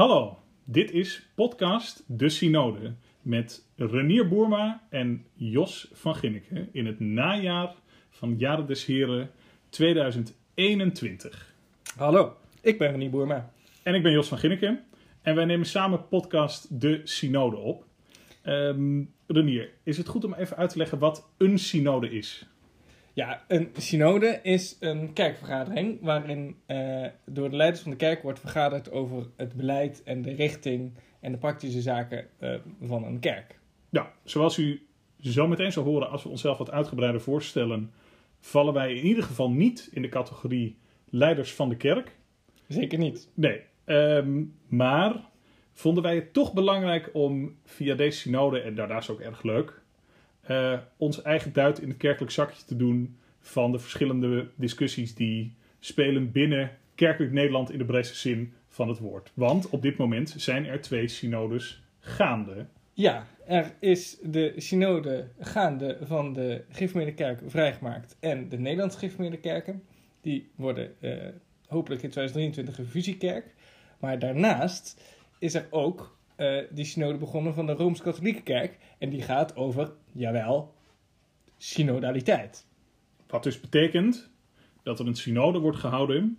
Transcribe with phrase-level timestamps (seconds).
[0.00, 7.00] Hallo, dit is podcast De Synode met Renier Boerma en Jos van Ginneken in het
[7.00, 7.74] najaar
[8.10, 9.30] van Jaren des Heren
[9.68, 11.54] 2021.
[11.96, 13.52] Hallo, ik ben Renier Boerma.
[13.82, 14.84] En ik ben Jos van Ginneken
[15.22, 17.84] en wij nemen samen podcast De Synode op.
[18.42, 22.46] Ehm, Renier, is het goed om even uit te leggen wat een synode is?
[23.12, 28.40] Ja, een synode is een kerkvergadering waarin eh, door de leiders van de kerk wordt
[28.40, 33.58] vergaderd over het beleid en de richting en de praktische zaken eh, van een kerk.
[33.88, 34.86] Ja, zoals u
[35.20, 37.92] zo meteen zal horen als we onszelf wat uitgebreider voorstellen,
[38.40, 42.16] vallen wij in ieder geval niet in de categorie leiders van de kerk.
[42.68, 43.28] Zeker niet.
[43.34, 45.28] Nee, ehm, maar
[45.72, 49.79] vonden wij het toch belangrijk om via deze synode, en daarna is ook erg leuk,
[50.50, 55.54] uh, ons eigen duit in het kerkelijk zakje te doen van de verschillende discussies die
[55.78, 59.30] spelen binnen kerkelijk Nederland in de breedste zin van het woord.
[59.34, 62.66] Want op dit moment zijn er twee synodes gaande.
[62.92, 66.64] Ja, er is de synode gaande van de
[67.14, 69.82] Kerk vrijgemaakt en de Nederlandse Gereformeerde Kerken.
[70.20, 71.12] Die worden uh,
[71.66, 73.54] hopelijk in 2023 een fusiekerk.
[73.98, 75.02] Maar daarnaast
[75.38, 78.78] is er ook uh, die synode begonnen van de Rooms-Katholieke Kerk.
[78.98, 80.74] En die gaat over, jawel,
[81.56, 82.66] synodaliteit.
[83.26, 84.30] Wat dus betekent
[84.82, 86.38] dat er een synode wordt gehouden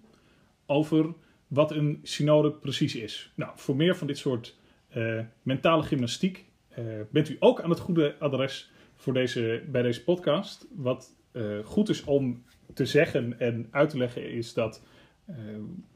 [0.66, 1.14] over
[1.48, 3.32] wat een synode precies is.
[3.36, 4.58] Nou, voor meer van dit soort
[4.96, 6.46] uh, mentale gymnastiek
[6.80, 10.68] uh, bent u ook aan het goede adres voor deze, bij deze podcast.
[10.76, 11.20] Wat
[11.64, 12.44] goed is om
[12.74, 14.84] te zeggen en uit te leggen is dat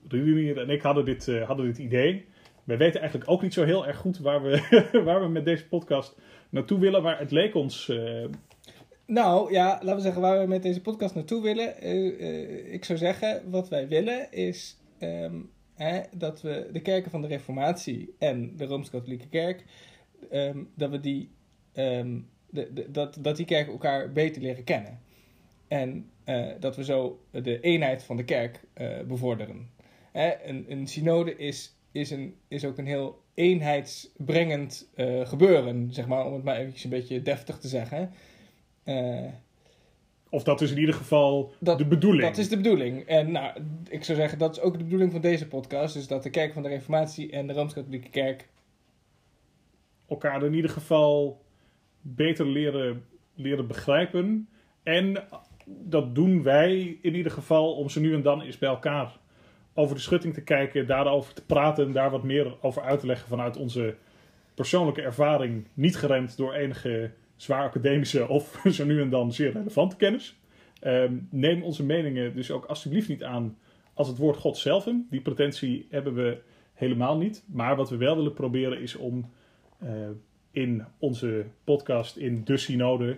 [0.07, 2.25] Renier en ik hadden dit, hadden dit idee
[2.65, 5.67] wij weten eigenlijk ook niet zo heel erg goed waar we, waar we met deze
[5.67, 6.15] podcast
[6.49, 7.03] naartoe willen.
[7.03, 7.87] Maar het leek ons.
[7.87, 8.25] Uh...
[9.05, 11.73] Nou ja, laten we zeggen waar we met deze podcast naartoe willen.
[11.83, 17.11] Uh, uh, ik zou zeggen, wat wij willen is um, hè, dat we de kerken
[17.11, 19.65] van de Reformatie en de Rooms-Katholieke Kerk,
[20.31, 21.33] um, dat we die.
[22.49, 24.99] De, dat, dat die kerken elkaar beter leren kennen.
[25.67, 26.09] En
[26.59, 28.63] dat we zo de eenheid van de kerk
[29.07, 29.69] bevorderen.
[30.11, 36.07] Hè, een, een synode is is, een, is ook een heel eenheidsbrengend uh, gebeuren, zeg
[36.07, 38.11] maar, om het maar eventjes een beetje deftig te zeggen.
[38.85, 39.25] Uh,
[40.29, 42.23] of dat is in ieder geval dat, de bedoeling.
[42.23, 43.01] Dat is de bedoeling.
[43.05, 45.93] En nou, ik zou zeggen, dat is ook de bedoeling van deze podcast.
[45.93, 48.47] Dus dat de kerk van de Reformatie en de Rooms-Katholieke Kerk...
[50.07, 51.41] elkaar in ieder geval
[52.01, 54.49] beter leren, leren begrijpen.
[54.83, 55.23] En
[55.65, 59.19] dat doen wij in ieder geval om ze nu en dan eens bij elkaar
[59.77, 63.05] over de schutting te kijken, daarover te praten en daar wat meer over uit te
[63.05, 63.95] leggen vanuit onze
[64.53, 69.95] persoonlijke ervaring, niet geremd door enige zwaar academische of zo nu en dan zeer relevante
[69.95, 70.39] kennis.
[70.81, 73.57] Um, neem onze meningen dus ook alsjeblieft niet aan
[73.93, 74.89] als het woord God zelf.
[75.09, 76.41] Die pretentie hebben we
[76.73, 77.43] helemaal niet.
[77.47, 79.31] Maar wat we wel willen proberen is om
[79.83, 79.89] uh,
[80.51, 83.17] in onze podcast, in de synode,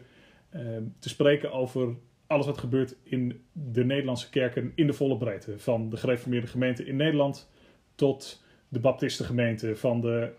[0.55, 0.61] uh,
[0.99, 1.95] te spreken over
[2.27, 5.59] alles wat gebeurt in de Nederlandse kerken in de volle breedte.
[5.59, 7.49] Van de gereformeerde gemeente in Nederland
[7.95, 10.31] tot de baptistengemeente, van de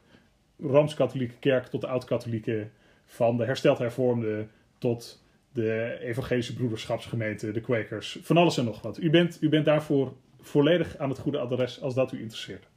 [0.59, 2.69] Rooms-Katholieke kerk tot de Oud-Katholieke,
[3.05, 4.47] van de hersteld hervormde
[4.79, 8.99] tot de evangelische broederschapsgemeente, de Quakers, van alles en nog wat.
[8.99, 12.68] U bent, u bent daarvoor volledig aan het goede adres als dat u interesseert.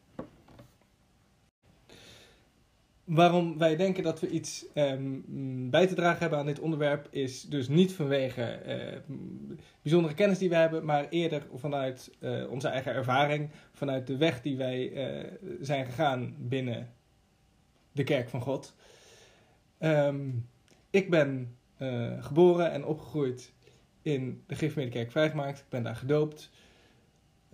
[3.03, 7.41] Waarom wij denken dat we iets um, bij te dragen hebben aan dit onderwerp is
[7.41, 9.15] dus niet vanwege uh,
[9.81, 14.41] bijzondere kennis die we hebben, maar eerder vanuit uh, onze eigen ervaring, vanuit de weg
[14.41, 16.93] die wij uh, zijn gegaan binnen
[17.91, 18.75] de kerk van God.
[19.79, 20.49] Um,
[20.89, 21.55] ik ben
[22.19, 23.53] geboren en opgegroeid
[24.01, 25.59] in de Gifmeerde Kerk Vrijgemaakt.
[25.59, 26.51] Ik ben daar gedoopt.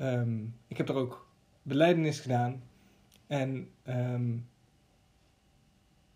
[0.01, 1.29] Um, ik heb er ook
[1.61, 2.63] beleidenis gedaan.
[3.27, 3.71] En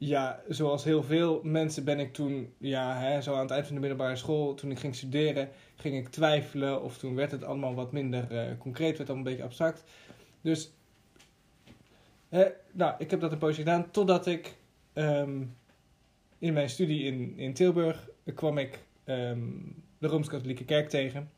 [0.03, 3.75] ja, zoals heel veel mensen ben ik toen, ja, hè, zo aan het eind van
[3.75, 6.83] de middelbare school, toen ik ging studeren, ging ik twijfelen.
[6.83, 9.83] Of toen werd het allemaal wat minder uh, concreet, werd allemaal een beetje abstract.
[10.41, 10.73] Dus,
[12.29, 14.55] hè, nou, ik heb dat een poosje gedaan, totdat ik
[14.93, 15.55] um,
[16.37, 21.29] in mijn studie in, in Tilburg kwam ik um, de Rooms-Katholieke Kerk tegen.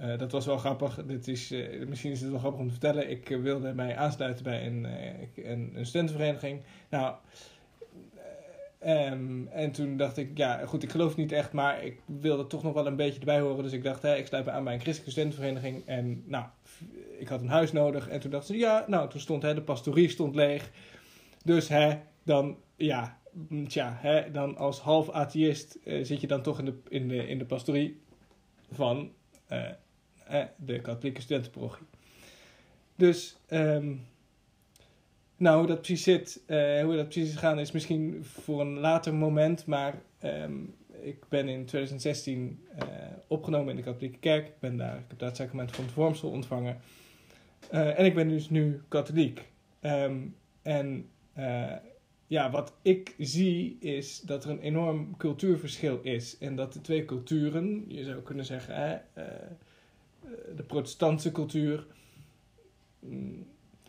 [0.00, 1.04] Uh, dat was wel grappig.
[1.06, 3.10] Dit is, uh, misschien is het wel grappig om te vertellen.
[3.10, 4.86] Ik wilde mij aansluiten bij een,
[5.50, 6.62] een, een studentenvereniging.
[6.90, 7.14] Nou,
[8.84, 12.62] Um, en toen dacht ik, ja, goed, ik geloof niet echt, maar ik wilde toch
[12.62, 13.62] nog wel een beetje erbij horen.
[13.62, 15.86] Dus ik dacht, hè, ik sluit me aan bij een christelijke studentenvereniging.
[15.86, 16.44] En nou,
[17.18, 18.08] ik had een huis nodig.
[18.08, 20.70] En toen dacht ze, ja, nou, toen stond hè, de pastorie stond leeg.
[21.44, 23.18] Dus hè, dan, ja,
[23.66, 27.28] tja, hè, dan als half atheïst uh, zit je dan toch in de, in de,
[27.28, 28.00] in de pastorie
[28.70, 29.12] van
[29.52, 31.86] uh, de katholieke studentenparochie.
[32.96, 34.06] Dus um,
[35.36, 38.78] nou, hoe dat precies zit, eh, hoe dat precies is gegaan, is misschien voor een
[38.78, 39.66] later moment.
[39.66, 40.54] Maar ehm,
[41.00, 42.86] ik ben in 2016 eh,
[43.26, 44.46] opgenomen in de katholieke kerk.
[44.46, 46.80] Ik, ben daar, ik heb daar het sacrament van het vormsel ontvangen.
[47.70, 49.42] Eh, en ik ben dus nu katholiek.
[49.80, 50.18] Ehm,
[50.62, 51.08] en
[52.26, 56.38] ja, wat ik zie is dat er een enorm cultuurverschil is.
[56.38, 58.96] En dat de twee culturen, je zou kunnen zeggen, hè,
[60.56, 61.86] de protestantse cultuur.
[63.00, 63.46] mm,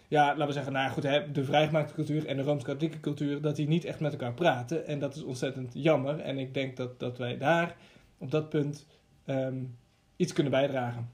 [0.08, 3.56] ja, laten we zeggen, nou ja, goed, de vrijgemaakte cultuur en de rooms-katholieke cultuur, dat
[3.56, 4.86] die niet echt met elkaar praten.
[4.86, 6.20] En dat is ontzettend jammer.
[6.20, 7.76] En ik denk dat, dat wij daar
[8.18, 8.88] op dat punt
[9.26, 9.64] ehm,
[10.16, 11.10] iets kunnen bijdragen.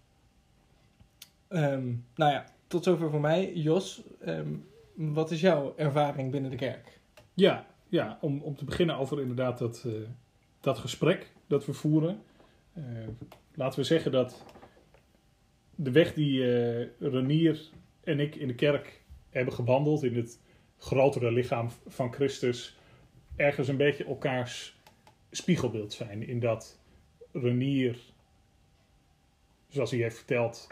[1.48, 3.54] Ehm, nou ja, tot zover voor mij.
[3.54, 4.54] Jos, ehm,
[4.94, 7.00] wat is jouw ervaring binnen de kerk?
[7.34, 9.94] Ja, ja om, om te beginnen over inderdaad dat, eh,
[10.60, 12.22] dat gesprek dat we voeren.
[12.74, 12.84] Eh,
[13.54, 14.44] laten we zeggen dat
[15.76, 17.70] de weg die eh, Renier
[18.04, 20.42] en ik in de kerk hebben gewandeld, in het
[20.78, 22.78] grotere lichaam van Christus,
[23.36, 24.76] ergens een beetje elkaars
[25.32, 26.28] spiegelbeeld zijn.
[26.28, 26.80] In dat
[27.32, 27.98] Renier,
[29.68, 30.68] zoals hij heeft verteld,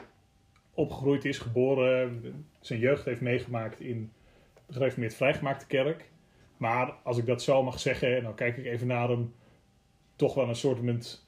[0.74, 4.12] opgegroeid is, geboren, zijn jeugd heeft meegemaakt in
[4.66, 6.10] de gereformeerd vrijgemaakte kerk.
[6.58, 9.34] Maar als ik dat zo mag zeggen, en dan kijk ik even naar hem,
[10.16, 11.24] toch wel een soort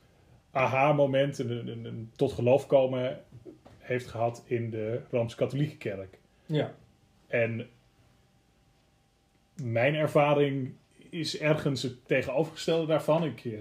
[0.51, 3.23] aha-moment, een, tot geloof komen
[3.83, 6.19] heeft gehad in de Rooms-Katholieke kerk.
[6.45, 6.75] Ja.
[7.27, 7.67] En
[9.61, 10.73] mijn ervaring
[11.09, 13.23] is ergens het tegenovergestelde daarvan.
[13.23, 13.51] Ik eh,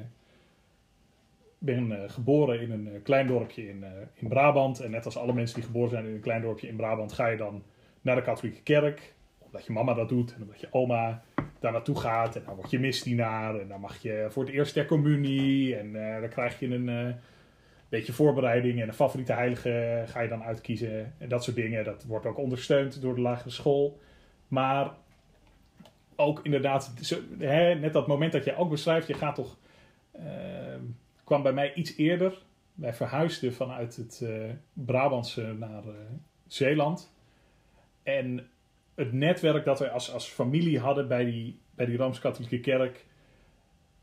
[1.59, 3.85] ben eh, geboren in een eh, klein dorpje in,
[4.15, 4.81] in Brabant.
[4.81, 7.27] En net als alle mensen die geboren zijn in een klein dorpje in Brabant, ga
[7.27, 7.63] je dan
[8.01, 9.15] naar de katholieke kerk.
[9.39, 11.23] Omdat je mama dat doet en omdat je oma
[11.61, 12.37] daar naartoe gaat.
[12.37, 13.59] En dan word je misdienaar.
[13.59, 15.77] En dan mag je voor het eerst ter communie.
[15.77, 17.15] En dan krijg je een
[17.99, 18.81] beetje voorbereiding.
[18.81, 21.15] En een favoriete heilige ga je dan uitkiezen.
[21.19, 21.85] En dat soort dingen.
[21.85, 24.01] Dat wordt ook ondersteund door de lagere school.
[24.49, 24.91] Maar
[26.17, 26.95] ook inderdaad,
[27.39, 29.57] hè, net dat moment dat je ook beschrijft, je gaat toch.
[30.13, 30.23] eh,
[31.25, 32.43] kwam bij mij iets eerder.
[32.75, 35.95] Wij verhuisden vanuit het eh, Brabantse naar eh,
[36.47, 37.15] Zeeland.
[38.03, 38.51] En
[38.95, 43.07] het netwerk dat wij als, als familie hadden bij die, bij die Rooms-Katholieke kerk,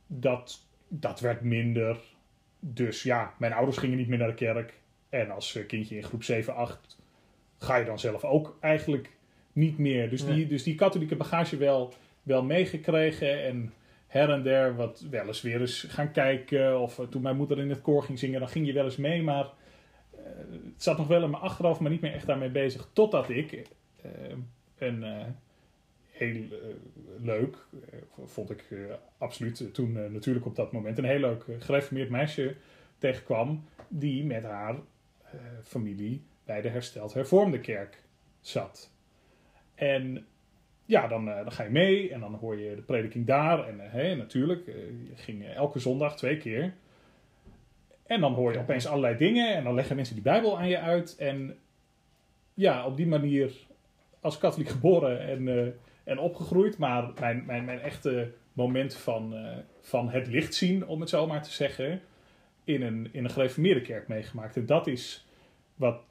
[0.08, 2.09] dat, dat werd minder.
[2.60, 4.74] Dus ja, mijn ouders gingen niet meer naar de kerk.
[5.10, 6.98] En als eh, kindje in groep 7, 8
[7.58, 9.10] ga je dan zelf ook eigenlijk
[9.54, 10.10] niet meer.
[10.10, 13.44] Dus, die, dus die katholieke bagage wel, wel meegekregen.
[13.44, 13.74] En
[14.08, 16.82] her en der wat wel eens weer eens gaan kijken.
[16.82, 18.98] Of eh, toen mijn moeder in het koor ging zingen, dan ging je wel eens
[18.98, 19.24] mee.
[19.24, 19.46] Maar
[20.12, 20.20] eh,
[20.74, 22.90] het zat nog wel in mijn achterhoofd, maar niet meer echt daarmee bezig.
[22.94, 23.68] Totdat ik
[24.78, 25.04] een
[26.19, 26.75] heel eh,
[27.24, 27.56] leuk,
[27.92, 28.80] eh, vond ik eh,
[29.18, 32.56] absoluut toen natuurlijk op dat moment, een heel leuk gereformeerd meisje
[32.98, 33.63] tegenkwam.
[33.88, 34.75] Die met haar
[35.63, 38.04] familie bij de hersteld hervormde kerk
[38.42, 38.92] zat.
[39.75, 40.25] En
[40.86, 43.68] ja, dan, dan ga je mee en dan hoor je de prediking daar.
[43.68, 46.74] En hè, natuurlijk, je ging elke zondag twee keer.
[48.06, 50.80] En dan hoor je opeens allerlei dingen en dan leggen mensen die Bijbel aan je
[50.80, 51.16] uit.
[51.16, 51.57] En
[52.54, 53.51] ja, op die manier
[54.19, 55.74] als katholiek geboren en,
[56.10, 56.78] en opgegroeid.
[56.78, 61.28] Maar mijn, mijn, mijn echte moment van, eh, van het licht zien, om het zo
[61.28, 62.02] maar te zeggen,
[62.64, 64.56] in een, in een gereformeerde kerk meegemaakt.
[64.56, 65.28] En dat is
[65.76, 66.02] wat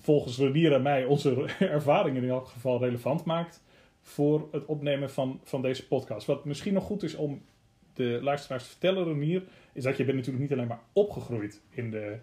[0.00, 3.62] volgens Renier en mij onze ervaringen in elk geval relevant maakt
[4.00, 6.26] voor het opnemen van, van deze podcast.
[6.26, 7.42] Wat misschien nog goed is om
[7.94, 9.42] de luisteraars te vertellen, Renier,
[9.72, 12.18] is dat je bent natuurlijk niet alleen maar opgegroeid in de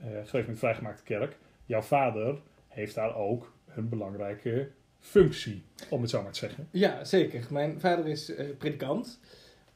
[0.00, 1.36] uh, vrijgemaakte kerk.
[1.64, 4.70] Jouw vader heeft daar ook een belangrijke
[5.06, 6.68] functie, om het zo maar te zeggen.
[6.70, 7.46] Ja, zeker.
[7.50, 9.20] Mijn vader is eh, predikant.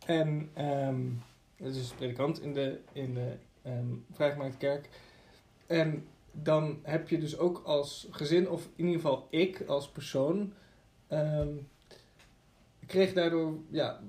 [0.07, 1.07] En ehm
[1.57, 3.33] dus predikant in de, in de
[4.13, 4.89] vrijgemaakte kerk.
[5.67, 10.53] En dan heb je dus ook als gezin, of in ieder geval ik als persoon,
[11.07, 11.49] ehm,
[12.87, 14.01] kreeg daardoor, ja,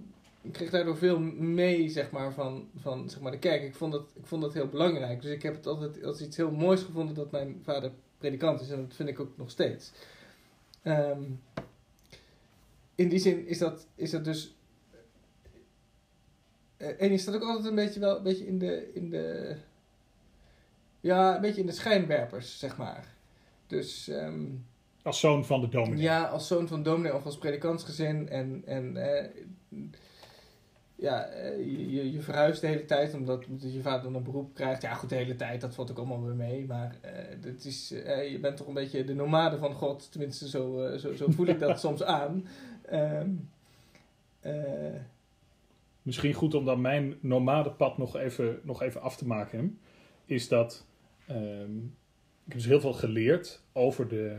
[0.52, 3.64] kreeg daardoor veel mee, zeg maar, van, van zeg maar, de kerk.
[3.64, 5.22] Ik vond, dat, ik vond dat heel belangrijk.
[5.22, 8.70] Dus ik heb het altijd als iets heel moois gevonden dat mijn vader predikant is.
[8.70, 9.92] En dat vind ik ook nog steeds.
[10.82, 11.24] Ehm,
[12.96, 14.56] in die zin is dat, is dat dus.
[16.78, 19.56] eh, en is dat ook altijd een beetje wel een beetje in de, in de.
[21.00, 23.14] Ja, een beetje in de schijnwerpers, zeg maar.
[23.68, 24.46] Dus ehm,
[25.04, 26.02] Als zoon van de dominee.
[26.04, 28.30] ja, als zoon van dominee of als predikantsgezin.
[28.30, 29.30] En, en eh,
[31.02, 34.54] ja, eh, je, je- verhuist de hele tijd omdat, omdat je vader dan een beroep
[34.54, 34.82] krijgt.
[34.82, 36.66] Ja, goed, de hele tijd, dat valt ook allemaal weer mee.
[36.66, 36.96] Maar
[37.42, 40.12] het is, eh, je bent toch een beetje de nomade van God.
[40.12, 42.48] Tenminste, zo, zo, zo voel ik dat soms aan.
[42.82, 43.30] Ehm,
[44.40, 44.96] eh,
[46.02, 49.80] Misschien goed om dan mijn nomadepad nog even, nog even af te maken.
[50.26, 50.86] Is dat
[51.28, 51.78] ehm,
[52.46, 54.38] ik heb dus heel veel geleerd over de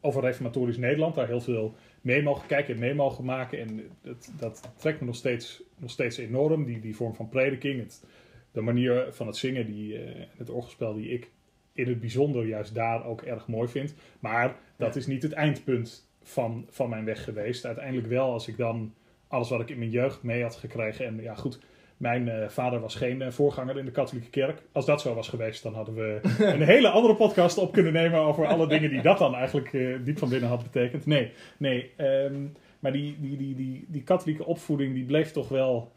[0.00, 1.14] over reformatorisch Nederland.
[1.14, 1.74] Daar heel veel
[2.08, 3.58] mee mogen kijken en mee mogen maken.
[3.60, 6.64] En dat, dat trekt me nog steeds, nog steeds enorm.
[6.64, 8.04] Die, die vorm van prediking, het,
[8.52, 11.30] de manier van het zingen, die, eh, het orgelspel die ik
[11.72, 13.94] in het bijzonder juist daar ook erg mooi vind.
[14.20, 15.00] Maar dat Ja.
[15.00, 17.64] is niet het eindpunt van, van mijn weg geweest.
[17.64, 18.94] Uiteindelijk wel als ik dan
[19.28, 21.06] alles wat ik in mijn jeugd mee had gekregen.
[21.06, 21.58] En ja, goed,
[21.98, 24.62] mijn eh, vader was geen eh, voorganger in de katholieke kerk.
[24.72, 26.20] Als dat zo was geweest, dan hadden we
[26.54, 29.96] een hele andere podcast op kunnen nemen over alle dingen die dat dan eigenlijk eh,
[30.04, 31.06] diep van binnen had betekend.
[31.06, 31.92] Nee, nee.
[31.96, 32.46] ehm,
[32.78, 35.92] maar die, die, die, die, die katholieke opvoeding, die bleef toch wel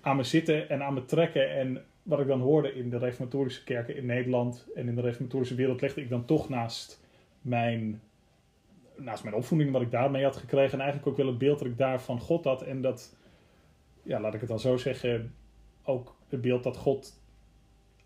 [0.00, 1.50] aan me zitten en aan me trekken.
[1.50, 5.54] En wat ik dan hoorde in de reformatorische kerken in Nederland en in de reformatorische
[5.54, 7.04] wereld, legde ik dan toch naast
[7.40, 8.00] mijn,
[8.96, 10.72] naast mijn opvoeding, wat ik daarmee had gekregen.
[10.72, 12.62] En eigenlijk ook wel het beeld dat ik daar van God had.
[12.62, 13.16] En dat,
[14.02, 15.34] ja, laat ik het dan zo zeggen,
[15.86, 17.20] ook het beeld dat God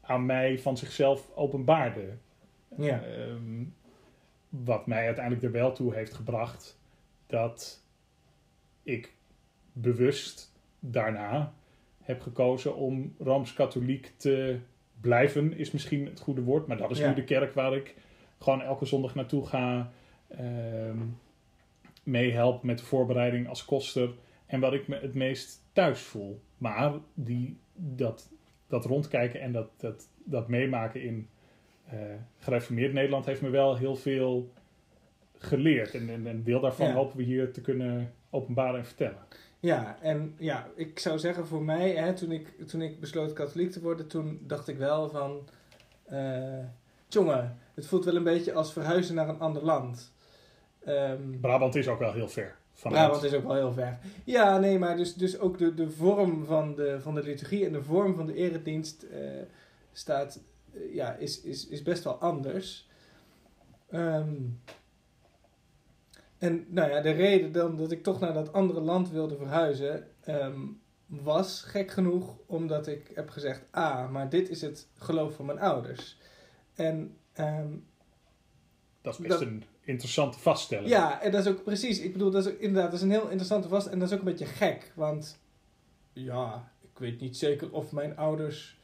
[0.01, 2.17] aan mij van zichzelf openbaarde.
[2.77, 3.03] Ja.
[3.03, 3.65] Ehm,
[4.49, 6.81] wat mij uiteindelijk er wel toe heeft gebracht
[7.27, 7.85] dat
[8.83, 9.15] ik
[9.73, 11.53] bewust daarna
[12.01, 14.59] heb gekozen om rooms-katholiek te
[15.01, 17.09] blijven, is misschien het goede woord, maar dat is Ja.
[17.09, 17.95] nu de kerk waar ik
[18.39, 19.93] gewoon elke zondag naartoe ga,
[20.29, 20.99] ehm
[22.03, 24.11] meehelp met de voorbereiding als koster
[24.47, 26.41] en wat ik me het meest thuis voel.
[26.59, 28.31] Maar die, dat,
[28.67, 31.29] dat rondkijken en dat, dat, dat meemaken in
[31.87, 31.99] eh
[32.39, 34.53] gereformeerd Nederland heeft me wel heel veel
[35.39, 35.95] geleerd.
[35.95, 36.95] En, en een deel daarvan Ja.
[36.95, 39.19] hopen we hier te kunnen openbaren en vertellen.
[39.61, 43.71] Ja, en ja, ik zou zeggen voor mij, hè, toen, ik, toen ik besloot katholiek
[43.71, 45.49] te worden, toen dacht ik wel van,
[46.05, 46.65] eh
[47.09, 50.13] jongen, het voelt wel een beetje als verhuizen naar een ander land.
[50.85, 52.57] Ehm Brabant is ook wel heel ver.
[52.81, 53.03] Vanuit.
[53.03, 53.99] Brabant is ook wel heel ver.
[54.25, 57.73] Ja, nee, maar dus, dus ook de, de vorm van de, van de liturgie en
[57.73, 59.21] de vorm van de eredienst eh,
[59.93, 60.41] staat,
[60.73, 62.89] eh, ja, is, is, is best wel anders.
[63.91, 64.35] Ehm,
[66.39, 70.09] en nou ja, de reden dan dat ik toch naar dat andere land wilde verhuizen,
[70.21, 70.61] ehm,
[71.07, 75.61] was gek genoeg omdat ik heb gezegd, ah, maar dit is het geloof van mijn
[75.61, 76.19] ouders.
[76.75, 77.73] En ehm,
[79.01, 80.89] dat is best dat- een interessante vaststelling.
[80.89, 82.01] ja, en dat is ook precies.
[82.01, 83.87] Ik bedoel, dat is inderdaad, dat is een heel interessante vast.
[83.87, 84.93] En dat is ook een beetje gek.
[84.95, 85.39] Want
[86.13, 88.79] ja, ik weet niet zeker of mijn ouders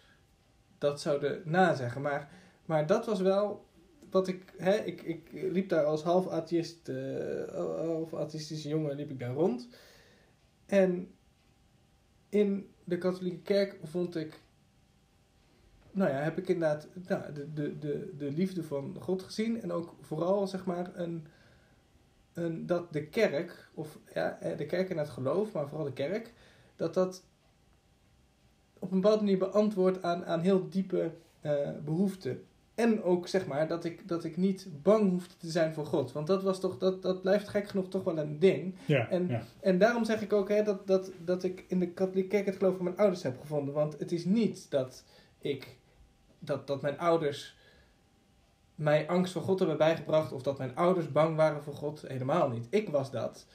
[0.78, 2.02] dat zouden nazeggen.
[2.02, 2.30] Maar,
[2.64, 3.66] maar dat was wel
[4.10, 4.54] wat ik.
[4.56, 9.34] Hè, ik, ik liep daar als half atheïst, eh, half atheïstische jongen liep ik daar
[9.34, 9.68] rond.
[10.66, 11.10] En
[12.28, 14.44] in de katholieke kerk vond ik.
[15.96, 19.62] Nou ja, heb ik inderdaad nou, de, de, de, de liefde van God gezien.
[19.62, 21.26] En ook vooral zeg maar een,
[22.32, 25.92] een, dat de kerk, of ja, eh, de kerk en het geloof, maar vooral de
[25.92, 26.32] kerk,
[26.76, 27.24] dat dat
[28.78, 31.10] op een bepaalde manier beantwoordt aan, aan heel diepe
[31.40, 32.44] eh, behoeften.
[32.74, 36.12] En ook zeg maar dat ik, dat ik niet bang hoefde te zijn voor God.
[36.12, 38.74] Want dat, was toch, dat, dat blijft gek genoeg toch wel een ding.
[38.86, 39.42] Ja, En- ja.
[39.60, 42.56] En daarom zeg ik ook hè, dat, dat, dat ik in de katholieke kerk het
[42.56, 43.74] geloof van mijn ouders heb gevonden.
[43.74, 45.04] Want het is niet dat
[45.38, 45.76] ik
[46.38, 47.56] dat, dat mijn ouders
[48.74, 50.32] mij angst voor God hebben bijgebracht.
[50.32, 52.04] Of dat mijn ouders bang waren voor God.
[52.08, 52.66] Helemaal niet.
[52.70, 53.46] Ik was dat.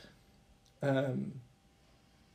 [0.79, 1.17] Ehm,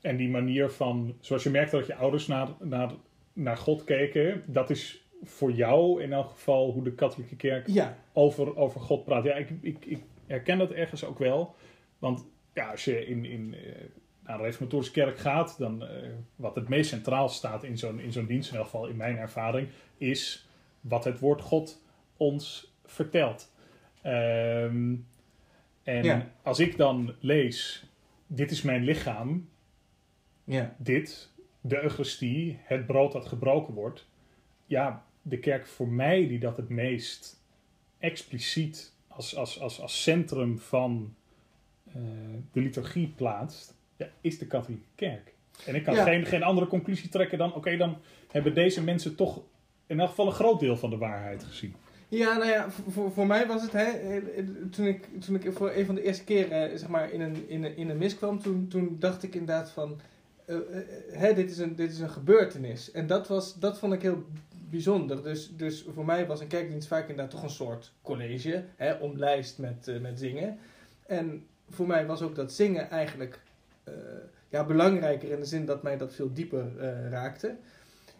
[0.00, 2.90] En die manier van, zoals je merkte dat je ouders naar, naar,
[3.32, 7.96] naar God keken, dat is voor jou in elk geval hoe de katholieke kerk ja,
[8.12, 9.24] over, over God praat.
[9.24, 11.54] Ja, ik, ik, ik herken dat ergens ook wel.
[11.98, 13.72] Want ja, als je in, in, eh,
[14.22, 18.12] naar een reformatorische kerk gaat, dan eh, wat het meest centraal staat in zo'n, in
[18.12, 20.48] zo'n dienst, in elk geval in mijn ervaring, is
[20.80, 21.82] wat het woord God
[22.16, 23.52] ons vertelt.
[24.02, 24.94] Ehm,
[25.82, 26.30] en Ja.
[26.42, 27.84] als ik dan lees,
[28.26, 29.48] dit is mijn lichaam,
[30.44, 34.06] ja, dit, de Eucharistie, het brood dat gebroken wordt.
[34.66, 37.42] Ja, de kerk voor mij die dat het meest
[37.98, 41.14] expliciet als, als, als, als centrum van
[41.88, 41.94] eh,
[42.52, 45.34] de liturgie plaatst, ja, is de katholieke kerk.
[45.66, 46.04] En ik kan Ja.
[46.04, 47.96] geen, geen andere conclusie trekken dan, oké, dan
[48.30, 49.42] hebben deze mensen toch
[49.86, 51.74] in elk geval een groot deel van de waarheid gezien.
[52.08, 55.52] Ja, nou ja, voor, voor, mij was het, hè, eh, eh, toen ik, toen ik
[55.52, 57.98] voor een van de eerste keren eh, zeg maar, in, een, in, een, in een
[57.98, 60.00] mis kwam, toen, toen dacht ik inderdaad van,
[61.10, 62.90] hè, dit, is een, dit is een gebeurtenis.
[62.90, 64.24] En dat, was, dat vond ik heel
[64.70, 65.22] bijzonder.
[65.22, 69.58] Dus, dus voor mij was een kerkdienst vaak inderdaad toch een soort college, hè, omlijst
[69.58, 70.58] met, met zingen.
[71.06, 73.40] En voor mij was ook dat zingen eigenlijk
[74.48, 76.76] ja, belangrijker in de zin dat mij dat veel dieper
[77.10, 77.56] raakte.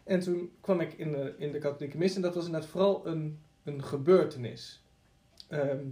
[0.06, 3.06] En toen kwam ik in de, in de katholieke mis en dat was inderdaad vooral
[3.06, 4.84] een, een gebeurtenis.
[5.48, 5.86] Ehm,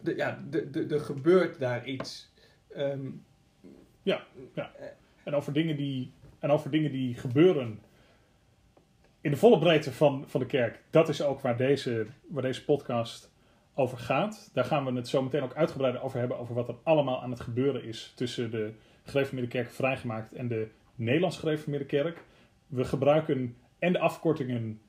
[0.00, 2.32] de, ja, de, de, er gebeurt daar iets.
[2.68, 3.10] Ehm,
[5.24, 7.80] En over dingen die, en over dingen die gebeuren
[9.20, 10.82] in de volle breedte van, van de kerk.
[10.90, 13.32] Dat is ook waar deze, waar deze podcast
[13.74, 14.50] over gaat.
[14.52, 16.38] Daar gaan we het zo meteen ook uitgebreider over hebben.
[16.38, 18.72] Over wat er allemaal aan het gebeuren is tussen de
[19.04, 22.24] gereformeerde kerk vrijgemaakt en de Nederlands gereformeerde kerk.
[22.72, 24.80] We gebruiken en de afkortingen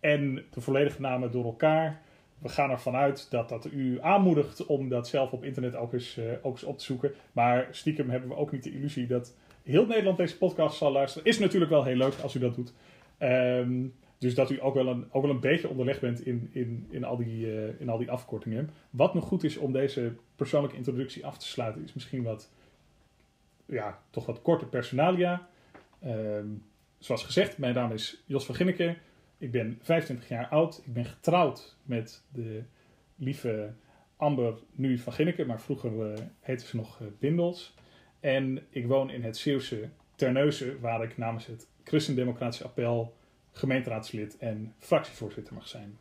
[0.00, 2.02] en de volledige namen door elkaar.
[2.38, 6.16] We gaan ervan uit dat dat u aanmoedigt om dat zelf op internet ook eens,
[6.16, 7.12] eh, ook eens op te zoeken.
[7.32, 11.26] Maar stiekem hebben we ook niet de illusie dat heel Nederland deze podcast zal luisteren.
[11.26, 12.72] Is natuurlijk wel heel leuk als u dat doet.
[13.18, 13.86] Ehm,
[14.18, 17.04] dus dat u ook wel een, ook wel een beetje onderlegd bent in, in, in,
[17.04, 18.70] al die, eh, in al die afkortingen.
[18.90, 22.50] Wat nog goed is om deze persoonlijke introductie af te sluiten, is misschien wat,
[23.66, 25.48] ja, toch wat korte personalia.
[26.00, 26.46] Ehm,
[27.04, 28.96] zoals gezegd, mijn naam is Jos van Ginneke.
[29.38, 30.82] Ik ben 25 jaar oud.
[30.84, 32.62] Ik ben getrouwd met de
[33.16, 33.72] lieve
[34.16, 37.74] Amber, nu van Ginneke, maar vroeger uh, heette ze nog uh, Bindels.
[38.20, 43.14] En ik woon in het Zeeuwse Terneuzen, waar ik namens het Christendemocratische Appel
[43.52, 45.98] gemeenteraadslid en fractievoorzitter mag zijn.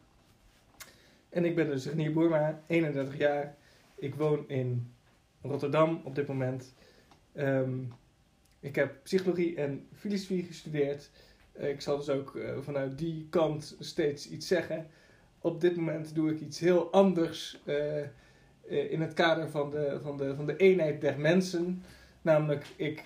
[1.30, 3.56] En ik ben dus Renier Boerma, 31 jaar.
[3.96, 4.94] Ik woon in
[5.42, 6.74] Rotterdam op dit moment.
[7.36, 7.94] Um,
[8.62, 11.10] ik heb psychologie en filosofie gestudeerd.
[11.60, 14.88] Uh, ik zal dus ook uh, vanuit die kant steeds iets zeggen.
[15.40, 18.04] Op dit moment doe ik iets heel anders uh,
[18.92, 21.84] in het kader van de, van, de, van de eenheid der mensen.
[22.22, 23.04] Namelijk, ik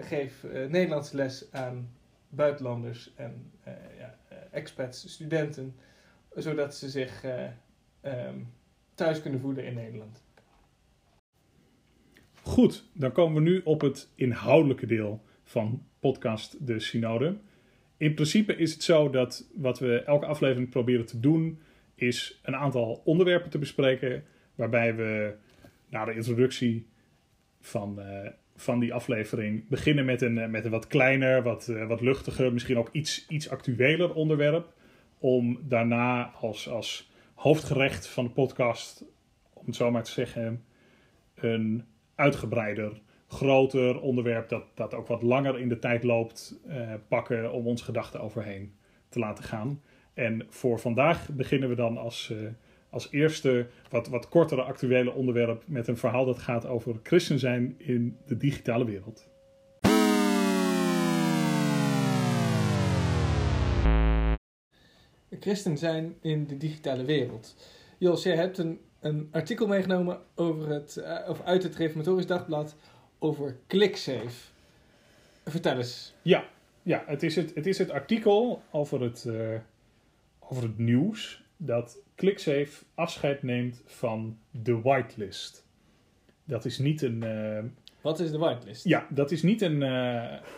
[0.00, 1.90] geef Nederlands les aan
[2.28, 3.52] buitenlanders en
[3.98, 4.18] ja,
[4.50, 5.76] expats, studenten,
[6.34, 7.24] zodat ze zich
[8.02, 8.52] um,
[8.94, 10.25] thuis kunnen voelen in Nederland.
[12.46, 17.36] Goed, dan komen we nu op het inhoudelijke deel van podcast De Synode.
[17.96, 21.60] In principe is het zo dat wat we elke aflevering proberen te doen,
[21.94, 24.24] is een aantal onderwerpen te bespreken,
[24.54, 25.34] waarbij we
[25.88, 26.86] na de introductie
[27.60, 32.00] van, uh, van die aflevering beginnen met een, met een wat kleiner, wat, uh, wat
[32.00, 34.72] luchtiger, misschien ook iets, iets actueler onderwerp.
[35.18, 39.04] Om daarna als, als hoofdgerecht van de podcast,
[39.52, 40.64] om het zo maar te zeggen,
[41.34, 41.84] een
[42.16, 47.66] uitgebreider, groter onderwerp dat, dat ook wat langer in de tijd loopt, uh, pakken om
[47.66, 48.74] ons gedachten overheen
[49.08, 49.82] te laten gaan.
[50.14, 52.48] En voor vandaag beginnen we dan als, uh,
[52.90, 57.74] als eerste wat, wat kortere actuele onderwerp met een verhaal dat gaat over christen zijn
[57.78, 59.28] in de digitale wereld.
[65.40, 67.56] Christen zijn in de digitale wereld.
[67.98, 72.76] Jos, jij hebt een een artikel meegenomen over het, uh, over uit het Reformatorisch Dagblad
[73.18, 74.50] over ClickSafe.
[75.44, 76.14] Vertel eens.
[76.22, 76.44] Ja,
[76.82, 79.58] ja het, is het, het is het artikel over het, uh,
[80.38, 85.64] over het nieuws dat ClickSafe afscheid neemt van de whitelist.
[86.44, 87.24] Dat is niet een.
[87.24, 87.58] Uh,
[88.00, 88.84] Wat is de whitelist?
[88.84, 89.82] Ja, dat is niet een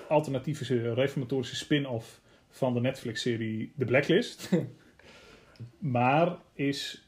[0.08, 4.50] alternatieve reformatorische spin-off van de Netflix-serie The Blacklist.
[5.78, 7.07] maar is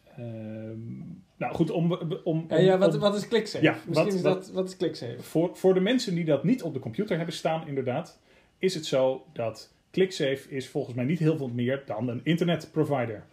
[1.36, 1.92] nou goed, om...
[2.24, 3.64] om, ja, ja, wat, wat is ClickSafe?
[3.64, 5.22] Ja, Misschien wat, is dat, wat is ClickSafe?
[5.22, 8.20] Voor, voor de mensen die dat niet op de computer hebben staan, inderdaad,
[8.58, 13.24] is het zo dat ClickSafe is volgens mij niet heel veel meer dan een internetprovider.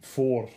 [0.00, 0.48] Voor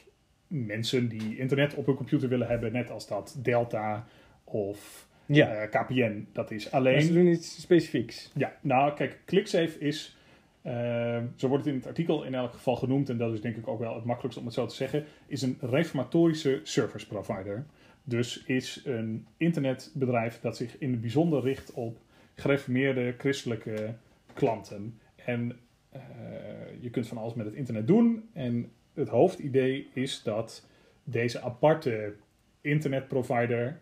[0.47, 4.07] mensen die internet op hun computer willen hebben, net als dat Delta
[4.43, 5.63] of ja.
[5.63, 6.27] uh, KPN.
[6.31, 6.93] Dat is alleen...
[6.93, 8.31] Maar ze doen iets specifieks.
[8.35, 10.17] Ja, nou kijk, ClickSafe is
[10.65, 13.55] uh, zo wordt het in het artikel in elk geval genoemd, en dat is denk
[13.55, 17.65] ik ook wel het makkelijkste om het zo te zeggen, is een reformatorische service provider.
[18.03, 21.97] Dus is een internetbedrijf dat zich in het bijzonder richt op
[22.35, 23.95] gereformeerde christelijke
[24.33, 24.99] klanten.
[25.15, 25.59] En
[25.95, 26.01] uh,
[26.79, 28.29] je kunt van alles met het internet doen.
[28.33, 30.67] En het hoofdidee is dat
[31.03, 32.13] deze aparte
[32.61, 33.79] internetprovider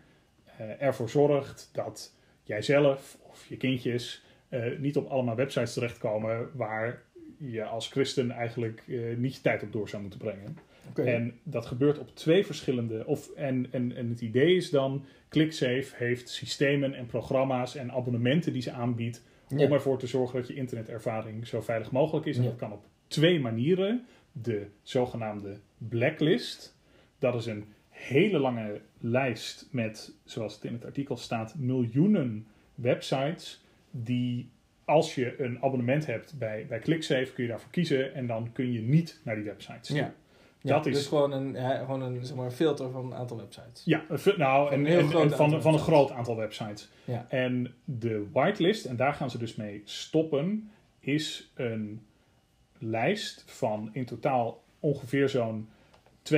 [0.60, 7.02] uh, ervoor zorgt dat jijzelf of je kindjes uh, niet op allemaal websites terechtkomen waar
[7.38, 10.56] je als christen eigenlijk uh, niet je tijd op door zou moeten brengen.
[10.88, 11.06] Okay.
[11.06, 13.06] En dat gebeurt op twee verschillende.
[13.06, 18.52] Of, en, en, en het idee is dan: ClickSafe heeft systemen en programma's en abonnementen
[18.52, 19.22] die ze aanbiedt.
[19.48, 19.64] Ja.
[19.64, 22.36] om ervoor te zorgen dat je internetervaring zo veilig mogelijk is.
[22.36, 22.48] En ja.
[22.48, 24.06] dat kan op twee manieren.
[24.32, 26.76] De zogenaamde blacklist.
[27.18, 33.63] Dat is een hele lange lijst met, zoals het in het artikel staat, miljoenen websites
[33.96, 34.50] die
[34.84, 38.72] als je een abonnement hebt bij, bij ClickSafe, kun je daarvoor kiezen en dan kun
[38.72, 39.88] je niet naar die websites.
[39.88, 40.14] Ja.
[40.60, 43.82] Ja, dat is dus gewoon een, gewoon een, zeg maar, filter van een aantal websites.
[43.84, 44.04] Ja,
[44.36, 46.88] nou, en, en, en van, van een groot aantal websites.
[47.04, 47.26] Ja.
[47.28, 52.06] En de whitelist, en daar gaan ze dus mee stoppen, is een
[52.78, 55.68] lijst van in totaal ongeveer zo'n
[56.32, 56.34] 215.000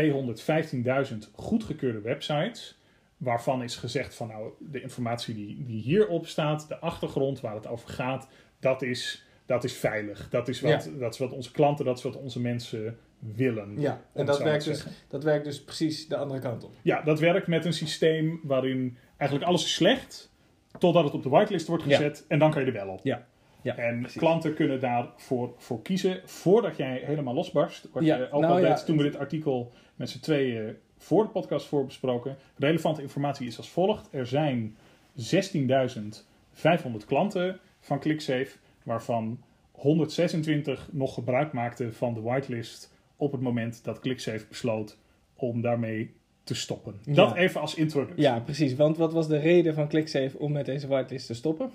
[1.32, 2.78] goedgekeurde websites
[3.16, 7.66] waarvan is gezegd van nou, de informatie die, die hierop staat, de achtergrond waar het
[7.66, 8.28] over gaat,
[8.60, 10.28] dat is, dat is veilig.
[10.30, 13.80] Dat is, wat, dat is wat onze klanten, dat is wat onze mensen willen.
[13.80, 16.72] Ja, en dat werkt, dus, dat werkt dus precies de andere kant op.
[16.82, 20.32] Ja, dat werkt met een systeem waarin eigenlijk alles is slecht,
[20.78, 21.96] totdat het op de whitelist wordt Ja.
[21.96, 23.00] gezet en dan kan je er wel op.
[23.02, 23.26] Ja.
[23.62, 24.18] Ja, en precies.
[24.20, 27.88] klanten kunnen daarvoor voor kiezen voordat jij helemaal losbarst.
[27.92, 31.22] Wat Ja, je ook nou al ja, toen we dit artikel met z'n tweeën voor
[31.22, 32.36] de podcast voorbesproken.
[32.56, 34.08] Relevante informatie is als volgt.
[34.10, 34.76] Er zijn
[35.16, 39.38] 16.500 klanten van ClickSafe, waarvan
[39.70, 44.98] 126 nog gebruik maakten van de whitelist op het moment dat ClickSafe besloot
[45.34, 46.94] om daarmee te stoppen.
[47.04, 47.14] Ja.
[47.14, 48.22] Dat even als introductie.
[48.22, 48.74] Ja, precies.
[48.74, 51.70] Want wat was de reden van ClickSafe om met deze whitelist te stoppen?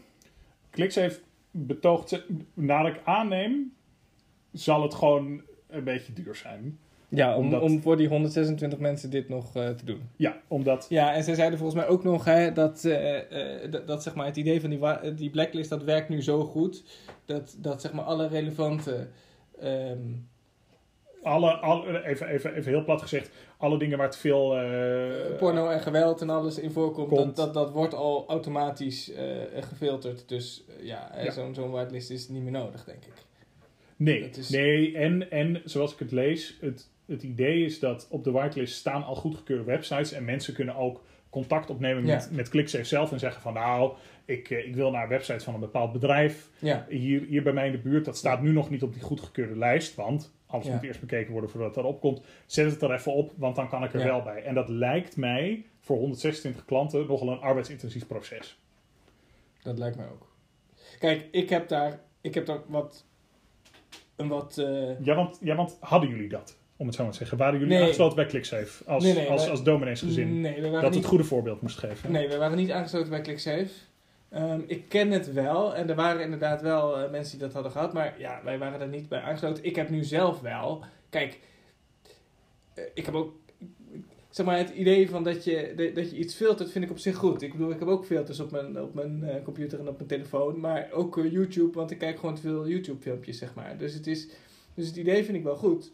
[0.70, 1.20] ClickSafe
[1.52, 3.74] betoogt, naar ik aanneem,
[4.52, 6.80] zal het gewoon een beetje duur zijn.
[7.14, 10.02] Ja, om, Omdat- om voor die 126 mensen dit nog eh, te doen.
[10.16, 13.88] Ja, omdat Ja, en zij zeiden volgens mij ook nog hè, dat, eh, eh, dat,
[13.88, 16.84] dat zeg maar, het idee van die, die blacklist dat werkt nu zo goed.
[17.26, 19.08] Dat, dat zeg maar, alle relevante.
[19.60, 19.98] ehm,
[21.24, 24.48] alle, alle even, even, even heel plat gezegd, alle dingen waar te veel...
[25.38, 27.20] porno en geweld en alles in voorkomt, Komt.
[27.24, 29.12] dat, dat, dat wordt al automatisch
[29.60, 30.30] gefilterd.
[30.30, 31.32] Dus ja, Ja.
[31.32, 33.14] zo'n zo'n whitelist is niet meer nodig, denk ik.
[33.96, 38.24] Nee, is- nee en, en zoals ik het lees, het, het idee is dat op
[38.24, 42.16] de whitelist staan al goedgekeurde websites en mensen kunnen ook contact opnemen Ja.
[42.16, 43.94] met, met ClickSafe zelf en zeggen van nou,
[44.26, 46.50] ik, eh, ik wil naar een website van een bepaald bedrijf.
[46.60, 49.02] Ja, Hier, hier bij mij in de buurt, dat staat nu nog niet op die
[49.02, 50.74] goedgekeurde lijst, want alles Ja.
[50.74, 52.22] moet eerst bekeken worden voordat het erop komt.
[52.46, 54.44] Zet het er even op, want dan kan ik er wel bij.
[54.44, 58.60] En dat lijkt mij voor 126 klanten nogal een arbeidsintensief proces.
[59.62, 60.30] dat lijkt mij ook.
[61.00, 63.06] Kijk, ik heb daar, ik heb daar wat.
[64.16, 64.58] Een wat.
[64.58, 66.58] eh, Ja want, ja, want hadden jullie dat?
[66.82, 67.38] Om het zo maar te zeggen.
[67.38, 67.84] Waren jullie Nee.
[67.84, 70.42] aangesloten bij ClickSafe als, Nee, nee, als, wij- als domineesgezin?
[70.42, 72.12] Nee, dat niet het goede voorbeeld moest geven.
[72.12, 73.68] Nee, we waren niet aangesloten bij ClickSafe.
[74.30, 77.72] Ehm, ik ken het wel en er waren inderdaad wel eh, mensen die dat hadden
[77.72, 79.64] gehad, maar ja, wij waren er niet bij aangesloten.
[79.64, 80.84] Ik heb nu zelf wel.
[81.10, 81.40] Kijk,
[82.74, 83.34] eh, ik heb ook.
[84.30, 86.98] Zeg maar, het idee van dat je, dat- dat je iets filtert vind ik op
[87.00, 87.42] zich goed.
[87.42, 90.08] Ik bedoel, ik heb ook filters op mijn, op mijn eh, computer en op mijn
[90.10, 90.60] telefoon.
[90.60, 93.78] Maar ook YouTube, want ik kijk gewoon te veel YouTube-filmpjes, zeg maar.
[93.78, 94.28] Dus het, is,
[94.74, 95.92] dus het idee vind ik wel goed.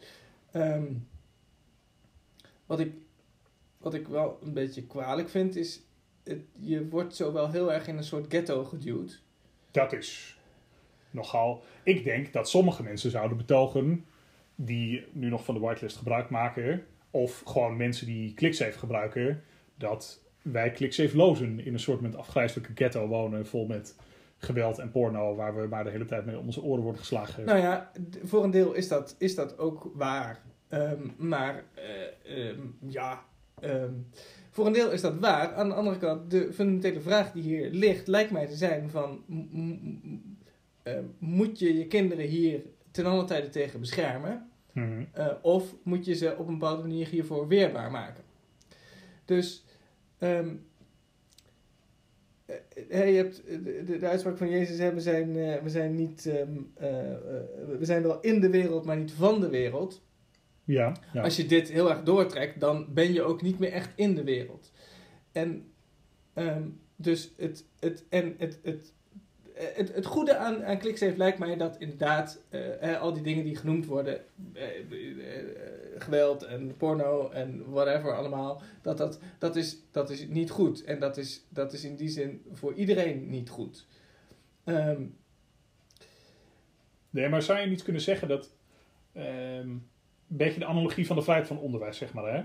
[0.58, 0.92] Ehm,
[2.66, 2.92] wat, ik,
[3.78, 5.82] wat ik wel een beetje kwalijk vind, is
[6.24, 9.22] het, je wordt zo wel heel erg in een soort ghetto geduwd.
[9.70, 10.38] Dat is
[11.10, 11.62] nogal.
[11.82, 14.04] Ik denk dat sommige mensen zouden betogen.
[14.54, 16.86] die nu nog van de whitelist gebruik maken.
[17.10, 19.42] of gewoon mensen die ClickSafe gebruiken.
[19.74, 23.46] dat wij ClickSafe-lozen in een soort met afgrijzelijke ghetto wonen.
[23.46, 23.96] vol met
[24.38, 25.34] geweld en porno.
[25.34, 27.44] waar we maar de hele tijd mee om onze oren worden geslagen.
[27.44, 27.90] Nou ja,
[28.24, 30.42] voor een deel is dat, is dat ook waar.
[30.68, 33.24] Ehm, maar eh, ehm, ja,
[33.60, 33.92] ehm,
[34.50, 35.54] voor een deel is dat waar.
[35.54, 39.24] Aan de andere kant, de fundamentele vraag die hier ligt, lijkt mij te zijn van...
[40.82, 44.50] eh, moet je je kinderen hier ten alle tijde tegen beschermen?
[44.72, 45.04] Mhm.
[45.12, 48.24] Eh, of moet je ze op een bepaalde manier hiervoor weerbaar maken?
[49.24, 49.64] Dus
[52.88, 55.94] eh, je hebt de, de, de uitspraak van Jezus: hè, we, zijn, eh, we zijn
[55.94, 57.18] niet, ehm, eh, eh,
[57.78, 60.06] we zijn wel in de wereld, maar niet van de wereld.
[60.64, 61.22] Ja, ja.
[61.22, 64.24] Als je dit heel erg doortrekt, dan ben je ook niet meer echt in de
[64.24, 64.72] wereld.
[65.32, 65.72] En
[66.34, 68.92] ehm, dus het, het, en het, het,
[69.74, 73.44] het, het goede aan, aan ClickSafe lijkt mij dat inderdaad eh, eh, al die dingen
[73.44, 74.20] die genoemd worden,
[74.52, 75.44] eh, eh, eh,
[75.98, 80.84] geweld en porno en whatever allemaal, dat, dat, dat, is, dat is niet goed.
[80.84, 83.86] En dat is, dat is in die zin voor iedereen niet goed.
[84.64, 85.02] Ehm,
[87.10, 88.50] Nee, maar zou je niet kunnen zeggen dat.
[89.12, 89.86] ehm, een
[90.26, 92.34] beetje de analogie van de vrijheid van onderwijs, zeg maar.
[92.34, 92.42] Hè?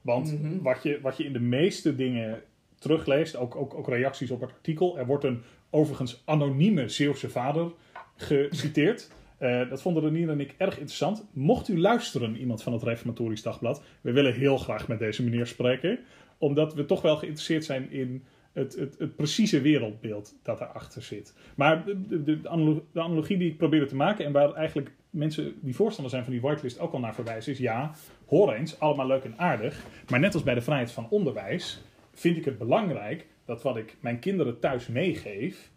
[0.00, 0.62] Want Mhm.
[0.62, 2.42] wat, je, wat je in de meeste dingen
[2.78, 4.98] terugleest, ook, ook, ook reacties op het artikel.
[4.98, 7.72] Er wordt een overigens anonieme Zeeuwse vader
[8.16, 9.10] geciteerd.
[9.38, 11.26] Eh, dat vonden Renier en ik erg interessant.
[11.32, 13.82] Mocht u luisteren, iemand van het Reformatorisch Dagblad.
[14.00, 15.98] We willen heel graag met deze meneer spreken.
[16.38, 21.34] Omdat we toch wel geïnteresseerd zijn in het, het, het precieze wereldbeeld dat daarachter zit.
[21.54, 24.24] Maar de, de, de, analo- de analogie die ik probeerde te maken...
[24.24, 27.52] en waar eigenlijk mensen die voorstander zijn van die whitelist ook al naar verwijzen...
[27.52, 27.94] is ja,
[28.26, 29.84] hoor eens, allemaal leuk en aardig.
[30.08, 31.82] Maar net als bij de vrijheid van onderwijs...
[32.12, 35.70] vind ik het belangrijk dat wat ik mijn kinderen thuis meegeef...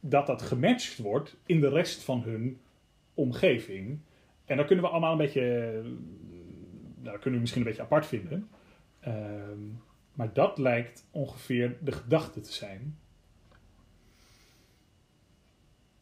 [0.00, 2.60] dat dat gematcht wordt in de rest van hun
[3.14, 3.98] omgeving.
[4.44, 5.80] En dan kunnen we allemaal een beetje...
[6.96, 8.48] Nou, dat kunnen we misschien een beetje apart vinden...
[9.00, 9.58] Ehm,
[10.12, 12.98] maar dat lijkt ongeveer de gedachte te zijn.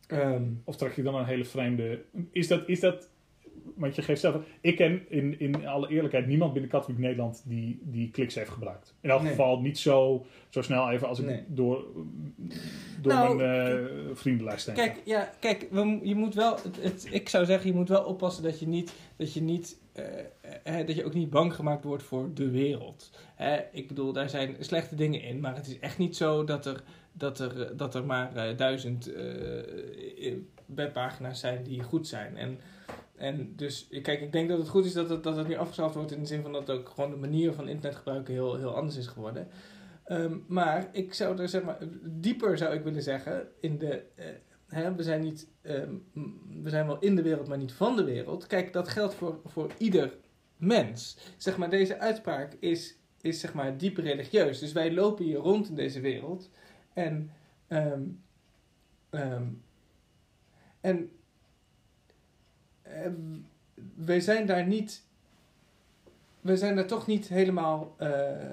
[0.07, 2.05] ehm, Of trek je dan een hele vreemde.
[2.31, 2.69] Is dat.
[2.69, 3.11] Is dat
[3.75, 4.37] want je geeft zelf.
[4.61, 8.95] Ik ken in, in alle eerlijkheid niemand binnen Katholiek Nederland die, die kliks heeft gebruikt.
[9.01, 9.31] In elk Nee.
[9.31, 11.43] geval niet zo, zo snel even als ik Nee.
[11.47, 11.85] door,
[13.01, 14.75] door Nou, mijn eh, vriendenlijst heen.
[14.75, 18.05] Kijk, ja, kijk we, je moet wel, het, het- ik zou zeggen, je moet wel
[18.05, 20.05] oppassen dat je niet, dat je niet eh,
[20.81, 23.11] eh, dat je ook niet bang gemaakt wordt voor de wereld.
[23.73, 26.83] Ik bedoel, daar zijn slechte dingen in, maar het is echt niet zo dat er,
[27.13, 29.11] dat er, dat er maar duizend
[30.67, 32.37] webpagina's zijn die goed zijn.
[32.37, 32.59] En,
[33.17, 35.95] en dus, kijk, ik denk dat het goed is dat het, dat het nu afgeschaft
[35.95, 38.75] wordt in de zin van dat ook gewoon de manier van internet gebruiken heel, heel
[38.75, 39.49] anders is geworden.
[40.05, 44.27] Ehm, maar ik zou er zeg maar, dieper zou ik willen zeggen, in de, eh,
[44.69, 45.95] hè, we, zijn niet, ehm,
[46.63, 48.47] we zijn wel in de wereld, maar niet van de wereld.
[48.47, 50.17] Kijk, dat geldt voor, voor ieder
[50.57, 51.19] mens.
[51.37, 54.59] Zeg maar, deze uitspraak is, is zeg maar diep religieus.
[54.59, 56.51] Dus wij lopen hier rond in deze wereld
[56.93, 57.31] en,
[57.67, 58.03] ehm,
[60.81, 61.11] en
[63.03, 63.11] eh,
[63.95, 65.03] wij zijn daar niet,
[66.41, 68.51] wij zijn daar toch niet helemaal eh,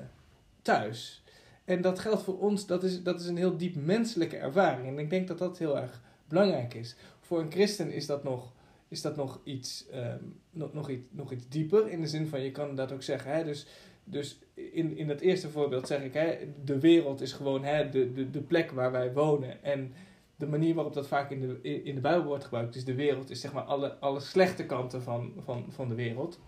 [0.62, 1.24] thuis.
[1.66, 4.88] En dat geldt voor ons, dat is, dat is een heel diep menselijke ervaring.
[4.88, 6.96] En ik denk dat dat heel erg belangrijk is.
[7.20, 8.52] Voor een christen is dat nog,
[8.88, 11.90] is dat nog, iets, um, nog, nog, iets, nog iets dieper.
[11.90, 13.32] In de zin van, je kan dat ook zeggen.
[13.32, 13.44] Hè?
[13.44, 13.66] Dus,
[14.04, 18.14] dus in, in dat eerste voorbeeld zeg ik, hè, de wereld is gewoon hè, de,
[18.14, 19.64] de, de plek waar wij wonen.
[19.64, 19.94] En
[20.42, 23.30] de manier waarop dat vaak in de, in de Bijbel wordt gebruikt, dus de wereld,
[23.30, 26.40] is zeg maar alle, alle slechte kanten van, van, van de wereld.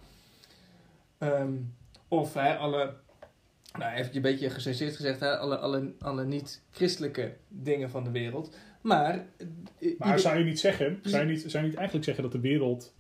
[1.20, 1.76] Um,
[2.08, 2.94] of hè, alle
[3.78, 8.56] nou, even een beetje gechargeerd gezegd, hè, alle, alle, alle niet-christelijke dingen van de wereld.
[8.82, 9.26] Maar...
[9.80, 12.32] Eh, maar zou je niet zeggen, zou je niet, zou je niet eigenlijk zeggen dat
[12.32, 12.94] de wereld,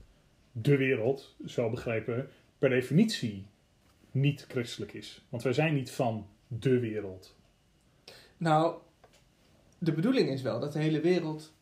[0.51, 3.45] de wereld, zo begrijpen, per definitie
[4.11, 5.25] niet christelijk is?
[5.29, 7.35] Want wij zijn niet van de wereld.
[8.37, 8.75] Nou,
[9.83, 11.53] de bedoeling is wel dat de hele wereld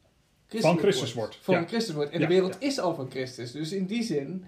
[0.47, 1.35] van Christus wordt.
[1.35, 1.65] Van ja.
[1.65, 2.11] Christus wordt.
[2.11, 3.51] En de wereld is al van Christus.
[3.51, 4.45] Dus in die zin,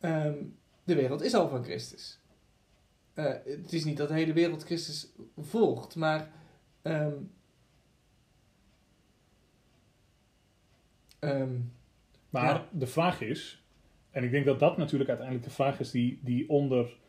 [0.00, 2.20] um, de wereld is al van Christus.
[3.14, 6.30] Uh, het is niet dat de hele wereld Christus volgt, maar.
[6.82, 7.30] Um,
[11.20, 11.72] um,
[12.30, 13.64] maar de vraag is,
[14.10, 17.00] en ik denk dat dat natuurlijk uiteindelijk de vraag is die, die onder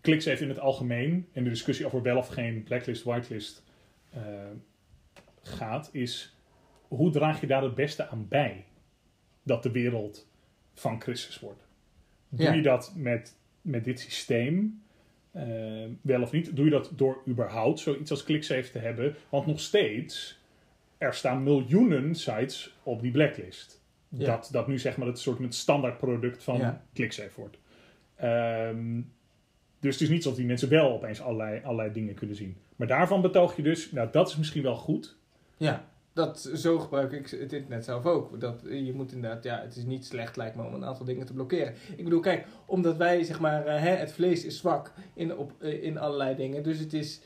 [0.00, 3.62] kliks even in het algemeen en de discussie over wel of geen blacklist, whitelist
[4.16, 4.22] uh,
[5.42, 6.36] gaat, is
[6.88, 8.64] hoe draag je daar het beste aan bij
[9.42, 10.28] dat de wereld
[10.74, 11.66] van Christus wordt?
[12.28, 12.52] Doe ja.
[12.52, 14.82] je dat met met dit systeem,
[15.36, 19.16] uh, wel of niet, doe je dat door überhaupt zoiets als ClickSafe te hebben?
[19.28, 20.40] Want nog steeds,
[20.98, 23.82] er staan miljoenen sites op die blacklist.
[24.08, 24.26] Ja.
[24.26, 26.84] Dat, dat nu zeg maar het soort met standaard product van ja.
[26.94, 27.58] ClickSafe wordt.
[28.22, 29.12] Um,
[29.80, 32.56] dus het is niet zo dat die mensen wel opeens allerlei, allerlei dingen kunnen zien.
[32.80, 35.16] Maar daarvan betoog je dus, nou dat is misschien wel goed.
[35.56, 38.40] Ja dat, zo gebruik ik het internet zelf ook.
[38.40, 41.26] Dat, je moet inderdaad, ja, het is niet slecht lijkt me om een aantal dingen
[41.26, 41.74] te blokkeren.
[41.96, 45.52] Ik bedoel, kijk, omdat wij, zeg maar, uh, hè, het vlees is zwak in, op,
[45.58, 46.62] uh, in allerlei dingen.
[46.62, 47.20] Dus het is,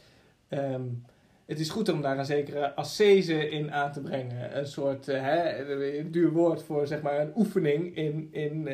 [0.51, 1.05] um,
[1.47, 4.59] het is goed om daar een zekere ascese in aan te brengen.
[4.59, 8.69] Een soort, uh, hè, een duur woord voor, zeg maar, een oefening in, in,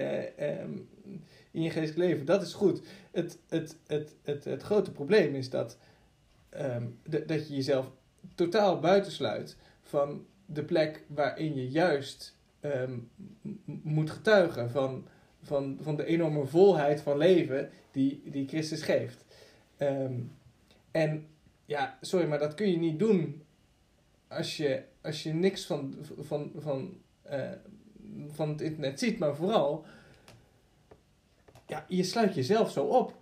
[0.62, 0.88] um,
[1.50, 2.26] in je geestelijk leven.
[2.26, 2.82] Dat is goed.
[3.12, 5.78] Het, het, het, het, het grote probleem is dat,
[6.58, 7.90] um, dat je jezelf
[8.34, 13.10] totaal buitensluit van de plek waarin je juist um,
[13.64, 15.06] moet getuigen van,
[15.42, 19.24] van, van de enorme volheid van leven die, die Christus geeft.
[19.78, 20.32] Um,
[20.90, 21.26] en
[21.64, 23.42] ja, sorry, maar dat kun je niet doen
[24.28, 27.50] als je, als je niks van, van, van, uh,
[28.28, 29.84] van het internet ziet, maar vooral,
[31.66, 33.19] ja, je sluit jezelf zo op.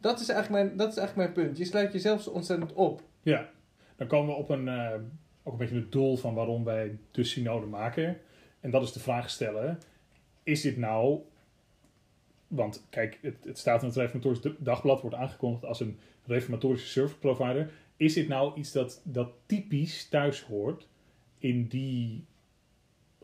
[0.00, 1.58] Dat is eigenlijk mijn, dat is eigenlijk mijn punt.
[1.58, 3.02] Je sluit jezelf zo ontzettend op.
[3.22, 3.50] Ja,
[3.96, 4.92] dan komen we op een, uh,
[5.42, 8.18] ook een beetje het doel van waarom wij de synode maken.
[8.60, 9.78] En dat is de vraag stellen:
[10.42, 11.20] is dit nou.
[12.48, 17.18] Want kijk, het, het staat in het Reformatorisch Dagblad, wordt aangekondigd als een reformatorische service
[17.18, 17.70] provider.
[17.96, 20.88] Is dit nou iets dat, dat typisch thuis hoort
[21.38, 22.24] in die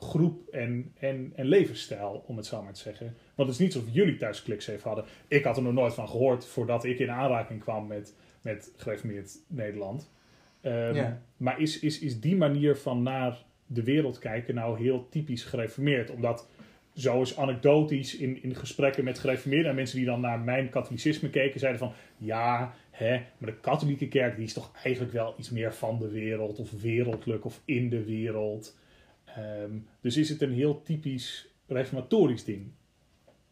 [0.03, 3.07] groep en, en, en levensstijl, om het zo maar te zeggen?
[3.35, 5.05] Want het is niet alsof jullie thuis ClickSafe hadden.
[5.29, 9.39] Ik had er nog nooit van gehoord voordat ik in aanraking kwam met, met gereformeerd
[9.47, 10.11] Nederland.
[10.63, 11.23] Um, ja.
[11.37, 16.11] Maar is, is, is die manier van naar de wereld kijken nou heel typisch gereformeerd?
[16.11, 16.49] Omdat,
[16.95, 21.31] zo is anekdotisch in, in gesprekken met gereformeerden en mensen die dan naar mijn katholicisme
[21.31, 25.51] keken, zeiden van ja, hè, maar de katholieke kerk die is toch eigenlijk wel iets
[25.51, 28.81] meer van de wereld of wereldlijk of in de wereld.
[29.39, 32.71] Um, dus is het een heel typisch reformatorisch ding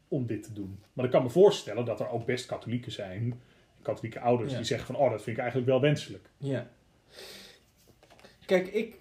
[0.09, 0.79] om dit te doen.
[0.93, 3.40] Maar ik kan me voorstellen dat er ook best katholieken zijn,
[3.83, 4.57] katholieke ouders, ja.
[4.57, 6.31] die zeggen van oh, dat vind ik eigenlijk wel wenselijk.
[6.37, 6.71] Ja.
[8.47, 8.99] Kijk, ik.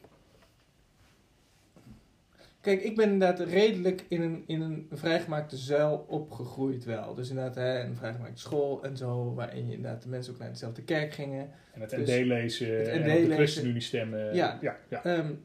[2.61, 7.15] Kijk, ik ben inderdaad redelijk in een, in een vrijgemaakte zuil opgegroeid wel.
[7.15, 10.49] Dus inderdaad, hè, een vrijgemaakte school en zo, waarin je inderdaad de mensen ook naar
[10.49, 11.49] dezelfde kerk gingen.
[11.73, 14.35] En het dus, ND lezen, het ND en op de ChristenUnie stemmen.
[14.35, 14.57] Ja.
[14.61, 15.17] ja, ja.
[15.17, 15.43] Um,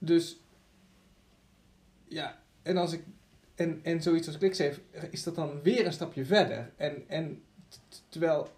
[0.00, 0.40] dus,
[2.08, 3.02] ja, en als ik
[3.60, 6.72] en, en zoiets als ClickSafe, is dat dan weer een stapje verder.
[6.76, 7.42] En, en
[8.08, 8.48] terwijl,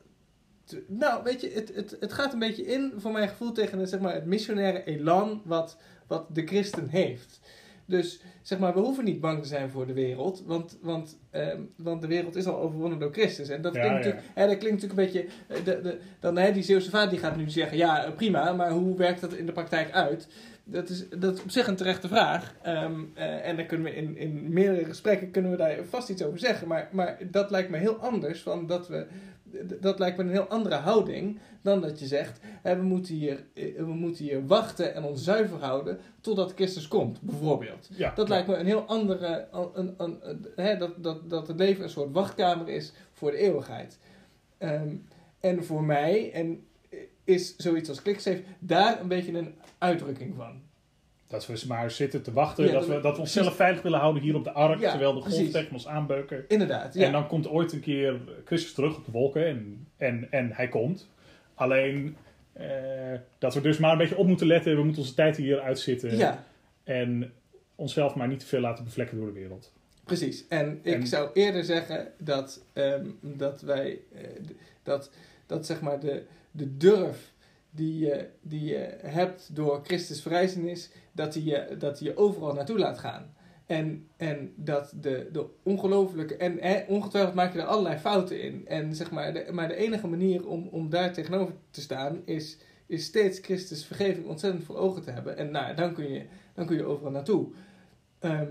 [0.87, 4.01] nou weet je, het, het, het gaat een beetje in, voor mijn gevoel, tegen zeg
[4.01, 5.77] maar, het missionaire elan wat,
[6.07, 7.41] wat de christen heeft.
[7.87, 11.61] Dus zeg maar, we hoeven niet bang te zijn voor de wereld, want, want, ehm,
[11.77, 13.49] want de wereld is al overwonnen door Christus.
[13.49, 14.11] En dat, Ja, klinkt, ja.
[14.11, 15.37] Natuurlijk, hè, dat klinkt natuurlijk een beetje.
[15.49, 18.71] eh, De, de, dan, hè, die Zeeuwse die gaat nu zeggen: ja, eh, prima, maar
[18.71, 20.29] hoe werkt dat in de praktijk uit?
[20.65, 22.55] Dat is, dat is op zich een terechte vraag.
[22.63, 26.23] Ehm, eh, en daar kunnen we in, in meerdere gesprekken kunnen we daar vast iets
[26.25, 26.69] over zeggen.
[26.69, 28.43] Maar, maar dat lijkt me heel anders.
[28.43, 29.07] Van dat, we,
[29.81, 33.47] dat lijkt me een heel andere houding dan dat je zegt: hè, we, moeten hier,
[33.55, 37.89] eh, we moeten hier wachten en ons zuiver houden totdat Christus komt, bijvoorbeeld.
[37.97, 38.35] Ja, Dat ja.
[38.35, 39.49] lijkt me een heel andere.
[39.75, 40.21] Een, een,
[40.57, 43.99] hè, dat, dat, dat het leven een soort wachtkamer is voor de eeuwigheid.
[44.59, 44.97] Ehm,
[45.41, 46.67] en voor mij en
[47.25, 50.63] is zoiets als ClickSafe daar een beetje een uitdrukking van.
[51.33, 52.65] Dat we maar zitten te wachten.
[52.65, 54.81] Ja, dat, we, dat- we onszelf veilig willen houden hier op de ark.
[54.81, 56.45] Ja, terwijl de tegen ons aanbeuken.
[56.49, 57.07] Inderdaad, ja.
[57.07, 59.47] En dan komt ooit een keer Christus terug op de wolken.
[59.47, 61.09] En, en, en hij komt.
[61.55, 62.17] Alleen
[62.53, 62.67] eh,
[63.39, 64.77] dat we dus maar een beetje op moeten letten.
[64.77, 66.17] We moeten onze tijd hier uitzitten.
[66.17, 66.45] ja,
[66.85, 67.33] En
[67.75, 69.73] onszelf maar niet te veel laten bevlekken door de wereld.
[70.05, 70.45] precies.
[70.49, 74.23] En ik En- zou eerder zeggen dat, ehm, dat wij, eh,
[74.83, 75.11] dat,
[75.47, 77.32] dat zeg maar de, de durf
[77.75, 82.55] die je, die je hebt door Christus verrijzenis, dat die je, dat die je overal
[82.55, 83.35] naartoe laat gaan.
[83.67, 88.67] En, en dat de, de ongelofelijke, en ongetwijfeld maak je er allerlei fouten in.
[88.67, 92.59] En zeg maar, de, maar de enige manier om, om daar tegenover te staan is,
[92.87, 95.37] is steeds Christus vergeving ontzettend voor ogen te hebben.
[95.37, 97.49] En nou, dan kun je, dan kun je overal naartoe.
[98.19, 98.49] Ehm,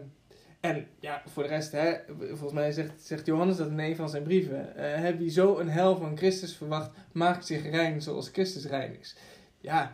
[0.62, 4.10] en ja, voor de rest, hè, volgens mij zegt, zegt Johannes dat in een van
[4.10, 4.76] zijn brieven.
[4.76, 9.00] eh, hè, wie zo een hel van Christus verwacht, maakt zich rein zoals Christus rein
[9.00, 9.18] is.
[9.60, 9.92] Ja,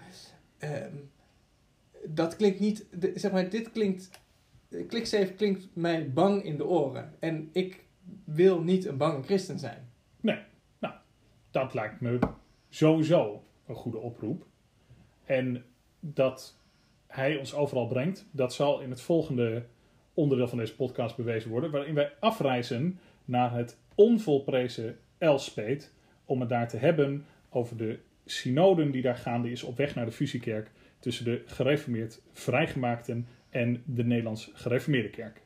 [0.58, 0.95] ehm,
[2.06, 4.10] dat klinkt niet, zeg maar, dit klinkt,
[4.88, 7.13] ClickSafe klinkt mij bang in de oren.
[7.19, 7.84] En ik
[8.23, 9.89] wil niet een bange christen zijn.
[11.51, 12.19] Dat lijkt me
[12.69, 14.45] sowieso een goede oproep.
[15.25, 15.65] En
[15.99, 16.58] dat
[17.08, 19.65] hij ons overal brengt, dat zal in het volgende
[20.17, 21.71] onderdeel van deze podcast bewezen worden.
[21.71, 25.93] Waarin wij afreizen naar het onvolprezen Elspet.
[26.25, 30.06] Om het daar te hebben over de synoden die daar gaande is op weg naar
[30.06, 30.71] de fusiekerk.
[30.99, 35.41] Tussen de gereformeerd vrijgemaakten en de Nederlands gereformeerde kerk.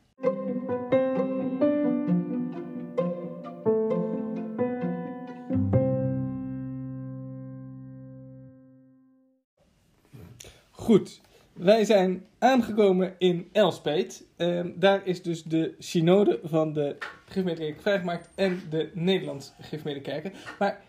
[10.72, 11.22] Goed,
[11.64, 14.24] wij zijn aangekomen in Elspet.
[14.38, 16.96] Ehm, daar is dus de synode van de
[17.26, 20.34] Gereformeerde Kerk vrijgemaakt en de Nederlands Gereformeerde Kerken.
[20.60, 20.82] Maar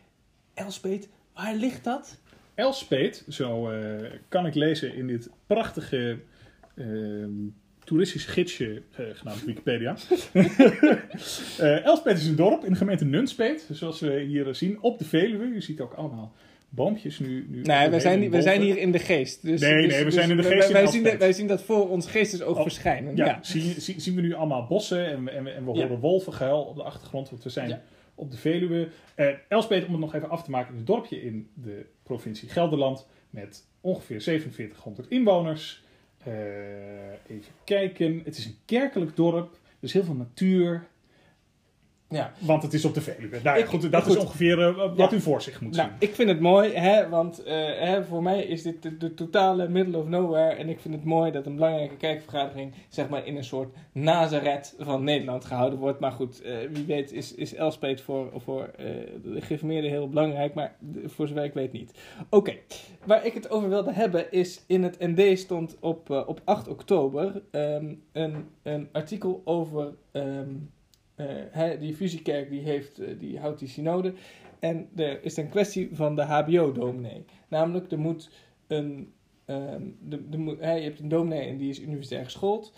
[0.54, 2.20] Elspet, waar ligt dat?
[2.54, 6.18] Elspet, zo eh, kan ik lezen in dit prachtige
[6.76, 7.30] ehm,
[7.85, 9.96] toeristisch gidsje eh, genaamd Wikipedia.
[11.58, 15.04] Eh Elspet is een dorp in de gemeente Nunspeet, zoals we hier zien op de
[15.04, 15.54] Veluwe.
[15.54, 16.35] Je ziet ook allemaal
[16.74, 17.46] boompjes nu.
[17.48, 19.42] nu Nee, wij zijn, wij zijn hier in de geest.
[19.42, 21.32] Dus, Nee, dus- nee, we dus zijn in de wij- geest Wij, zien, dat- wij
[21.32, 23.16] zien dat voor ons geestesoog Oh, verschijnen.
[23.16, 23.38] Ja, Ja.
[23.42, 25.82] Zien, zien, zien we nu allemaal bossen en, we- en, we- en we Ja.
[25.82, 27.82] horen wolvengehuil op de achtergrond, want we zijn Ja.
[28.14, 28.88] op de Veluwe.
[29.14, 32.48] Eh Elspet, om het nog even af te maken, is een dorpje in de provincie
[32.48, 35.82] Gelderland met ongeveer 4700 inwoners.
[36.24, 36.32] Eh,
[37.26, 40.87] even kijken, het is een kerkelijk dorp, dus heel veel natuur,
[42.12, 42.33] Ja.
[42.38, 43.40] want het is op de Veluwe.
[43.42, 44.16] Nou ja, Ik- goed, dat goed.
[44.16, 45.16] is ongeveer eh, wat Ja.
[45.16, 46.09] u voor zich moet Nou, zien.
[46.09, 49.68] ik vind het mooi, hè, want eh, hè, voor mij is dit de, de totale
[49.68, 50.55] middle of nowhere.
[50.55, 54.75] En ik vind het mooi dat een belangrijke kijkvergadering zeg maar, in een soort Nazareth
[54.79, 56.01] van Nederland gehouden wordt.
[56.01, 58.70] Maar goed, eh, wie weet is, is Elspet voor, voor
[59.22, 61.92] de geïnformeerden heel belangrijk, maar voor zover ik weet niet.
[62.31, 62.55] Oké,
[63.07, 67.42] waar ik het over wilde hebben is in het ND stond op, op 8 oktober
[67.51, 69.92] ehm, een, een artikel over...
[70.12, 70.44] ehm, eh,
[71.51, 74.15] hè, die fusiekerk die, heeft, eh, die houdt die synode.
[74.58, 77.25] En er is een kwestie van de HBO-dominee.
[77.48, 78.31] Namelijk, er moet
[78.67, 79.13] een.
[79.44, 82.73] ehm, de, de, moet- hè, je hebt een dominee en die is universitair geschoold.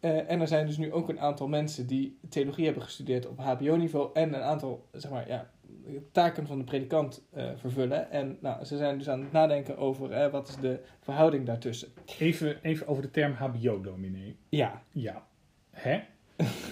[0.00, 3.38] Eh, en er zijn dus nu ook een aantal mensen die theologie hebben gestudeerd op
[3.38, 4.10] HBO-niveau.
[4.12, 5.50] En een aantal zeg maar, ja,
[6.12, 8.10] taken van de predikant eh, vervullen.
[8.10, 11.88] En nou, ze zijn dus aan het nadenken over eh, wat is de verhouding daartussen.
[12.18, 14.36] Even, even over de term HBO-dominee.
[14.48, 15.26] Ja, Ja.
[15.70, 16.00] Hè?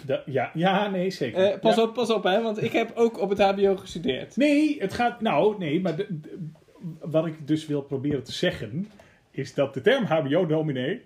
[0.07, 1.45] Da- ja, ja, nee, zeker.
[1.53, 1.83] Eh, pas Ja.
[1.83, 4.37] op, pas op, hè, want ik heb ook op het HBO gestudeerd.
[4.37, 5.21] Nee, het gaat.
[5.21, 6.47] Nou, nee, maar de- de-
[7.01, 8.89] wat ik dus wil proberen te zeggen.
[9.31, 11.01] is dat de term HBO-dominee.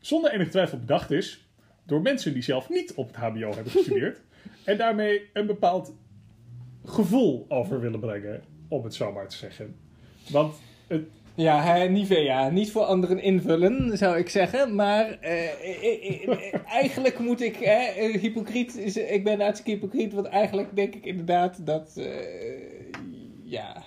[0.00, 1.44] zonder enige twijfel bedacht is.
[1.86, 4.20] door mensen die zelf niet op het HBO hebben gestudeerd.
[4.64, 5.94] en daarmee een bepaald
[6.84, 8.42] gevoel over willen brengen.
[8.68, 9.76] om het zo maar te zeggen.
[10.30, 10.54] Want
[10.86, 11.02] het,
[11.34, 12.48] Ja, hè, Nivea.
[12.48, 14.74] Niet voor anderen invullen, zou ik zeggen.
[14.74, 17.56] Maar eh, eigenlijk moet ik...
[17.56, 20.12] eh, hypocriet is, ik ben hartstikke hypocriet.
[20.12, 21.96] Want eigenlijk denk ik inderdaad dat...
[21.96, 22.04] eh,
[23.44, 23.82] ja...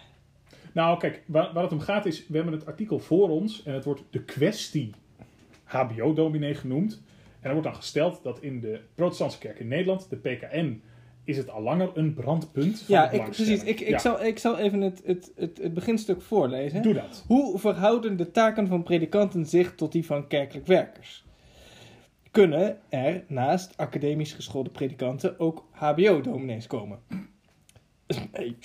[0.73, 3.73] Nou, kijk, waar, waar het om gaat is, we hebben het artikel voor ons en
[3.73, 4.91] het wordt de kwestie
[5.63, 7.01] HBO-dominee genoemd.
[7.39, 10.81] En er wordt dan gesteld dat in de protestantse kerk in Nederland, de PKN,
[11.25, 13.63] is het al langer een brandpunt van Ja, ik, precies.
[13.63, 16.81] Ik, ik, Ja, zal, ik zal even het, het, het, het beginstuk voorlezen.
[16.81, 17.23] Doe dat.
[17.27, 21.25] Hoe verhouden de taken van predikanten zich tot die van kerkelijk werkers?
[22.31, 26.99] Kunnen er naast academisch geschoolde predikanten ook HBO-dominees komen?
[28.31, 28.55] Nee.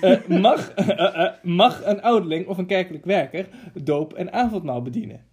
[0.00, 5.24] Eh, mag, eh, eh, mag een ouderling of een kerkelijk werker doop en avondmaal bedienen?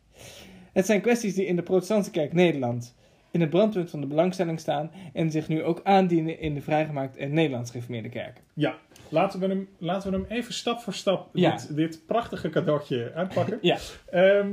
[0.73, 2.95] Het zijn kwesties die in de protestantse kerk Nederland
[3.31, 7.19] in het brandpunt van de belangstelling staan en zich nu ook aandienen in de vrijgemaakte
[7.19, 8.43] en Nederlands gereformeerde kerken.
[8.53, 8.75] Ja,
[9.09, 11.51] laten we hem, laten we hem even stap voor stap Ja.
[11.51, 13.57] dit, dit prachtige cadeautje uitpakken.
[13.71, 13.77] Ja.
[14.09, 14.49] Ehm,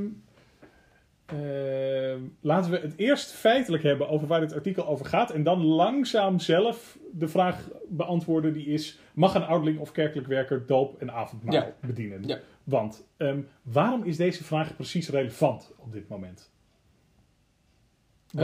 [1.25, 5.31] ehm, laten we het eerst feitelijk hebben over waar dit artikel over gaat.
[5.31, 8.99] En dan langzaam zelf de vraag beantwoorden die is...
[9.13, 11.73] Mag een ouderling of kerkelijk werker doop en avondmaal Ja.
[11.81, 12.23] bedienen?
[12.27, 12.39] Ja.
[12.63, 16.53] Want ehm, waarom is deze vraag precies relevant op dit moment?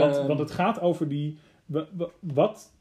[0.00, 0.26] Want, Ehm.
[0.26, 1.38] want het gaat over die...
[1.66, 2.72] wa- wa- Wat,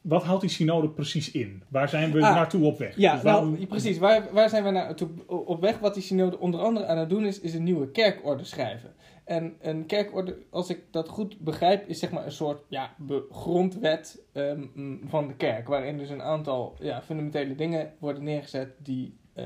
[0.00, 1.62] wat houdt die synode precies in?
[1.68, 2.96] Waar zijn we Ah, naartoe op weg?
[2.96, 3.98] Ja, Dus waarom- nou, precies.
[3.98, 5.78] Waar, waar zijn we naartoe op weg?
[5.78, 8.92] Wat die synode onder andere aan het doen is, is een nieuwe kerkorde schrijven.
[9.24, 12.94] En een kerkorde, als ik dat goed begrijp, is zeg maar een soort ja,
[13.30, 14.62] grondwet ehm,
[15.06, 15.68] van de kerk.
[15.68, 19.16] Waarin dus een aantal ja, fundamentele dingen worden neergezet die...
[19.34, 19.44] eh,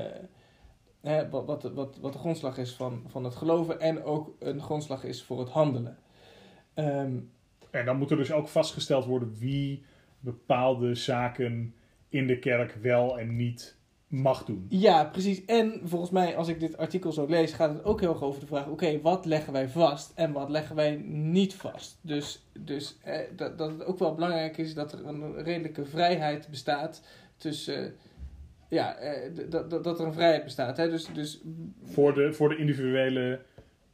[1.01, 4.61] hè, wat, wat, wat, wat de grondslag is van, van het geloven en ook een
[4.61, 5.97] grondslag is voor het handelen.
[6.75, 7.17] Ehm,
[7.71, 9.83] En dan moet er dus ook vastgesteld worden wie
[10.19, 11.73] bepaalde zaken
[12.09, 14.65] in de kerk wel en niet mag doen.
[14.69, 15.45] Ja, precies.
[15.45, 18.39] En volgens mij, als ik dit artikel zo lees, gaat het ook heel erg over
[18.39, 21.99] de vraag: oké, wat leggen wij vast en wat leggen wij niet vast?
[22.01, 26.47] Dus, dus eh, dat, dat het ook wel belangrijk is dat er een redelijke vrijheid
[26.49, 27.01] bestaat
[27.37, 27.95] tussen.
[28.69, 30.77] ja, eh, dat, dat, dat er een vrijheid bestaat.
[30.77, 30.89] Hè?
[30.89, 31.41] Dus, dus
[31.83, 33.39] Voor de, voor de individuele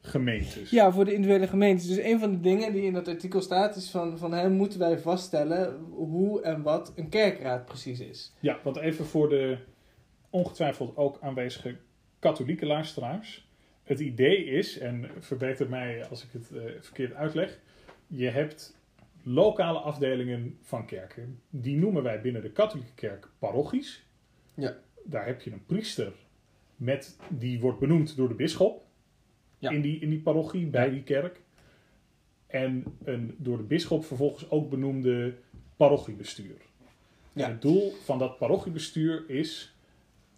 [0.01, 0.69] gemeentes.
[0.69, 1.87] ja, voor de individuele gemeentes.
[1.87, 4.79] Dus een van de dingen die in dat artikel staat is van, van hè, moeten
[4.79, 8.33] wij vaststellen hoe en wat een kerkraad precies is.
[8.39, 9.57] Ja, want even voor de
[10.29, 11.75] ongetwijfeld ook aanwezige
[12.19, 13.49] katholieke luisteraars.
[13.83, 17.59] Het idee is, en verbeter mij als ik het eh, verkeerd uitleg,
[18.07, 18.79] je hebt
[19.23, 21.41] lokale afdelingen van kerken.
[21.49, 24.05] Die noemen wij binnen de katholieke kerk parochies.
[24.53, 24.77] Ja.
[25.03, 26.13] Daar heb je een priester
[26.75, 28.85] met, die wordt benoemd door de bisschop
[29.61, 29.69] Ja.
[29.69, 31.41] in, die, in die parochie, bij die kerk.
[32.47, 35.33] En een door de bisschop vervolgens ook benoemde
[35.77, 36.55] parochiebestuur.
[37.33, 37.45] Ja.
[37.45, 39.75] En het doel van dat parochiebestuur is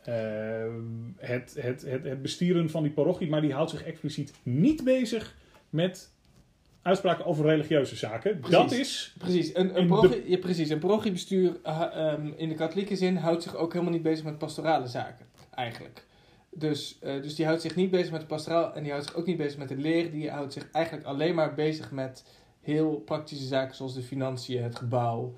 [0.03, 0.71] ehm,
[1.17, 5.35] het, het, het, het bestieren van die parochie, maar die houdt zich expliciet niet bezig
[5.69, 6.11] met
[6.81, 8.39] uitspraken over religieuze zaken.
[8.39, 8.57] Precies.
[8.57, 12.55] Dat is, Precies, een, een, de- parochie, ja, precies, een parochiebestuur uh, ehm, in de
[12.55, 16.05] katholieke zin houdt zich ook helemaal niet bezig met pastorale zaken, eigenlijk.
[16.55, 19.15] Dus, eh, dus die houdt zich niet bezig met de pastoraal en die houdt zich
[19.15, 20.11] ook niet bezig met de leer.
[20.11, 22.25] Die houdt zich eigenlijk alleen maar bezig met
[22.61, 25.33] heel praktische zaken zoals de financiën, het gebouw.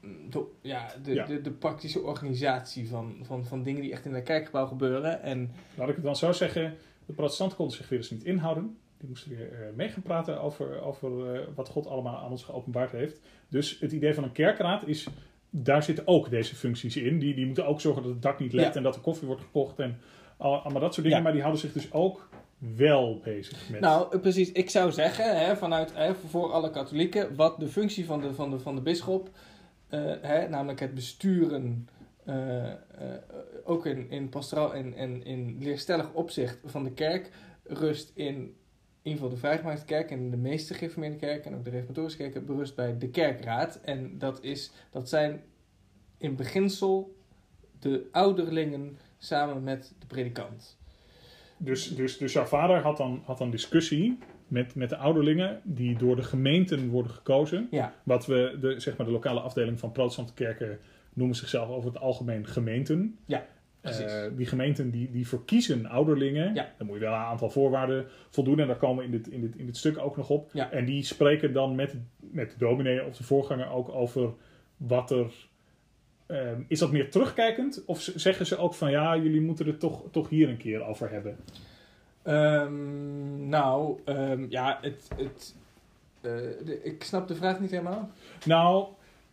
[0.00, 1.24] mm, De, ja, de, Ja.
[1.26, 5.22] De, de praktische organisatie van, van, van dingen die echt in een kerkgebouw gebeuren.
[5.22, 6.74] En laat ik het dan zo zeggen,
[7.06, 8.76] de protestanten konden zich weer eens niet inhouden.
[8.98, 12.44] Die moesten weer eh, mee gaan praten over, over eh, wat God allemaal aan ons
[12.44, 13.20] geopenbaard heeft.
[13.48, 15.06] Dus het idee van een kerkraad is,
[15.50, 17.18] daar zitten ook deze functies in.
[17.18, 18.74] Die, die moeten ook zorgen dat het dak niet lekt Ja.
[18.74, 19.98] en dat er koffie wordt gekocht en
[20.36, 21.16] allemaal dat soort dingen.
[21.16, 21.22] Ja.
[21.22, 22.28] Maar die houden zich dus ook
[22.58, 23.80] wel bezig met...
[23.80, 24.52] Nou, eh, precies.
[24.52, 28.50] Ik zou zeggen, hè, vanuit, hè, voor alle katholieken, wat de functie van de, van
[28.50, 29.30] de, van de bisschop,
[29.88, 31.88] eh, hè, namelijk het besturen,
[32.24, 32.72] eh,
[33.64, 37.30] ook in, in pastoraal en, en in leerstellig opzicht van de kerk,
[37.64, 38.54] rust in, in
[39.02, 42.46] ieder geval de vrijgemaakte kerk en de meeste gereformeerde kerken en ook de reformatorische kerken,
[42.46, 43.80] berust bij de kerkraad.
[43.80, 45.42] En dat, is, dat zijn
[46.18, 47.16] in beginsel
[47.78, 50.78] de ouderlingen samen met de predikant.
[51.56, 54.18] Dus, dus, dus jouw vader had dan, had dan discussie
[54.48, 57.68] met, met de ouderlingen die door de gemeenten worden gekozen.
[57.70, 60.78] Ja, Wat we, de, zeg maar de lokale afdeling van protestante kerken
[61.12, 63.18] noemen zichzelf over het algemeen gemeenten.
[63.26, 63.46] Ja.
[63.80, 66.54] Eh, die gemeenten die, die verkiezen ouderlingen.
[66.54, 66.72] Ja.
[66.78, 68.60] Dan moet je wel een aantal voorwaarden voldoen.
[68.60, 70.50] En daar komen we in dit, in dit, in dit stuk ook nog op.
[70.52, 70.70] Ja.
[70.70, 74.32] En die spreken dan met, met de dominee of de voorganger ook over
[74.76, 75.32] wat er...
[76.26, 77.82] ehm, is dat meer terugkijkend?
[77.86, 81.10] Of zeggen ze ook van ja, jullie moeten het toch, toch hier een keer over
[81.10, 81.36] hebben?
[82.22, 85.54] Ehm, nou, ehm, ja, het, het,
[86.20, 86.30] eh,
[86.64, 88.10] de- ik snap de vraag niet helemaal.
[88.44, 88.86] Nou,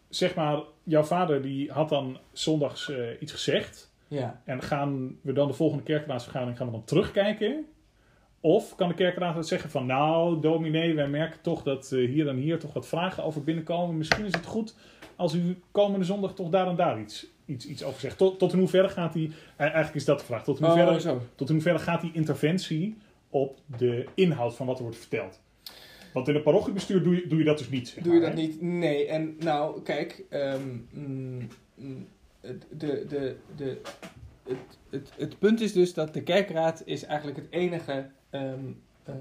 [0.09, 3.91] zeg maar, jouw vader die had dan zondags eh, iets gezegd.
[4.07, 4.41] Ja.
[4.45, 7.65] En gaan we dan de volgende kerkraadsvergadering gaan we dan terugkijken?
[8.41, 12.35] Of kan de kerkraad zeggen van nou, dominee, wij merken toch dat eh, hier en
[12.37, 13.97] hier toch wat vragen over binnenkomen.
[13.97, 14.75] Misschien is het goed
[15.15, 18.17] als u komende zondag toch daar en daar iets, iets, iets over zegt.
[18.17, 21.11] Tot, tot in hoeverre gaat die, eh, eigenlijk is dat de vraag, tot in hoeverre,
[21.11, 22.97] Oh, tot in hoeverre gaat die interventie
[23.29, 25.39] op de inhoud van wat er wordt verteld?
[26.13, 27.87] Want in het parochiebestuur doe je, doe je dat dus niet.
[27.87, 28.35] zeg Doe je dat hè?
[28.35, 28.61] niet?
[28.61, 29.05] Nee.
[29.07, 30.61] En nou, kijk, ehm,
[30.91, 32.07] mm, mm,
[32.41, 33.81] het- de, de, de,
[34.43, 34.57] het,
[34.89, 38.65] het, het punt is dus dat de kerkraad is eigenlijk het enige ehm,
[39.03, 39.13] eh,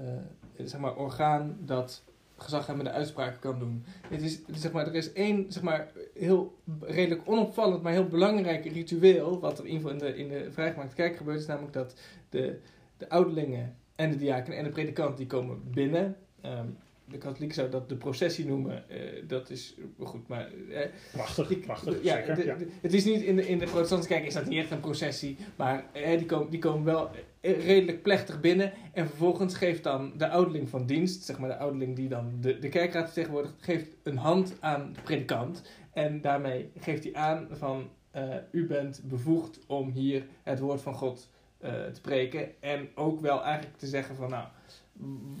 [0.63, 2.03] zeg maar, orgaan dat
[2.37, 3.83] gezaghebbende uitspraken kan doen.
[4.09, 8.65] Het is, zeg maar, er is één zeg maar, heel redelijk onopvallend, maar heel belangrijk
[8.65, 11.73] ritueel, wat er in ieder geval in de, in de vrijgemaakte kerk gebeurt, is namelijk
[11.73, 11.95] dat
[12.29, 12.59] de,
[12.97, 16.15] de ouderlingen en de diaken en de predikant die komen binnen.
[16.41, 16.65] Ehm,
[17.05, 18.89] de katholieken zouden dat de processie noemen.
[18.89, 18.97] eh,
[19.27, 22.35] dat is goed, maar eh, Prachtig, prachtig, ja, zeker.
[22.35, 22.55] de- ja.
[22.55, 24.79] de- het is niet in de, in de protestantse kerk is dat niet echt een
[24.79, 27.09] processie, maar die, komen, die komen wel
[27.41, 28.73] redelijk plechtig binnen.
[28.93, 32.59] En vervolgens geeft dan de ouderling van dienst, zeg maar de ouderling die dan de,
[32.59, 35.61] de kerkraad vertegenwoordigt, geeft een hand aan de predikant.
[35.93, 40.93] En daarmee geeft hij aan van eh, u bent bevoegd om hier het woord van
[40.93, 42.61] God eh, te preken.
[42.61, 44.47] En ook wel eigenlijk te zeggen van nou,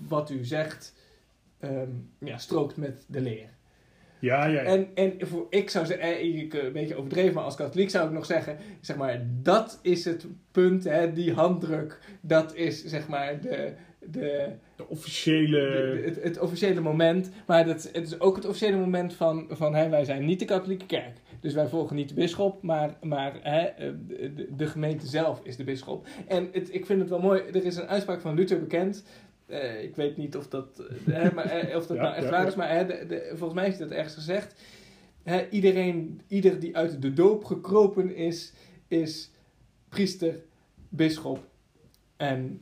[0.07, 0.93] wat u zegt
[1.59, 3.49] ehm, ja, strookt met de leer.
[4.21, 4.67] Ja, ja, ja.
[4.67, 8.07] En, en voor, ik zou zeggen, eh, eh, een beetje overdreven, maar als katholiek zou
[8.07, 13.07] ik nog zeggen, zeg maar, dat is het punt, hè, die handdruk, dat is zeg
[13.07, 15.59] maar de, de, de officiële...
[15.59, 17.29] de- het, het officiële moment.
[17.47, 20.45] Maar dat, het is ook het officiële moment van, van hè, wij zijn niet de
[20.45, 21.17] katholieke kerk.
[21.39, 25.41] Dus wij volgen niet de bisschop, maar, maar hè, eh, de, de, de gemeente zelf
[25.43, 26.07] is de bisschop.
[26.27, 29.03] En het, ik vind het wel mooi, er is een uitspraak van Luther bekend.
[29.51, 32.23] Eh, ik weet niet of dat, eh, hè, maar, eh, of dat Ja, nou echt
[32.23, 34.61] ja, waar is, maar hè, de, de- volgens mij is dat ergens gezegd.
[35.23, 38.53] Hè, iedereen, ieder die uit de doop gekropen is,
[38.87, 39.31] is
[39.89, 40.43] priester,
[40.89, 41.47] bisschop
[42.17, 42.61] en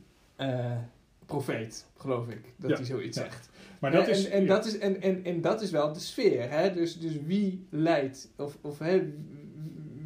[1.26, 3.48] profeet, geloof ik, dat Ja, hij zoiets zegt.
[3.80, 4.24] maar dat is...
[4.28, 6.50] en, en, dat is en, en, en dat is wel de sfeer.
[6.50, 6.72] Hè?
[6.72, 9.12] Dus, dus wie leidt of, of hè,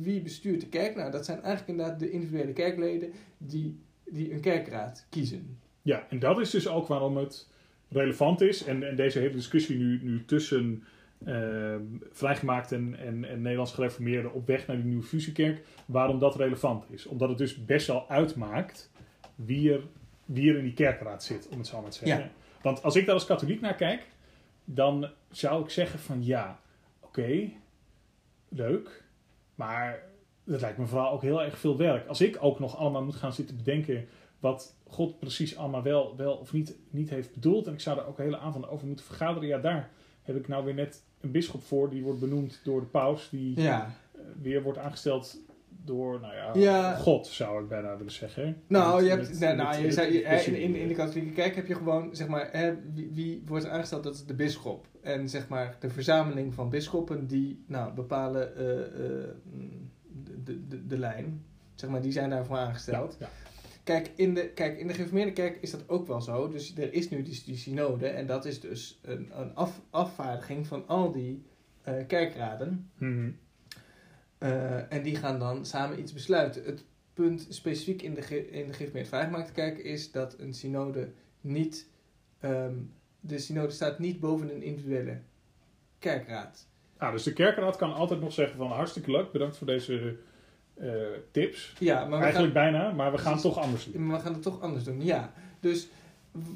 [0.01, 0.95] wie bestuurt de kerk?
[0.97, 5.59] Nou, dat zijn eigenlijk inderdaad de individuele kerkleden die, die een kerkraad kiezen.
[5.85, 7.49] Ja, en dat is dus ook waarom het
[7.89, 8.64] relevant is.
[8.64, 10.85] En, en deze hele discussie nu, nu tussen
[11.24, 11.74] eh,
[12.11, 16.85] vrijgemaakt en, en, en Nederlands gereformeerden op weg naar die nieuwe fusiekerk, waarom dat relevant
[16.91, 17.07] is.
[17.07, 18.91] Omdat het dus best wel uitmaakt
[19.35, 19.80] wie er,
[20.24, 22.24] wie er in die kerkraad zit, om het zo maar te zeggen.
[22.24, 22.30] Ja.
[22.62, 24.07] Want als ik daar als katholiek naar kijk,
[24.64, 26.61] dan zou ik zeggen van ja,
[27.01, 27.51] oké,
[28.49, 29.05] leuk,
[29.55, 30.03] maar
[30.45, 32.07] dat lijkt me vooral ook heel erg veel werk.
[32.07, 34.09] Als ik ook nog allemaal moet gaan zitten bedenken
[34.45, 37.66] wat God precies allemaal wel, wel of niet, niet heeft bedoeld.
[37.66, 39.49] En ik zou daar ook de hele avond over moeten vergaderen.
[39.49, 39.90] Ja, daar
[40.22, 41.90] heb ik nou weer net een bisschop voor.
[41.90, 43.28] Die wordt benoemd door de paus.
[43.30, 43.95] Die Ja.
[44.14, 45.38] eh, weer wordt aangesteld
[45.68, 46.95] door, nou ja, Ja.
[46.97, 48.62] God zou ik bijna willen zeggen.
[48.66, 51.32] Nou, Met- je hebt, met- nou, met- je zei, hè, in, in, in de katholieke
[51.32, 54.03] kerk heb je gewoon, zeg maar, hè, wie, wie wordt aangesteld?
[54.03, 54.86] Dat is de bisschop.
[55.03, 59.28] En zeg maar, de verzameling van bisschoppen die nou, bepalen eh, eh,
[60.24, 61.45] de, de, de, de lijn.
[61.74, 63.16] Zeg maar, die zijn daarvoor aangesteld.
[63.20, 63.28] Ja,
[63.85, 66.49] Kijk, in de, kijk, in de gereformeerde kerk is dat ook wel zo.
[66.49, 68.07] Dus er is nu die, die synode.
[68.07, 71.43] En dat is dus een, een af, afvaardiging van al die
[71.82, 72.91] eh, kerkraden.
[72.99, 73.30] Mhm.
[74.39, 76.64] Eh, en die gaan dan samen iets besluiten.
[76.64, 81.89] Het punt specifiek in de, ge- in de gereformeerde vrijgemaakte is dat een synode niet...
[82.41, 82.74] ehm,
[83.20, 85.20] de synode staat niet boven een individuele
[85.99, 86.66] kerkraad.
[86.99, 90.16] Nou, dus de kerkraad kan altijd nog zeggen van hartstikke leuk, bedankt voor deze
[90.75, 90.93] eh,
[91.31, 91.75] tips.
[91.79, 94.07] Ja, maar we gaan, Eigenlijk bijna, maar we gaan het toch anders doen.
[94.07, 95.33] Maar we gaan het toch anders doen, ja.
[95.61, 95.89] Dus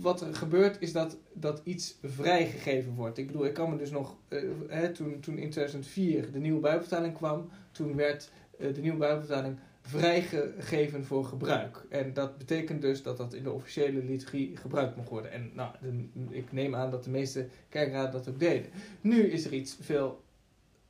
[0.00, 3.18] wat er gebeurt is dat, dat iets vrijgegeven wordt.
[3.18, 4.16] Ik bedoel, ik kan me dus nog...
[4.28, 7.48] eh, hè, toen, toen in 2004 de nieuwe Bijbelvertaling kwam...
[7.72, 11.84] toen werd eh, de nieuwe Bijbelvertaling vrijgegeven voor gebruik.
[11.90, 15.32] En dat betekent dus dat dat in de officiële liturgie gebruikt mag worden.
[15.32, 18.70] En nou, de- ik neem aan dat de meeste kerkraden dat ook deden.
[19.00, 20.06] Nu is er iets veel...
[20.06, 20.87] eh, eh, eh, wat-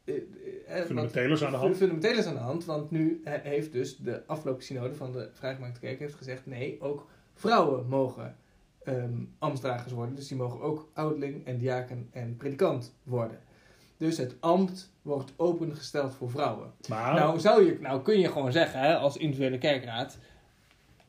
[0.86, 1.76] Fundamentelers aan de hand.
[1.76, 5.28] Fundamenteel is aan de hand, want nu he- heeft dus de afgelopen synode van de
[5.32, 8.36] Vrijgemaakte Kerk heeft gezegd: nee, ook vrouwen mogen
[8.84, 10.14] ehm ambtsdragers worden.
[10.14, 13.38] Dus die mogen ook ouderling en diaken en predikant worden.
[13.96, 16.72] Dus het ambt wordt opengesteld voor vrouwen.
[16.88, 20.18] Maar Nou, zou je, nou kun je gewoon zeggen, hè, als individuele kerkraad: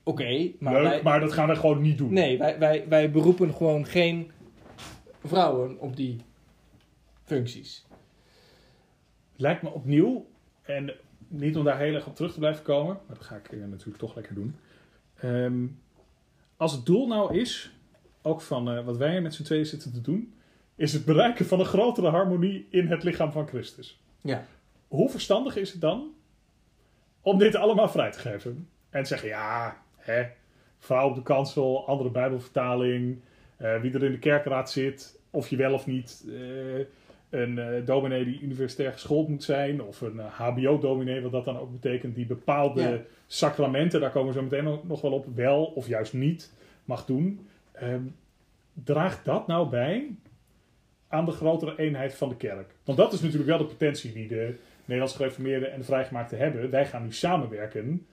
[0.04, 2.14] oké, maar leuk, wij, maar dat gaan we gewoon niet doen.
[2.14, 4.32] nee, wij, wij, wij beroepen gewoon geen
[5.26, 6.22] vrouwen op die
[7.24, 7.86] functies.
[9.42, 10.26] Lijkt me opnieuw,
[10.62, 10.94] en
[11.28, 13.60] niet om daar heel erg op terug te blijven komen, maar dat ga ik eh,
[13.60, 14.56] natuurlijk toch lekker doen.
[15.16, 15.66] Ehm,
[16.58, 17.72] als het doel nou is,
[18.22, 20.34] ook van eh, wat wij met z'n tweeën zitten te doen,
[20.76, 24.02] is het bereiken van een grotere harmonie in het lichaam van Christus.
[24.22, 24.46] Ja.
[24.88, 26.14] Hoe verstandig is het dan
[27.22, 28.68] om dit allemaal vrij te geven.
[28.90, 30.26] En zeggen, ja, hè,
[30.78, 33.20] vrouw op de kansel, andere bijbelvertaling,
[33.58, 36.26] eh, wie er in de kerkraad zit, of je wel of niet
[37.30, 41.72] een eh, dominee die universitair geschoold moet zijn, of een HBO-dominee, wat dat dan ook
[41.72, 43.00] betekent, die bepaalde Ja.
[43.28, 46.54] sacramenten, daar komen we zo meteen nog, wel op, wel of juist niet
[46.86, 47.48] mag doen.
[47.72, 48.02] Ehm,
[48.84, 50.16] draagt dat nou bij
[51.08, 52.76] aan de grotere eenheid van de kerk?
[52.84, 54.56] Want dat is natuurlijk wel de potentie die de
[54.86, 56.70] Nederlands gereformeerden en de vrijgemaakten hebben.
[56.70, 58.06] Wij gaan nu samenwerken,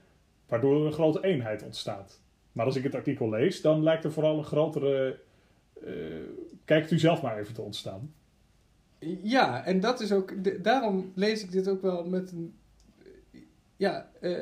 [0.48, 2.20] waardoor er een grote eenheid ontstaat.
[2.52, 5.18] Maar als ik het artikel lees, dan lijkt er vooral een grotere.
[5.84, 5.92] eh
[6.64, 8.12] kijkt u zelf maar even te ontstaan.
[9.22, 10.44] Ja, en dat is ook.
[10.44, 12.54] de- daarom lees ik dit ook wel met een.
[13.76, 14.38] Ja, eh,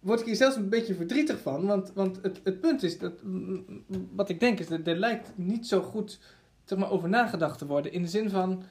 [0.00, 1.66] word ik hier zelfs een beetje verdrietig van.
[1.66, 3.12] Want, want het, het punt is dat.
[4.12, 6.18] Wat ik denk is dat er lijkt niet zo goed
[6.64, 7.92] zeg maar, over nagedacht te worden.
[7.92, 8.62] In de zin van.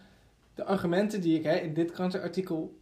[0.55, 2.77] De argumenten die ik hè, in dit krantenartikel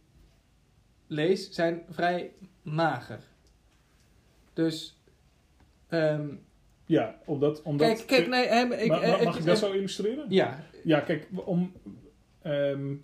[1.06, 2.32] lees, zijn vrij
[2.62, 3.18] mager.
[4.52, 4.98] Dus.
[5.88, 6.28] ehm,
[6.86, 7.62] Ja, omdat.
[7.62, 10.26] omdat kijk, kijk, nee, hè, ik, Ma- ma- eh, mag ik- ik dat zo illustreren?
[10.28, 11.72] Ja, Ja, kijk, om,
[12.42, 12.94] ehm,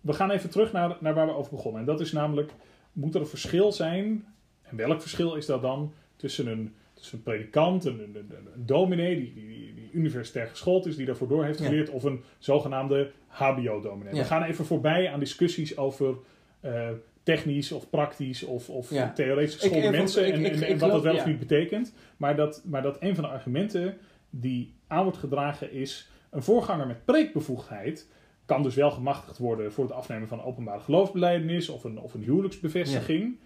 [0.00, 1.80] we gaan even terug naar, naar waar we over begonnen.
[1.80, 2.50] En dat is namelijk,
[2.92, 4.24] moet er een verschil zijn,
[4.62, 8.66] en welk verschil is dat dan, tussen een, tussen een predikant, een, een, een, een
[8.66, 11.64] dominee die, die, die universitair geschoold is, die daarvoor door heeft Ja.
[11.64, 14.14] geleerd, of een zogenaamde HBO-dominee.
[14.14, 14.20] Ja.
[14.20, 16.14] We gaan even voorbij aan discussies over
[16.60, 16.88] eh,
[17.22, 19.12] technisch of praktisch of, of Ja.
[19.12, 21.94] theoretisch geschoolde ik- mensen ik- en, ik- en, en wat dat wel of niet betekent.
[22.16, 23.96] Maar dat, maar dat een van de argumenten
[24.30, 28.08] die aan wordt gedragen is een voorganger met preekbevoegdheid
[28.44, 32.14] kan dus wel gemachtigd worden voor het afnemen van een openbare geloofsbelijdenis of een, of
[32.14, 33.38] een huwelijksbevestiging.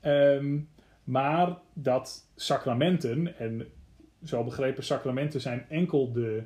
[0.00, 0.58] Ehm,
[1.04, 3.66] maar dat sacramenten, en
[4.24, 6.42] zo begrepen sacramenten zijn enkel de,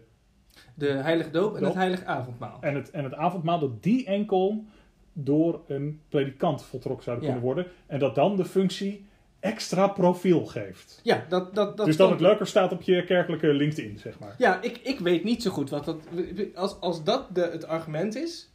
[0.74, 2.58] de heilige doop en het heilige avondmaal.
[2.60, 4.64] en, het, en het avondmaal, dat die enkel
[5.12, 7.30] door een predikant voltrokken zouden Ja.
[7.32, 7.72] kunnen worden.
[7.86, 9.06] En dat dan de functie
[9.44, 11.00] extra profiel geeft.
[11.02, 14.34] Ja, dat, dat, dat dus dat het leuker staat op je kerkelijke LinkedIn, zeg maar.
[14.38, 16.02] Ja, ik, ik weet niet zo goed wat dat.
[16.54, 18.52] Als, als dat de, het argument is,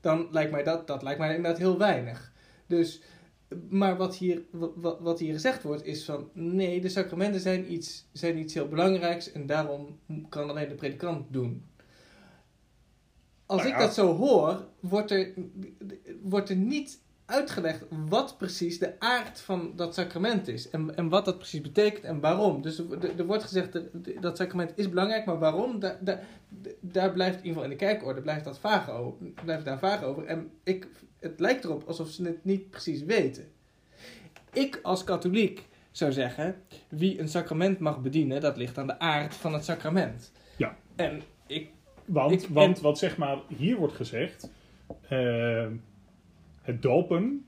[0.00, 2.32] dan lijkt mij dat, dat lijkt mij inderdaad heel weinig.
[2.66, 3.02] Dus,
[3.68, 8.08] maar wat hier, wat, wat hier gezegd wordt is van nee, de sacramenten zijn iets,
[8.12, 11.64] zijn iets heel belangrijks en daarom kan alleen de predikant doen.
[13.46, 15.32] Als Nou ik dat zo hoor, wordt er,
[16.22, 16.98] wordt er niet
[17.30, 20.70] uitgelegd wat precies de aard van dat sacrament is.
[20.70, 22.62] En, en wat dat precies betekent en waarom.
[22.62, 22.78] Dus
[23.16, 23.84] er, wordt gezegd dat
[24.20, 25.78] dat sacrament is belangrijk, maar waarom?
[25.80, 26.24] Daar, daar,
[26.80, 30.02] daar blijft in ieder geval in de kerkorde blijft dat vaag over, blijft daar vaag
[30.02, 30.24] over.
[30.24, 30.88] En ik,
[31.20, 33.48] het lijkt erop alsof ze het niet precies weten.
[34.52, 36.56] Ik als katholiek zou zeggen,
[36.88, 40.32] wie een sacrament mag bedienen, dat ligt aan de aard van het sacrament.
[40.56, 40.76] Ja.
[40.96, 41.68] En ik
[42.04, 44.50] Want, Ik- want en- wat zeg maar hier wordt gezegd,
[45.08, 45.66] eh,
[46.62, 47.44] het dopen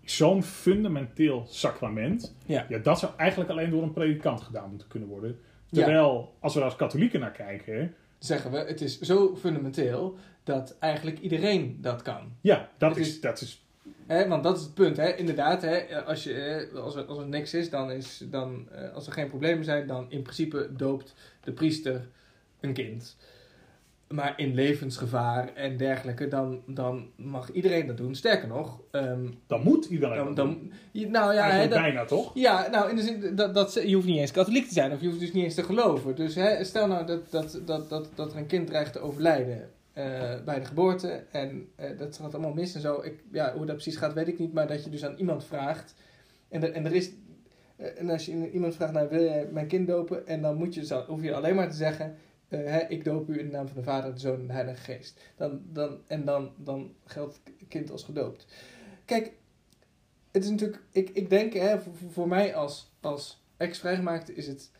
[0.00, 2.34] is zo'n fundamenteel sacrament.
[2.46, 2.66] Ja.
[2.68, 5.38] Ja, dat zou eigenlijk alleen door een predikant gedaan moeten kunnen worden.
[5.70, 11.18] Terwijl, als we als katholieken naar kijken, zeggen we, het is zo fundamenteel dat eigenlijk
[11.18, 12.32] iedereen dat kan.
[12.40, 13.64] ja, dat Het is, is- dat is
[14.06, 15.14] Hè, want dat is het punt, hè?
[15.16, 15.62] inderdaad.
[15.62, 16.02] Hè?
[16.04, 19.28] Als, je, als, er, als er niks is, dan is dan, eh, als er geen
[19.28, 22.08] problemen zijn, dan in principe doopt de priester
[22.60, 23.16] een kind.
[24.14, 28.14] Maar in levensgevaar en dergelijke, dan, dan mag iedereen dat doen.
[28.14, 30.72] Sterker nog, ehm, dan moet iedereen dan, dat dan, doen.
[30.92, 32.30] je- nou ja, dat- bijna toch?
[32.34, 35.00] ja, nou in de zin dat, dat je hoeft niet eens katholiek te zijn of
[35.00, 36.14] je hoeft dus niet eens te geloven.
[36.16, 40.04] Dus stel nou dat, dat, dat, dat, dat er een kind dreigt te overlijden eh,
[40.44, 43.00] bij de geboorte en eh, dat gaat allemaal mis en zo.
[43.02, 45.44] Ik, ja, hoe dat precies gaat weet ik niet, maar dat je dus aan iemand
[45.44, 45.94] vraagt
[46.48, 47.10] en, er- en er is.
[47.76, 50.26] eh, En als je iemand vraagt, nou wil jij mijn kind dopen?
[50.26, 52.14] En dan moet je, zo- hoef je alleen maar te zeggen,
[52.56, 54.82] hè, ik doop u in de naam van de Vader, de Zoon en de Heilige
[54.92, 55.20] Geest.
[55.36, 58.46] Dan, dan, en dan, dan geldt het kind als gedoopt.
[59.04, 59.32] Kijk,
[60.30, 64.70] het is natuurlijk, ik, ik denk hè, voor, voor mij als, als ex-vrijgemaakte is, het,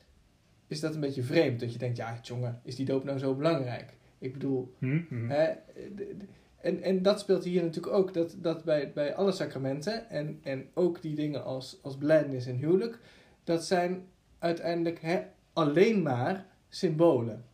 [0.66, 1.60] is dat een beetje vreemd.
[1.60, 3.94] Dat je denkt, ja jongen, is die doop nou zo belangrijk?
[4.18, 5.28] Ik bedoel, Hm, hm.
[5.30, 6.26] hè, de- de-
[6.60, 10.68] en, en dat speelt hier natuurlijk ook, dat, dat bij, bij alle sacramenten en, en
[10.74, 12.98] ook die dingen als, als belijdenis en huwelijk,
[13.44, 14.06] dat zijn
[14.38, 17.44] uiteindelijk hè, alleen maar symbolen.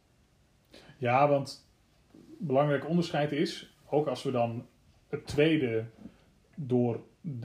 [0.98, 1.68] Ja, want
[2.38, 4.66] belangrijk onderscheid is, ook als we dan
[5.08, 5.84] het tweede
[6.54, 7.00] door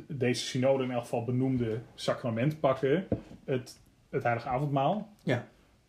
[0.07, 3.07] deze synode in elk geval benoemde sacrament pakken,
[3.45, 3.79] het,
[4.09, 5.47] het heilige avondmaal, Ja.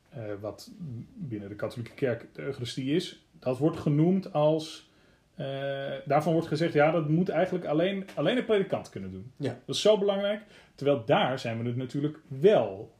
[0.09, 0.71] eh, wat
[1.15, 4.91] binnen de katholieke kerk de Eucharistie is, dat wordt genoemd als,
[5.35, 5.47] eh,
[6.05, 9.33] daarvan wordt gezegd, ja, dat moet eigenlijk alleen, alleen een predikant kunnen doen.
[9.37, 9.59] Ja.
[9.67, 10.43] Dat is zo belangrijk,
[10.75, 12.93] terwijl daar zijn we het natuurlijk wel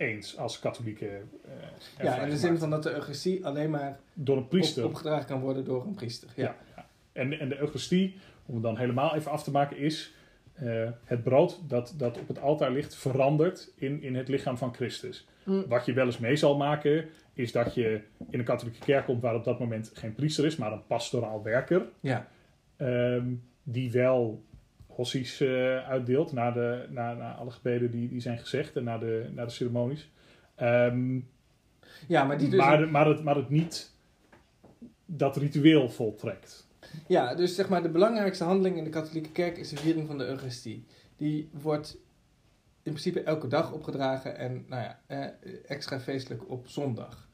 [0.00, 1.52] eens als katholieke eh,
[1.98, 4.84] en Ja, in de zin van dat de Eucharistie alleen maar door een priester.
[4.84, 6.28] op, opgedragen kan worden door een priester.
[6.34, 6.44] Ja.
[6.44, 6.56] Ja.
[6.76, 6.86] ja.
[7.12, 10.14] En, en de Eucharistie, om het dan helemaal even af te maken, is.
[10.54, 14.74] eh, het brood dat, dat op het altaar ligt verandert in, in het lichaam van
[14.74, 15.26] Christus.
[15.44, 15.64] Mm.
[15.68, 19.22] Wat je wel eens mee zal maken, is dat je in een katholieke kerk komt
[19.22, 21.82] waar op dat moment geen priester is, maar een pastoraal werker.
[22.00, 22.28] Ja.
[22.76, 23.26] ehm,
[23.62, 24.44] die wel
[24.90, 28.98] hossies eh, uitdeelt na, de, na, na alle gebeden die, die zijn gezegd en na
[28.98, 30.10] de, na de ceremonies.
[30.54, 31.18] Ehm,
[32.08, 32.58] Ja, maar die dus...
[32.58, 33.92] maar, maar, het, maar het niet
[35.06, 36.68] dat ritueel voltrekt.
[37.06, 40.18] Ja, dus zeg maar de belangrijkste handeling in de katholieke kerk is de viering van
[40.18, 40.84] de Eucharistie.
[41.16, 41.98] Die wordt
[42.82, 45.26] in principe elke dag opgedragen en nou ja, eh,
[45.66, 47.28] extra feestelijk op zondag.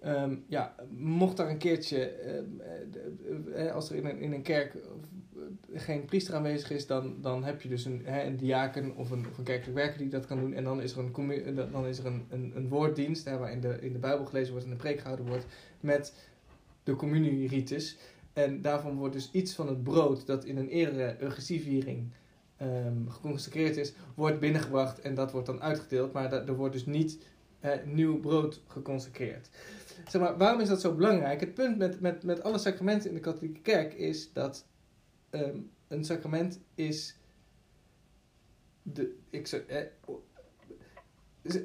[0.00, 4.42] Ehm, ja, mocht er een keertje, ehm, eh, de- als er in een, in een
[4.42, 4.76] kerk
[5.74, 9.26] geen priester aanwezig is, dan, dan heb je dus een, hè, een diaken of een,
[9.38, 10.54] een kerkelijk werker die dat kan doen.
[10.54, 13.78] En dan is er een, commu- dan is er een, een, woorddienst, hè, waarin de,
[13.80, 15.46] in de Bijbel gelezen wordt en een preek gehouden wordt,
[15.80, 16.14] met
[16.84, 17.96] de communierites.
[18.32, 22.10] En daarvan wordt dus iets van het brood dat in een eerdere Eucharistieviering
[22.56, 26.12] ehm geconsecreerd is, wordt binnengebracht en dat wordt dan uitgedeeld.
[26.12, 27.18] Maar er wordt dus niet
[27.60, 29.48] eh, nieuw brood geconsecreerd.
[30.08, 31.40] Zeg maar, waarom is dat zo belangrijk?
[31.40, 34.64] Het punt met, met, met alle sacramenten in de katholieke kerk is dat
[35.32, 35.56] ehm,
[35.88, 37.16] een sacrament is
[38.82, 39.82] de, ik zou, eh,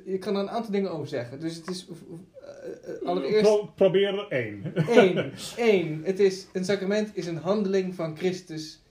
[0.05, 1.39] je kan er een aantal dingen over zeggen.
[1.39, 3.41] Dus het is eh, eh, allereerst...
[3.41, 4.71] Pro- probeer er één.
[4.97, 5.33] Eén,
[5.71, 6.03] één.
[6.03, 8.81] Het is, een sacrament is een handeling van Christus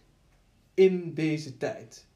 [0.74, 2.06] in deze tijd.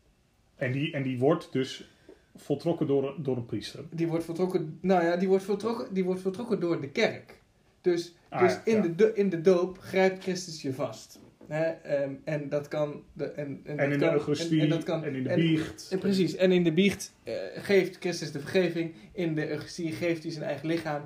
[0.56, 1.90] En die, en die wordt dus
[2.36, 3.84] voltrokken door, door een priester.
[3.90, 7.40] Die wordt voltrokken, nou ja, die wordt voltrokken, die wordt voltrokken door de kerk.
[7.80, 8.88] Dus, Ah, dus ja, in, ja.
[8.88, 11.20] de, in de doop grijpt Christus je vast.
[11.50, 11.64] Hè?
[11.64, 13.02] ehm, en dat kan...
[13.12, 15.22] De, en, en, En dat in de kan, Eucharistie en, en, en dat kan, in
[15.22, 15.88] de en- biecht.
[15.90, 18.94] En precies, en in de biecht eh, geeft Christus de vergeving.
[19.12, 21.02] In de Eucharistie geeft hij zijn eigen lichaam.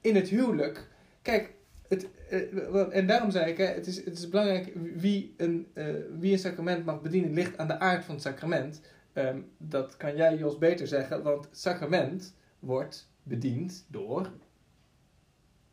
[0.00, 0.88] In het huwelijk,
[1.22, 1.52] kijk,
[1.88, 5.86] het, eh, en daarom zei ik, hè, het, is, het is belangrijk wie een, eh,
[6.18, 8.80] wie een sacrament mag bedienen, ligt aan de aard van het sacrament.
[9.12, 14.30] Ehm, dat kan jij, Jos, beter zeggen, want het sacrament wordt bediend door.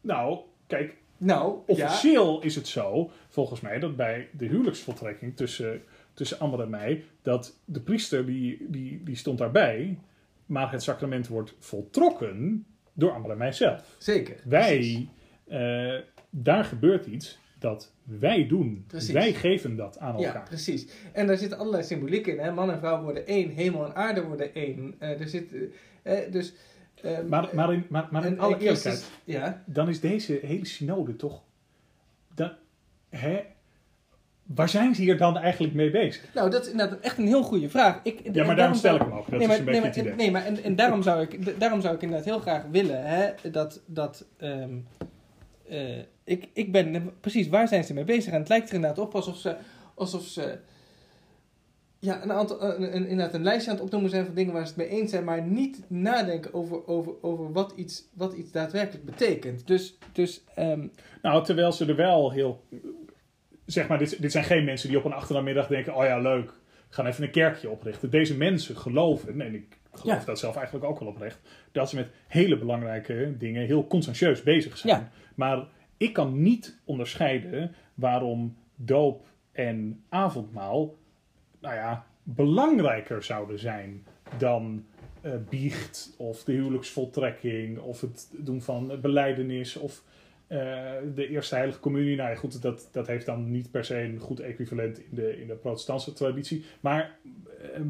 [0.01, 5.81] Nou, kijk, Nou, ja, officieel is het zo, volgens mij, dat bij de huwelijksvoltrekking tussen,
[6.13, 9.97] tussen Amber en mij, dat de priester die, die, die stond daarbij,
[10.45, 13.95] maar het sacrament wordt voltrokken door Amber en mij zelf.
[13.97, 14.35] zeker.
[14.45, 15.07] Wij,
[15.47, 15.95] eh,
[16.29, 18.83] daar gebeurt iets dat wij doen.
[18.87, 19.11] Precies.
[19.11, 20.43] Wij geven dat aan Ja, elkaar.
[20.43, 20.87] precies.
[21.13, 22.39] En daar zit allerlei symboliek in.
[22.39, 22.51] Hè?
[22.51, 24.95] Man en vrouw worden één, hemel en aarde worden één.
[24.99, 25.53] Eh, er zit,
[26.03, 26.53] eh, dus,
[27.03, 31.15] ehm, Maar, maar, in, maar, maar in alle eerlijkheid, Ja, dan is deze hele synode
[31.15, 31.41] toch...
[33.09, 33.39] Hè,
[34.43, 36.33] waar zijn ze hier dan eigenlijk mee bezig?
[36.33, 37.99] nou dat is inderdaad echt een heel goede vraag.
[38.03, 39.29] Ik, Ja, maar daarom stel ik hem ook.
[39.29, 41.81] Dat nee, is een nee, beetje maar, nee, maar en, en daarom, zou ik, daarom
[41.81, 44.77] zou ik inderdaad heel graag willen hè, dat, dat ehm,
[45.69, 48.33] eh, ik, ik ben, precies, waar zijn ze mee bezig?
[48.33, 49.55] En het lijkt er inderdaad op alsof ze,
[49.95, 50.57] alsof ze
[52.01, 54.67] ja, een, aantal, een, een, inderdaad een lijstje aan het opnoemen zijn van dingen waar
[54.67, 58.51] ze het mee eens zijn, maar niet nadenken over, over, over wat, iets, wat iets
[58.51, 59.67] daadwerkelijk betekent.
[59.67, 60.87] Dus, dus ehm,
[61.21, 62.63] Nou, terwijl ze er wel heel...
[63.65, 65.95] Zeg maar, dit, dit zijn geen mensen die op een achtermiddag denken...
[65.95, 66.53] Oh ja, leuk,
[66.89, 68.09] gaan even een kerkje oprichten.
[68.09, 70.25] Deze mensen geloven, en ik geloof Ja.
[70.25, 71.39] dat zelf eigenlijk ook wel oprecht...
[71.71, 74.99] dat ze met hele belangrijke dingen heel conscientieus bezig zijn.
[74.99, 75.11] Ja.
[75.35, 80.99] Maar ik kan niet onderscheiden waarom doop en avondmaal...
[81.61, 84.05] nou ja, belangrijker zouden zijn
[84.37, 84.85] dan
[85.21, 90.03] eh, biecht of de huwelijksvoltrekking of het doen van beleidenis of
[90.47, 90.57] eh,
[91.15, 92.15] de eerste heilige communie.
[92.15, 95.41] Nou ja, goed, dat, dat heeft dan niet per se een goed equivalent in de,
[95.41, 96.65] in de protestantse traditie.
[96.79, 97.15] Maar
[97.73, 97.87] ehm,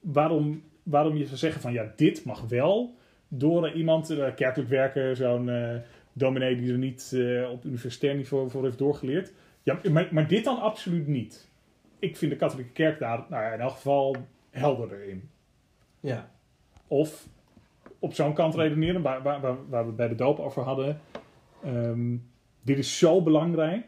[0.00, 2.94] waarom, waarom je zou zeggen van ja, dit mag wel
[3.28, 5.82] door iemand, eh, kerkelijk werker, zo'n
[6.12, 7.16] dominee die er niet
[7.50, 9.32] op universitair niveau voor heeft doorgeleerd.
[9.62, 11.48] Ja, maar, maar dit dan absoluut niet.
[11.98, 14.16] Ik vind de katholieke kerk daar nou ja, in elk geval
[14.50, 15.28] helderder in.
[16.00, 16.30] ja.
[16.88, 17.26] Of
[17.98, 21.00] op zo'n kant redeneren, waar, waar, waar, we bij de doop over hadden.
[21.64, 22.16] Ehm,
[22.62, 23.86] dit is zo belangrijk.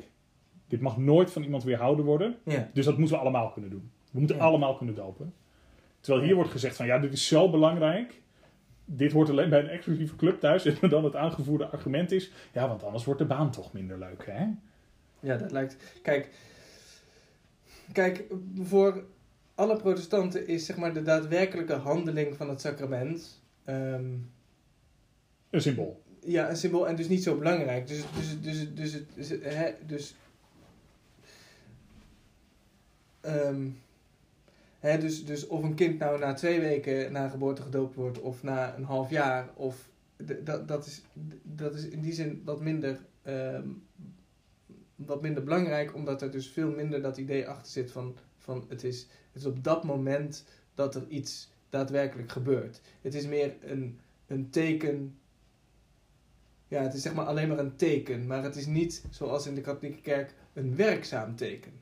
[0.69, 2.37] Dit mag nooit van iemand weerhouden worden.
[2.45, 2.69] Ja.
[2.73, 3.91] Dus dat moeten we allemaal kunnen doen.
[4.11, 4.43] We moeten Ja.
[4.43, 5.35] allemaal kunnen dopen.
[6.01, 8.21] Terwijl hier wordt gezegd van ja, dit is zo belangrijk.
[8.85, 10.65] Dit hoort alleen bij een exclusieve club thuis.
[10.81, 12.31] En dan het aangevoerde argument is...
[12.53, 14.47] Ja, want anders wordt de baan toch minder leuk, hè?
[15.21, 16.01] Ja, dat lijkt.
[16.03, 16.31] Kijk,
[17.93, 18.25] kijk,
[18.63, 19.05] voor
[19.55, 23.41] alle protestanten is zeg maar de daadwerkelijke handeling van het sacrament.
[23.65, 24.13] ehm,
[25.51, 26.03] Een symbool.
[26.21, 27.87] ja, een symbool en dus niet zo belangrijk.
[27.87, 30.15] Dus, dus, dus, dus, het- dus, hè, dus,
[33.21, 33.69] ehm,
[34.81, 38.43] hè, dus, dus of een kind nou na twee weken na geboorte gedoopt wordt of
[38.43, 39.89] na een half jaar, of
[40.45, 41.03] dat, dat, is,
[41.43, 43.69] dat is in die zin wat minder, ehm,
[45.07, 48.85] wat minder belangrijk, omdat er dus veel minder dat idee achter zit van, van het,
[48.85, 49.01] is,
[49.33, 50.45] het is op dat moment
[50.75, 52.81] dat er iets daadwerkelijk gebeurt.
[53.01, 55.19] Het is meer een, een teken.
[56.69, 59.55] Ja, het is zeg maar alleen maar een teken, maar het is niet zoals in
[59.55, 61.73] de katholieke kerk een werkzaam teken.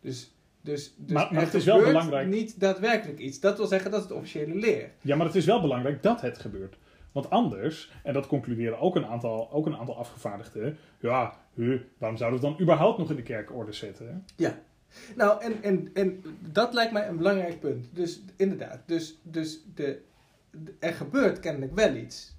[0.00, 2.28] Dus, dus, dus Maar- maar het is wel belangrijk.
[2.28, 3.40] niet daadwerkelijk iets.
[3.40, 4.90] Dat wil zeggen, dat is de officiële leer.
[5.00, 6.76] Ja, maar het is wel belangrijk dat het gebeurt.
[7.12, 12.18] Want anders, en dat concluderen ook een aantal, ook een aantal afgevaardigden, ja, huh, waarom
[12.18, 14.24] zouden we het dan überhaupt nog in de kerkorde zetten?
[15.16, 17.86] Nou, en, en, en dat lijkt mij een belangrijk punt.
[17.92, 20.00] Dus inderdaad, dus, dus de,
[20.50, 22.36] de- er gebeurt kennelijk wel iets.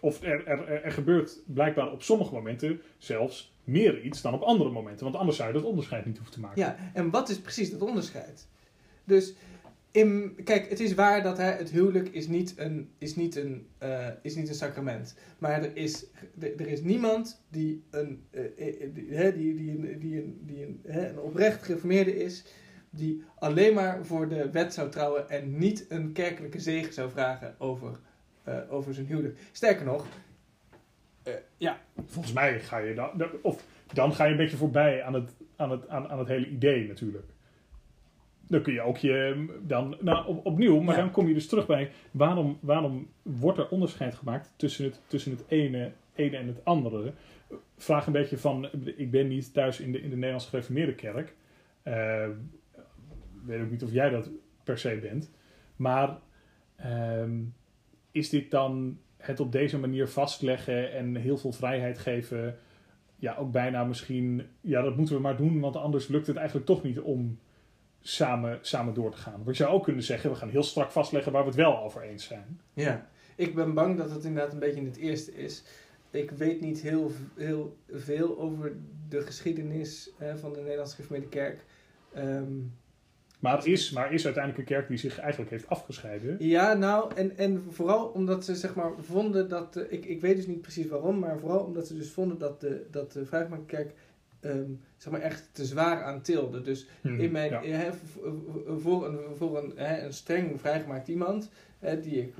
[0.00, 4.42] Of er, er, er, er gebeurt blijkbaar op sommige momenten zelfs meer iets dan op
[4.42, 5.04] andere momenten.
[5.04, 6.60] Want anders zou je dat onderscheid niet hoeven te maken.
[6.62, 8.48] Ja, en wat is precies dat onderscheid?
[9.04, 9.32] Dus,
[10.44, 14.06] kijk, het is waar dat hè, het huwelijk is niet een, is niet een, eh,
[14.22, 15.14] is niet een sacrament.
[15.38, 16.06] Maar er is,
[16.40, 18.44] er is niemand die een, eh,
[19.26, 20.38] eh, die, die,
[20.84, 22.44] een- oprecht gereformeerde is,
[22.90, 27.54] die alleen maar voor de wet zou trouwen en niet een kerkelijke zegen zou vragen
[27.58, 27.98] over,
[28.68, 29.38] over zijn huwelijk.
[29.52, 30.06] Sterker nog,
[31.56, 33.10] ja, Volgens mij ga je dan,
[33.42, 36.48] of dan ga je een beetje voorbij aan het, aan het, aan, aan het hele
[36.48, 37.26] idee natuurlijk.
[38.50, 41.00] Dan kun je ook je, dan, nou, op, opnieuw, maar Ja.
[41.00, 45.32] dan kom je dus terug bij waarom, waarom wordt er onderscheid gemaakt tussen het, tussen
[45.32, 47.12] het ene, ene en het andere.
[47.76, 51.34] Vraag een beetje van, ik ben niet thuis in de, in de Nederlandse gereformeerde kerk.
[51.84, 54.30] Ik weet ook niet of jij dat
[54.64, 55.30] per se bent.
[55.76, 56.18] Maar
[56.76, 57.38] ehm,
[58.10, 62.58] is dit dan het op deze manier vastleggen en heel veel vrijheid geven?
[63.16, 66.66] Ja, ook bijna misschien, ja, dat moeten we maar doen, want anders lukt het eigenlijk
[66.66, 67.38] toch niet om
[68.00, 69.44] samen, samen door te gaan.
[69.44, 71.78] Want je zou ook kunnen zeggen, we gaan heel strak vastleggen waar we het wel
[71.82, 72.60] over eens zijn.
[72.74, 75.62] Ja, ik ben bang dat het inderdaad een beetje in het eerste is.
[76.10, 78.72] Ik weet niet heel, heel veel over
[79.08, 81.64] de geschiedenis eh, van de Nederlandse Gereformeerde Kerk.
[82.12, 82.52] Ehm,
[83.38, 86.36] Maar is, maar is uiteindelijk een kerk die zich eigenlijk heeft afgescheiden.
[86.38, 89.84] ja, nou, en, en vooral omdat ze zeg maar vonden dat...
[89.88, 92.86] ik, ik weet dus niet precies waarom, maar vooral omdat ze dus vonden dat de,
[92.90, 93.86] dat de Vrijgemaakte
[94.40, 96.60] Ehm, zeg maar echt te zwaar aan tilde.
[96.60, 97.62] Dus Hmm, in mijn, ja.
[97.62, 97.92] eh,
[98.76, 102.34] voor een, voor een, een streng vrijgemaakt iemand, hè, die ik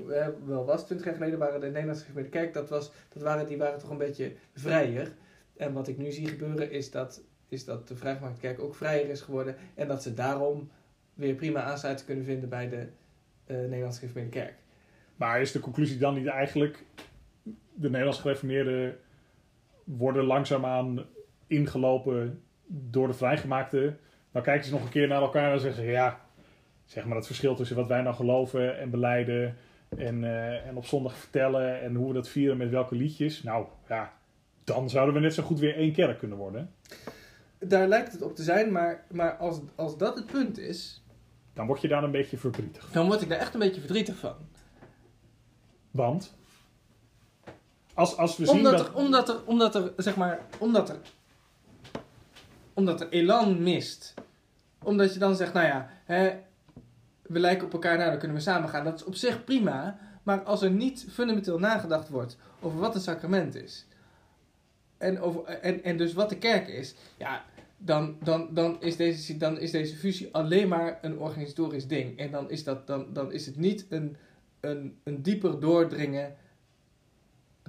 [0.45, 3.57] wel was, 20 jaar geleden waren de Nederlandse gemeente Kerk, dat, was, dat waren, die
[3.57, 5.11] waren toch een beetje vrijer.
[5.57, 9.09] En wat ik nu zie gebeuren is dat, is dat de vrijgemaakte kerk ook vrijer
[9.09, 10.69] is geworden en dat ze daarom
[11.13, 12.87] weer prima aansluiting kunnen vinden bij de
[13.45, 14.55] eh, Nederlandse gemeente Kerk.
[15.15, 16.83] Maar is de conclusie dan niet eigenlijk...
[17.73, 18.97] de Nederlandse gereformeerden
[19.83, 21.05] worden langzaamaan
[21.51, 23.95] ingelopen door de vrijgemaakte.
[24.31, 25.89] Dan kijken ze nog een keer naar elkaar en zeggen ze...
[25.89, 26.19] ja,
[26.85, 29.57] zeg maar het verschil tussen wat wij nou geloven en beleiden...
[29.97, 33.43] en, eh, en op zondag vertellen en hoe we dat vieren met welke liedjes.
[33.43, 34.13] Nou, ja,
[34.63, 36.71] dan zouden we net zo goed weer één kerk kunnen worden.
[37.59, 41.03] Daar lijkt het op te zijn, maar, maar als, als dat het punt is,
[41.53, 42.93] Dan word je daar een beetje verdrietig van.
[42.93, 44.35] dan word ik daar echt een beetje verdrietig van.
[45.91, 46.39] Want...
[47.93, 48.87] Als, als we zien Omdat dat...
[48.87, 50.97] er, omdat er, omdat er, zeg maar, omdat er,
[52.73, 54.13] omdat er elan mist.
[54.83, 56.33] Omdat je dan zegt, nou ja, hè,
[57.21, 58.83] we lijken op elkaar, nou dan kunnen we samen gaan.
[58.83, 59.99] Dat is op zich prima.
[60.23, 63.85] Maar als er niet fundamenteel nagedacht wordt over wat een sacrament is.
[64.97, 66.95] En, over, en, en dus wat de kerk is.
[67.17, 67.45] Ja,
[67.77, 72.17] dan, dan, dan, is deze, dan is deze fusie alleen maar een organisatorisch ding.
[72.17, 74.17] En dan is, dat, dan, dan is het niet een,
[74.59, 76.35] een, een dieper doordringen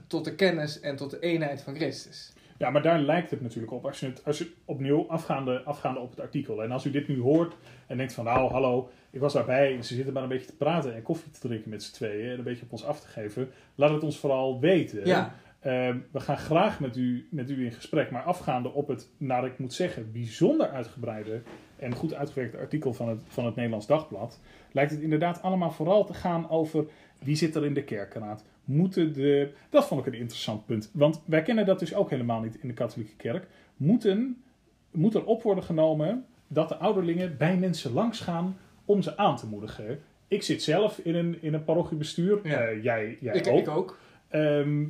[0.07, 2.33] tot de kennis en tot de eenheid van Christus.
[2.63, 3.87] Ja, maar daar lijkt het natuurlijk op.
[3.87, 6.63] Als je het, als je opnieuw afgaande, afgaande op het artikel.
[6.63, 7.57] En als u dit nu hoort
[7.87, 9.77] en denkt van nou, hallo, ik was daarbij.
[9.77, 12.31] en Ze zitten maar een beetje te praten en koffie te drinken met z'n tweeën.
[12.31, 13.51] En een beetje op ons af te geven.
[13.75, 15.07] Laat het ons vooral weten.
[15.07, 18.11] Ja, Ehm, we gaan graag met u, met u in gesprek.
[18.11, 21.43] Maar afgaande op het, naar ik moet zeggen, bijzonder uitgebreide
[21.77, 24.41] en goed uitgewerkte artikel van het, van het Nederlands Dagblad.
[24.73, 26.85] Lijkt het inderdaad allemaal vooral te gaan over
[27.25, 28.45] wie zit er in de kerkenraad.
[28.65, 30.91] Moeten de, dat vond ik een interessant punt.
[30.93, 33.47] Want wij kennen dat dus ook helemaal niet in de katholieke kerk.
[33.77, 34.43] Moeten,
[34.91, 39.47] moet er op worden genomen dat de ouderlingen bij mensen langsgaan om ze aan te
[39.47, 40.01] moedigen.
[40.29, 42.41] Ik zit zelf in een, in een parochiebestuur.
[42.43, 42.61] Ja.
[42.61, 43.59] Eh, jij jij ik, ook.
[43.59, 43.99] ik ook.
[44.29, 44.85] Ehm,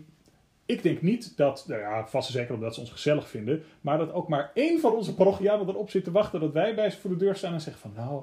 [0.67, 3.99] ik denk niet dat, nou ja, vast en zeker omdat ze ons gezellig vinden, maar
[3.99, 6.99] dat ook maar één van onze parochianen erop zit te wachten dat wij bij ze
[6.99, 8.23] voor de deur staan en zeggen van nou,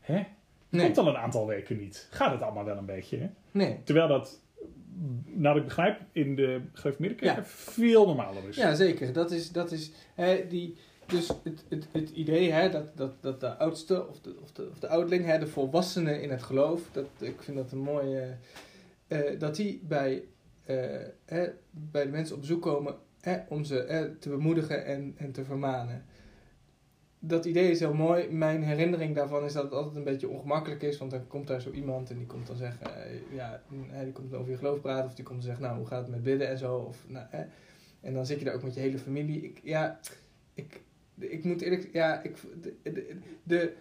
[0.00, 0.24] hè,
[0.68, 2.08] Nee, komt al een aantal weken niet.
[2.10, 3.28] Gaat het allemaal wel een beetje, hè?
[3.50, 3.80] nee.
[3.84, 4.40] Terwijl dat,
[5.24, 7.44] nou ik begrijp, in de gereformeerde Ja.
[7.44, 8.56] veel normaler is.
[8.56, 9.12] Ja, zeker.
[9.12, 13.40] Dat is, dat is hè, die, dus het, het, het idee hè, dat, dat, dat
[13.40, 16.80] de oudste of de, of de, of de oudeling, hè, de volwassene in het geloof,
[16.92, 18.36] dat, ik vind dat een mooie,
[19.06, 20.24] eh, dat die bij,
[20.64, 20.76] eh,
[21.24, 25.32] hè, bij de mensen op bezoek komen hè, om ze hè, te bemoedigen en, en
[25.32, 26.04] te vermanen.
[27.18, 28.28] Dat idee is heel mooi.
[28.30, 30.98] Mijn herinnering daarvan is dat het altijd een beetje ongemakkelijk is.
[30.98, 32.86] Want dan komt daar zo iemand en die komt dan zeggen...
[33.06, 33.62] eh, ja,
[34.02, 35.04] die komt over je geloof praten.
[35.06, 36.76] Of die komt zeggen, nou, hoe gaat het met bidden en zo.
[36.76, 37.40] Of, nou, eh.
[38.00, 39.40] En dan zit je daar ook met je hele familie.
[39.42, 39.98] Ik, ja,
[40.54, 40.80] ik,
[41.18, 41.88] ik moet eerlijk...
[41.92, 43.72] Ja, ik, de, de, de-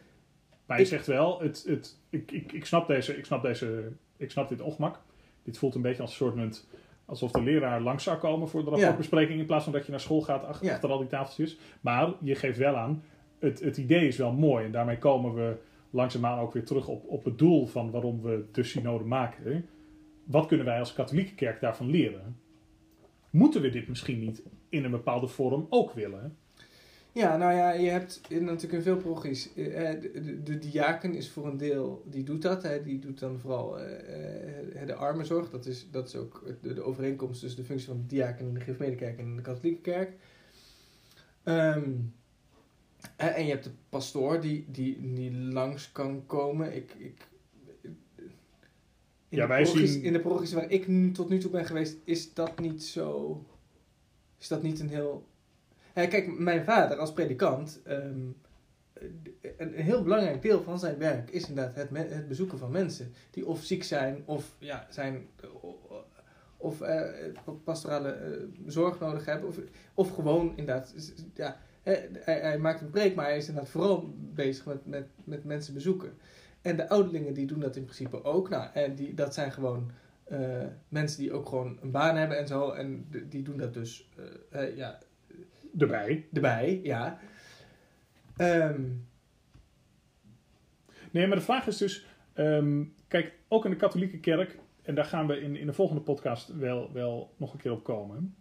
[0.65, 3.91] Maar je Ik- zegt wel, het, het, ik, ik, ik, snap deze, ik, snap deze,
[4.17, 4.99] ik snap dit ongemak.
[5.43, 6.65] Dit voelt een beetje als een soort
[7.05, 8.75] alsof de leraar langs zou komen voor de Ja.
[8.75, 10.73] rapportbespreking in plaats van dat je naar school gaat ach- Ja.
[10.73, 11.57] achter al die tafeltjes.
[11.81, 13.03] Maar je geeft wel aan,
[13.45, 15.55] het, het idee is wel mooi en daarmee komen we
[15.89, 19.65] langzaamaan ook weer terug op, op het doel van waarom we de synode maken.
[20.23, 22.37] Wat kunnen wij als katholieke kerk daarvan leren?
[23.29, 26.37] Moeten we dit misschien niet in een bepaalde vorm ook willen?
[27.11, 29.53] Ja, nou ja, je hebt natuurlijk in veel parochies.
[29.53, 32.63] eh, eh, de, de, diaken is voor een deel, die doet dat.
[32.63, 35.49] Hè, die doet dan vooral eh, de armenzorg.
[35.49, 38.53] Dat is, dat is ook de, de overeenkomst tussen de functie van de diaken in
[38.53, 40.13] de Gereformeerde en de katholieke kerk.
[41.43, 41.91] Ehm,
[43.15, 46.75] en, en je hebt de pastoor die, die, die langs kan komen.
[46.75, 47.27] Ik, ik,
[47.81, 47.97] in,
[49.29, 51.97] Ja, de wij zien- in de parochies waar ik nu, tot nu toe ben geweest,
[52.03, 53.39] is dat niet zo.
[54.39, 55.27] Is dat niet een heel
[55.93, 58.27] kijk, mijn vader als predikant, ehm,
[59.57, 63.45] een, heel belangrijk deel van zijn werk is inderdaad het, het bezoeken van mensen die
[63.47, 65.27] of ziek zijn of ja, zijn,
[66.57, 67.03] of eh,
[67.63, 69.57] pastorale eh, zorg nodig hebben, of,
[69.93, 70.93] of gewoon inderdaad,
[71.33, 71.57] ja,
[71.93, 75.73] hij, hij maakt een preek, maar hij is inderdaad vooral bezig met, met, met mensen
[75.73, 76.13] bezoeken.
[76.61, 78.49] En de ouderlingen die doen dat in principe ook.
[78.49, 79.91] Nou, en die, dat zijn gewoon
[80.23, 82.69] eh, mensen die ook gewoon een baan hebben en zo.
[82.69, 84.09] En die doen dat dus
[84.51, 84.99] eh, eh, ja,
[85.77, 86.27] Erbij.
[86.33, 87.19] erbij, ja.
[88.37, 88.81] Ehm,
[91.15, 95.05] Nee, maar de vraag is dus, ehm, kijk, ook in de katholieke kerk, en daar
[95.05, 98.35] gaan we in, in de volgende podcast wel, wel nog een keer op komen,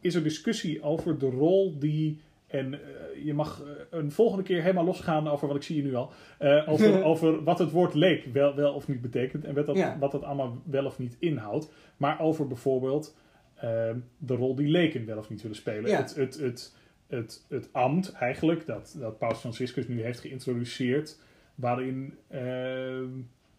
[0.00, 4.62] is er discussie over de rol die, en eh, je mag eh, een volgende keer
[4.62, 7.94] helemaal losgaan over wat ik zie je nu al, eh, over, over wat het woord
[7.94, 9.98] leek wel, wel of niet betekent en wat dat, Ja.
[9.98, 13.16] wat dat allemaal wel of niet inhoudt, maar over bijvoorbeeld
[13.56, 15.90] ehm, de rol die leken wel of niet willen spelen.
[15.90, 15.96] Ja.
[15.96, 16.74] Het, het, het,
[17.06, 21.18] het, het ambt eigenlijk, dat, dat Paus Franciscus nu heeft geïntroduceerd,
[21.54, 23.08] waarin ehm,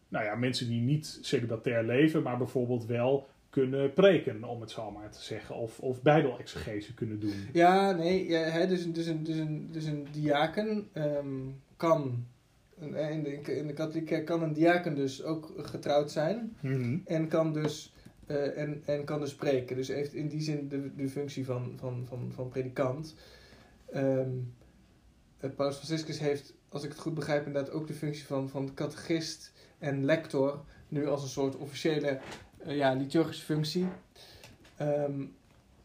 [0.09, 3.27] nou ja, mensen die niet celibatair leven, maar bijvoorbeeld wel
[3.61, 7.33] kunnen preken, om het zo maar te zeggen, of, of bijbelexegese kunnen doen.
[7.53, 11.27] ja, nee, ja, hè, dus, dus, een, dus, een, dus een diaken ehm,
[11.77, 12.25] kan,
[12.79, 16.55] in de, in de katholieke kerk kan een diaken dus ook getrouwd zijn.
[16.59, 16.97] Mhm.
[17.05, 17.93] En kan dus,
[18.25, 19.75] eh, en, en kan dus spreken.
[19.75, 23.15] Dus heeft in die zin de, de functie van, van, van, van predikant.
[23.91, 24.29] Ehm
[25.37, 28.73] eh, Paus Franciscus heeft, als ik het goed begrijp, inderdaad ook de functie van, van
[28.73, 30.63] catechist en lector.
[30.87, 32.19] Nu als een soort officiële
[32.65, 33.87] ja, liturgische functie.
[34.77, 35.25] Ehm,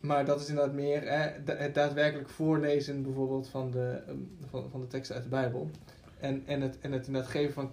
[0.01, 1.03] maar dat is inderdaad meer
[1.45, 4.17] het daadwerkelijk voorlezen bijvoorbeeld van de, ehm,
[4.51, 5.71] van, van de teksten uit de Bijbel.
[6.21, 7.71] En, en, het, en het inderdaad geven van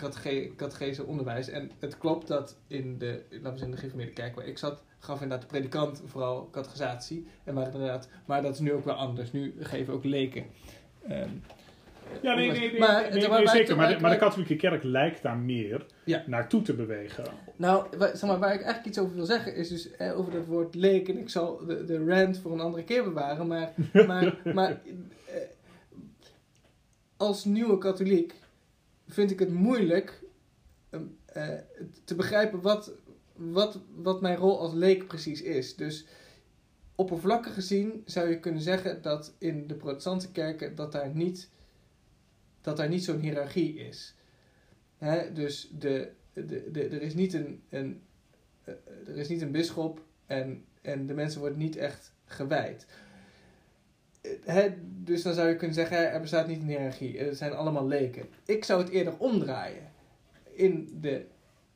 [0.55, 1.49] catechese onderwijs.
[1.49, 5.21] En het klopt dat in de, laten we zeggen, de kerk waar ik zat, gaf
[5.21, 7.27] inderdaad de predikant vooral catechisatie.
[7.43, 9.31] En maar inderdaad, maar dat is nu ook wel anders.
[9.31, 10.45] Nu geven ook leken.
[11.07, 11.29] ehm,
[12.21, 13.75] Ja, nee, nee, nee, Maar- nee, nee, zeker.
[13.75, 16.23] Maar de, maar- de katholieke kerk lijkt daar meer Ja.
[16.27, 17.23] naartoe te bewegen.
[17.55, 20.45] Nou, zeg maar, waar ik eigenlijk iets over wil zeggen is dus eh, over dat
[20.45, 21.09] woord leek.
[21.09, 23.47] En ik zal de, de rant voor een andere keer bewaren.
[23.47, 23.73] Maar,
[24.07, 24.81] maar, maar
[25.25, 25.35] eh,
[27.17, 28.33] als nieuwe katholiek
[29.07, 30.21] vind ik het moeilijk
[30.89, 31.47] ehm, eh,
[32.03, 32.91] te begrijpen wat,
[33.35, 35.75] wat, wat mijn rol als leek precies is.
[35.75, 36.05] Dus
[36.95, 41.49] oppervlakkig gezien zou je kunnen zeggen dat in de protestantse kerken dat daar niet,
[42.61, 44.15] dat daar niet zo'n hiërarchie is.
[44.97, 45.33] Hè?
[45.33, 48.01] Dus de, de, de, er is niet een, een,
[48.63, 48.73] eh,
[49.07, 52.85] er is niet een bisschop en, en de mensen worden niet echt gewijd.
[54.21, 54.69] Eh, Hè?
[54.81, 57.19] Dus dan zou je kunnen zeggen, er bestaat niet een hiërarchie.
[57.19, 58.25] Het zijn allemaal leken.
[58.45, 59.91] Ik zou het eerder omdraaien.
[60.53, 61.25] In de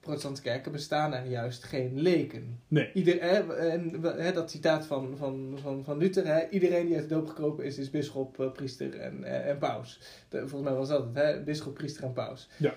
[0.04, 2.60] protestantse kerken bestaan er juist geen leken.
[2.68, 2.92] Nee.
[2.94, 7.10] Ieder, hè, en, hè, dat citaat van, van, van, van Luther, hè, iedereen die uit
[7.10, 10.00] de doop gekropen is, is bisschop, eh, priester en, eh, en paus.
[10.30, 12.50] De- volgens mij was dat het, hè, bisschop, priester en paus.
[12.58, 12.74] Ja.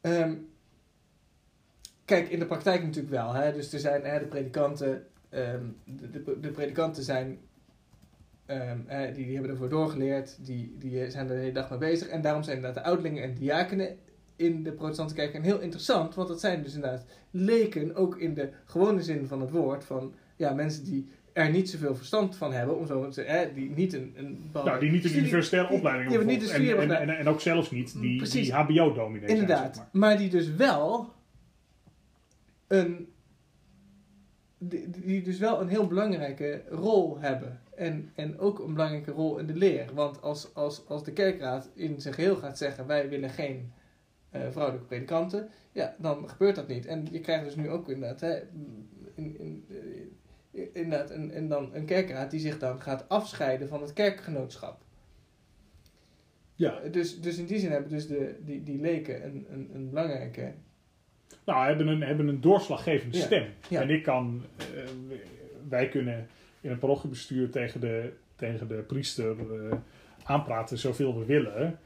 [0.00, 0.34] Ehm,
[2.04, 3.32] kijk, in de praktijk natuurlijk wel.
[3.32, 7.38] Hè, dus er zijn hè, de predikanten, ehm, de, de, de predikanten zijn,
[8.86, 12.08] hè, die, die hebben ervoor doorgeleerd, die, die zijn er de hele dag mee bezig.
[12.08, 13.98] En daarom zijn inderdaad de ouderlingen en diakenen
[14.40, 18.34] in de protestantse kerk en heel interessant, want dat zijn dus inderdaad leken, ook in
[18.34, 22.52] de gewone zin van het woord, van ja, mensen die er niet zoveel verstand van
[22.52, 26.28] hebben, om zo te die niet een, een Nou, die niet een universitaire opleiding hebben
[26.50, 30.00] en, en, en, en ook zelfs niet die, die HBO-dominee Inderdaad, zeg maar.
[30.00, 31.12] maar die dus wel
[32.68, 33.08] een
[34.58, 37.60] die, die dus wel een heel belangrijke rol hebben.
[37.76, 39.90] En, en ook een belangrijke rol in de leer.
[39.94, 43.72] Want als, als, als de kerkraad in zijn geheel gaat zeggen: wij willen geen
[44.30, 46.86] eh, vrouwelijke predikanten, ja, dan gebeurt dat niet.
[46.86, 48.40] En je krijgt dus nu ook inderdaad, hè,
[49.14, 49.64] in, in,
[50.52, 54.80] eh, inderdaad een, en dan een kerkraad die zich dan gaat afscheiden van het kerkgenootschap.
[56.54, 56.80] Ja.
[56.90, 60.52] Dus, dus in die zin hebben dus de, die, die leken een, een, een belangrijke
[61.44, 63.24] Nou, hebben een, hebben een doorslaggevende Ja.
[63.24, 63.46] stem.
[63.68, 63.80] Ja.
[63.80, 64.84] En ik kan, eh,
[65.68, 66.26] wij kunnen
[66.60, 69.76] in het parochiebestuur tegen de, tegen de priester eh,
[70.24, 71.78] aanpraten zoveel we willen.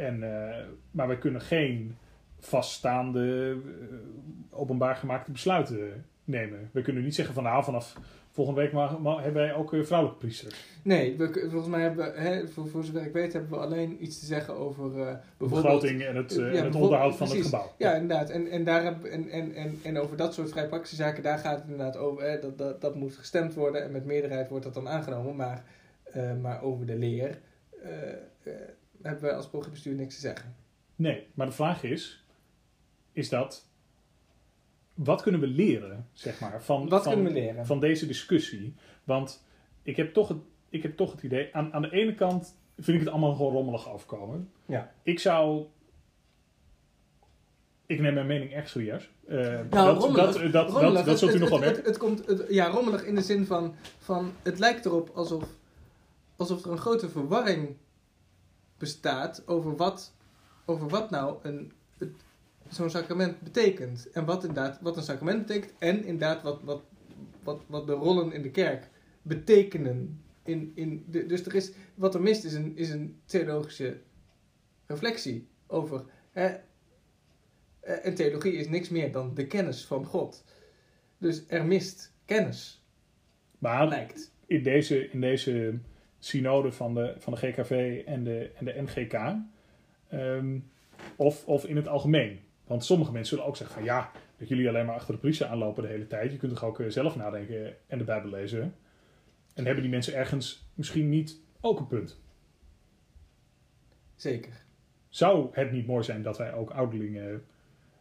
[0.00, 0.56] En, eh,
[0.90, 1.96] maar wij kunnen geen
[2.38, 6.70] vaststaande, eh, openbaar gemaakte besluiten nemen.
[6.72, 7.96] We kunnen niet zeggen van nou, vanaf
[8.30, 10.64] volgende week mag- hebben wij ook eh, vrouwelijke priesters.
[10.82, 14.02] Nee, we, volgens mij hebben we, hè, voor, voor zover ik weet, hebben we alleen
[14.04, 15.62] iets te zeggen over bijvoorbeeld...
[15.62, 17.72] begroting en het, Ja, en het onderhoud van het gebouw.
[17.78, 18.30] Ja, inderdaad.
[18.30, 21.38] En, en, daar heb, en, en, en, en over dat soort vrij praktische zaken, daar
[21.38, 22.22] gaat het inderdaad over.
[22.22, 25.36] Hè, dat, dat, dat moet gestemd worden en met meerderheid wordt dat dan aangenomen.
[25.36, 25.64] Maar,
[26.40, 27.38] maar over de leer
[29.02, 30.54] hebben we als programmabestuur niks te zeggen.
[30.96, 32.24] Nee, maar de vraag is,
[33.12, 33.66] is dat,
[34.94, 37.66] wat kunnen we leren, zeg maar, van, Wat van, kunnen we leren?
[37.66, 38.74] van deze discussie?
[39.04, 39.44] Want
[39.82, 40.38] ik heb toch het,
[40.68, 43.52] ik heb toch het idee, aan, aan de ene kant vind ik het allemaal gewoon
[43.52, 44.50] rommelig afkomen.
[44.66, 44.92] Ja.
[45.02, 45.66] Ik zou,
[47.86, 49.10] ik neem mijn mening echt serieus.
[49.26, 51.84] Nou, dat, rommelig- dat, dat, dat, Rommelig, dat, dat zult u nog wel het, merken.
[51.84, 55.44] het, het komt, het- ja, rommelig in de zin van, van het lijkt erop alsof,
[56.36, 57.76] alsof er een grote verwarring
[58.80, 60.14] bestaat over wat,
[60.64, 62.24] over wat nou een, het-
[62.68, 64.10] zo'n sacrament betekent.
[64.10, 66.82] En wat inderdaad, wat een sacrament betekent en inderdaad wat, wat,
[67.42, 68.88] wat, wat de rollen in de kerk
[69.22, 70.22] betekenen.
[70.42, 74.00] In, in de, dus er is, wat er mist is een, is een theologische
[74.86, 76.04] reflectie over.
[76.30, 76.46] Hè,
[77.80, 80.44] eh, en theologie is niks meer dan de kennis van God.
[81.18, 82.84] Dus er mist kennis,
[83.58, 84.32] Maar lijkt.
[84.46, 85.78] in deze, in deze
[86.20, 89.34] synode van de, van de GKV en de, en de NGK,
[90.08, 90.58] ehm,
[91.16, 92.40] of, of in het algemeen.
[92.66, 95.46] Want sommige mensen zullen ook zeggen van ja, dat jullie alleen maar achter de priester
[95.46, 96.32] aanlopen de hele tijd.
[96.32, 98.74] Je kunt toch ook eh, zelf nadenken en de Bijbel lezen.
[99.54, 102.20] En hebben die mensen ergens misschien niet ook een punt?
[104.16, 104.52] Zeker.
[105.08, 107.44] Zou het niet mooi zijn dat wij ook ouderlingen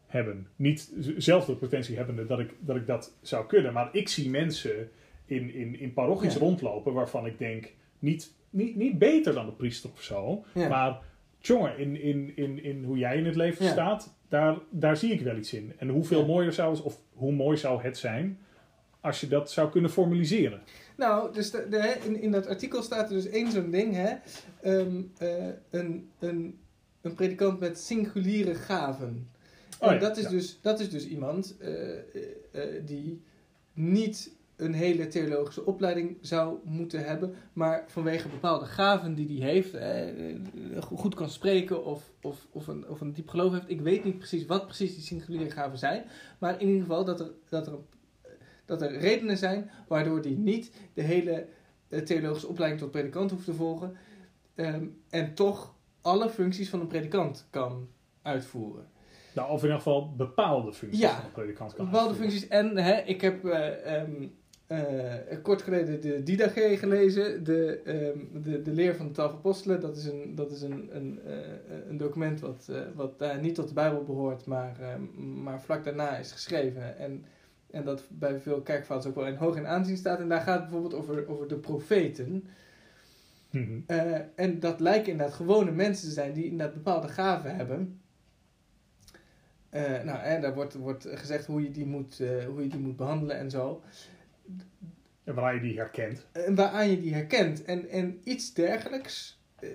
[0.06, 0.48] hebben?
[0.56, 3.74] Niet zelf de potentie hebbende dat ik, dat ik dat zou kunnen.
[3.74, 4.90] Maar ik zie mensen
[5.26, 6.40] in, in, in parochies Ja.
[6.40, 10.44] rondlopen waarvan ik denk, niet, niet, niet beter dan de priester of zo.
[10.54, 10.68] Ja.
[10.68, 11.00] Maar
[11.40, 13.72] jongen, in, in, in, in hoe jij in het leven Ja.
[13.72, 15.74] staat, daar, daar zie ik wel iets in.
[15.78, 16.26] En hoeveel Ja.
[16.26, 18.40] mooier zou het, of hoe mooi zou het zijn
[19.02, 20.62] als je dat zou kunnen formaliseren.
[20.98, 24.14] Nou, dus de, in, in dat artikel staat er dus één zo'n ding, hè.
[24.62, 26.60] Ehm, eh, een, een,
[27.02, 29.30] een predikant met singuliere gaven.
[29.80, 30.30] Oh en ja, dat, is ja.
[30.30, 31.98] dus, dat is dus iemand eh,
[32.52, 33.22] eh, die
[33.74, 39.74] niet een hele theologische opleiding zou moeten hebben, maar vanwege bepaalde gaven die hij heeft,
[39.74, 43.70] eh, goed kan spreken of, of, of, een, of een diep geloof heeft.
[43.70, 46.04] Ik weet niet precies wat precies die singuliere gaven zijn,
[46.40, 47.74] maar in ieder geval dat er, dat er,
[48.66, 51.46] dat er redenen zijn waardoor die niet de hele
[51.90, 53.96] eh, theologische opleiding tot predikant hoeft te volgen
[54.56, 57.88] ehm, en toch alle functies van een predikant kan
[58.22, 58.88] uitvoeren.
[59.36, 62.32] Nou, of in ieder geval bepaalde functies Ja, van een predikant kan Bepaalde uitvoeren.
[62.32, 62.50] functies.
[62.58, 64.28] En hè, ik heb eh, ehm, eh,
[65.42, 69.82] kort geleden de Didache gelezen, de, ehm, de, de leer van de twaalf apostelen.
[69.82, 71.36] Dat is een, dat is een, een, eh,
[71.90, 75.84] een document wat, eh, wat daar niet tot de Bijbel behoort, maar, ehm, maar vlak
[75.84, 76.98] daarna is geschreven.
[76.98, 77.26] En,
[77.72, 80.20] en dat bij veel kerkvaders ook wel in hoog in aanzien staat.
[80.20, 82.48] En daar gaat het bijvoorbeeld over, over de profeten.
[83.50, 83.80] Mhm.
[83.86, 88.02] Eh, en dat lijken inderdaad gewone mensen te zijn die inderdaad bepaalde gaven hebben.
[89.70, 92.80] Eh, nou, en daar wordt, wordt gezegd hoe je, die moet, eh, hoe je die
[92.80, 93.82] moet behandelen en zo.
[95.24, 96.28] En waar je die herkent.
[96.32, 97.64] En waaraan je die herkent.
[97.64, 99.40] En, en iets dergelijks.
[99.60, 99.70] eh,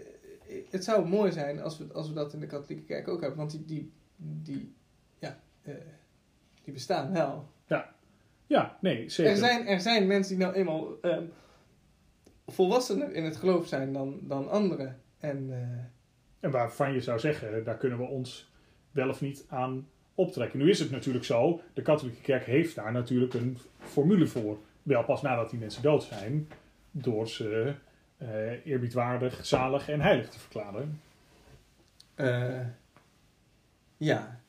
[0.71, 3.39] het zou mooi zijn als we, als we dat in de katholieke kerk ook hebben.
[3.39, 4.75] Want die, die, die,
[5.19, 5.75] ja, eh,
[6.65, 7.53] die bestaan wel.
[8.47, 9.33] Ja, nee, zeker.
[9.33, 11.25] Er zijn, er zijn mensen die nou eenmaal ehm,
[12.47, 15.01] volwassener in het geloof zijn dan, dan anderen.
[15.19, 15.85] En eh,
[16.41, 18.53] En waarvan je zou zeggen, daar kunnen we ons
[18.91, 20.59] wel of niet aan optrekken.
[20.59, 24.59] Nu is het natuurlijk zo, de katholieke kerk heeft daar natuurlijk een formule voor.
[24.83, 26.49] Wel pas nadat die mensen dood zijn,
[26.91, 27.75] door ze
[28.17, 31.01] eh, eerbiedwaardig, zalig en heilig te verklaren.
[32.15, 32.61] eh,
[33.97, 34.41] ja,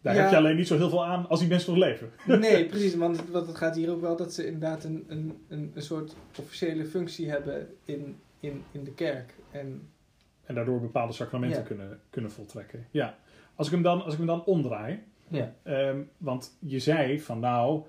[0.00, 0.20] Daar Ja.
[0.20, 2.10] heb je alleen niet zo heel veel aan als die mensen nog leven.
[2.26, 2.94] Nee, precies.
[2.94, 5.82] Want het, want het gaat hier ook wel dat ze inderdaad een, een, een, een
[5.82, 9.34] soort officiële functie hebben in, in, in de kerk.
[9.50, 9.88] En
[10.44, 11.66] En daardoor bepaalde sacramenten Ja.
[11.66, 12.86] kunnen, kunnen voltrekken.
[12.90, 13.18] Ja.
[13.54, 17.40] Als ik hem dan, als ik hem dan omdraai, ja, Ehm, want je zei van
[17.40, 17.82] nou,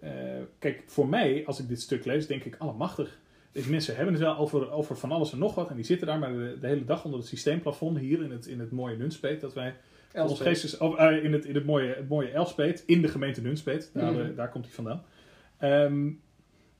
[0.00, 0.10] eh,
[0.58, 3.18] kijk, voor mij, als ik dit stuk lees, denk ik, allemachtig.
[3.52, 5.68] Deze mensen hebben het wel over, over van alles en nog wat.
[5.70, 8.46] En die zitten daar maar de, de hele dag onder het systeemplafond hier in het,
[8.46, 9.40] in het mooie Nunspeet.
[9.40, 9.74] Dat wij
[10.14, 13.40] ons geestes, oh, eh, in, het, in het mooie, het mooie Elspeet, in de gemeente
[13.42, 13.90] Nunspeet.
[13.94, 14.20] Daar, Mhm.
[14.30, 15.02] eh, daar komt hij vandaan.
[15.58, 16.06] Ehm,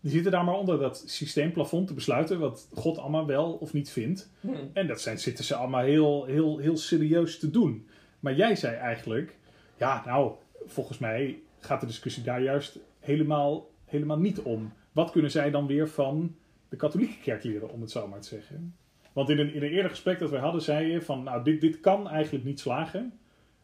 [0.00, 3.90] die zitten daar maar onder dat systeemplafond te besluiten wat God allemaal wel of niet
[3.90, 4.30] vindt.
[4.40, 4.48] Hm.
[4.72, 7.86] En dat zijn, zitten ze allemaal heel, heel, heel serieus te doen.
[8.20, 9.36] Maar jij zei eigenlijk,
[9.76, 10.32] ja, nou,
[10.66, 14.72] volgens mij gaat de discussie daar juist helemaal, helemaal niet om.
[14.92, 16.36] Wat kunnen zij dan weer van
[16.68, 18.76] de katholieke kerk leren, om het zo maar te zeggen?
[19.12, 21.60] Want in een, in een eerder gesprek dat we hadden, zei je van, nou, dit,
[21.60, 23.18] dit kan eigenlijk niet slagen.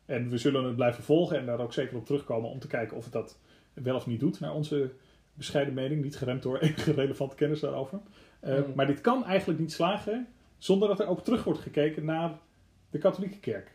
[0.06, 2.96] En we zullen het blijven volgen en daar ook zeker op terugkomen om te kijken
[2.96, 3.38] of het dat
[3.72, 4.92] wel of niet doet, naar onze
[5.34, 6.02] bescheiden mening.
[6.02, 8.00] Niet geremd door enige relevante kennis daarover.
[8.44, 8.72] Uh, Mm.
[8.74, 10.26] Maar dit kan eigenlijk niet slagen
[10.58, 12.38] zonder dat er ook terug wordt gekeken naar
[12.90, 13.73] de katholieke kerk.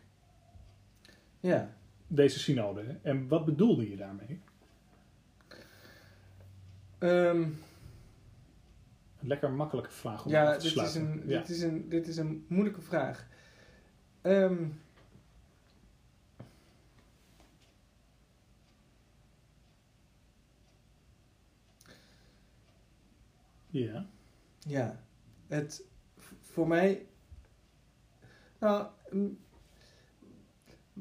[1.40, 1.78] Ja.
[2.08, 3.00] Deze synode.
[3.02, 4.42] En wat bedoelde je daarmee?
[6.98, 7.42] Ehm,
[9.20, 11.40] Een lekker makkelijke vraag om ja, af te dit is, een, ja.
[11.40, 13.28] dit, is een, dit is een moeilijke vraag.
[14.22, 14.68] Ehm,
[23.68, 24.10] ja.
[24.60, 25.04] ja,
[25.48, 25.84] het
[26.42, 27.08] voor mij.
[28.60, 28.88] Nou,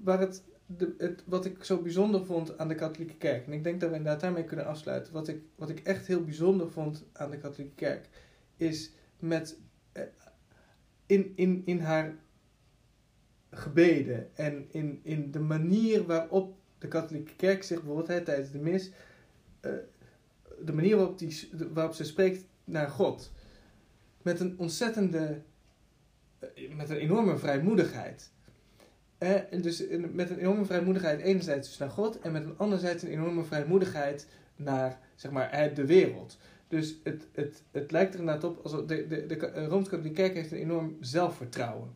[0.05, 3.65] waar het, de, het, wat ik zo bijzonder vond aan de katholieke kerk, en ik
[3.65, 5.13] denk dat we inderdaad daarmee kunnen afsluiten.
[5.13, 8.09] Wat ik, wat ik echt heel bijzonder vond aan de katholieke kerk,
[8.57, 9.59] is met.
[9.93, 10.03] eh,
[11.07, 12.17] in, in, in haar
[13.51, 18.91] gebeden en in, in de manier waarop de katholieke kerk zich bijvoorbeeld tijdens de mis,
[19.61, 19.73] eh,
[20.65, 23.33] de manier waarop, die, waarop ze spreekt naar God,
[24.23, 25.43] met een ontzettende,
[26.39, 28.33] eh, met een enorme vrijmoedigheid.
[29.19, 32.55] Eh, en dus in- met een enorme vrijmoedigheid enerzijds dus naar God en met een
[32.59, 34.27] anderzijds een enorme vrijmoedigheid
[34.57, 36.39] naar zeg maar, eh, de wereld.
[36.69, 40.35] Dus het, het, het lijkt er inderdaad op, alsof de, de, de Ka- Rooms-Katholieke Kerk
[40.35, 41.89] heeft een enorm zelfvertrouwen.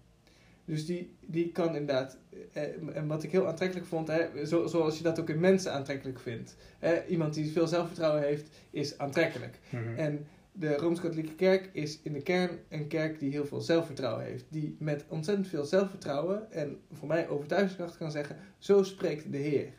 [0.64, 2.18] Dus die, die kan inderdaad,
[2.52, 2.62] eh,
[2.96, 6.18] en wat ik heel aantrekkelijk vond, hè, zo, zoals je dat ook in mensen aantrekkelijk
[6.20, 6.56] vindt.
[6.78, 9.58] Hè, iemand die veel zelfvertrouwen heeft, is aantrekkelijk.
[9.70, 9.96] Mhm.
[9.96, 14.44] En de Rooms-Katholieke Kerk is in de kern een kerk die heel veel zelfvertrouwen heeft.
[14.48, 19.72] Die met ontzettend veel zelfvertrouwen en voor mij overtuigingskracht kan zeggen: Zo spreekt de Heer.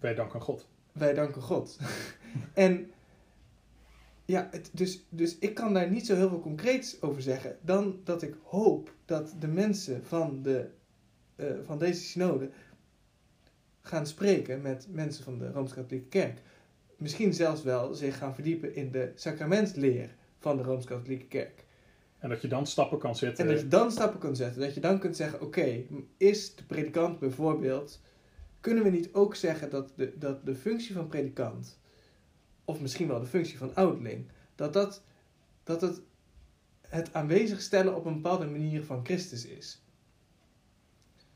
[0.00, 0.68] Wij danken God.
[0.92, 1.78] Wij danken God.
[2.54, 2.90] en
[4.24, 7.56] ja, het, dus, dus ik kan daar niet zo heel veel concreets over zeggen.
[7.60, 10.68] Dan dat ik hoop dat de mensen van, de,
[11.36, 12.50] eh, van deze synode
[13.80, 16.40] gaan spreken met mensen van de Rooms-Katholieke Kerk.
[17.02, 21.64] Misschien zelfs wel zich gaan verdiepen in de sacramentleer van de Rooms-Katholieke Kerk.
[22.18, 23.44] En dat je dan stappen kan zetten.
[23.44, 24.60] En dat je dan stappen kunt zetten.
[24.60, 25.84] Dat je dan kunt zeggen: oké,
[26.16, 28.00] is de predikant bijvoorbeeld.
[28.60, 31.78] Kunnen we niet ook zeggen dat de, dat de functie van predikant,
[32.64, 35.02] of misschien wel de functie van ouderling, dat, dat,
[35.64, 36.00] dat het
[36.92, 39.81] het aanwezig stellen op een bepaalde manier van Christus is?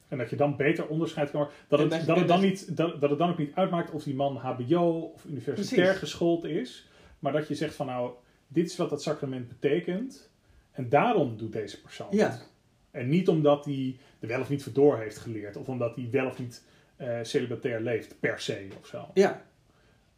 [0.08, 1.54] En dat je dan beter onderscheid kan maken.
[1.68, 4.14] Dat, het, dat het dan niet, dat, dat het dan ook niet uitmaakt of die
[4.14, 5.98] man HBO of universitair Precies.
[6.10, 6.88] geschoold is.
[7.18, 8.10] Maar dat je zegt van nou,
[8.48, 10.30] dit is wat dat sacrament betekent.
[10.72, 12.30] En daarom doet deze persoon Ja.
[12.30, 12.50] het.
[12.90, 15.56] En niet omdat hij er wel of niet voor door heeft geleerd.
[15.56, 16.64] Of omdat hij wel of niet
[16.96, 19.10] eh, celibatair leeft, per se of zo.
[19.14, 19.46] Ja,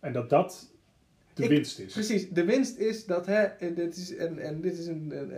[0.00, 0.72] En dat dat
[1.38, 1.92] de Ik- winst is.
[1.92, 2.28] precies.
[2.30, 5.30] De winst is dat, hè, en dit is, en, en dit is een, een,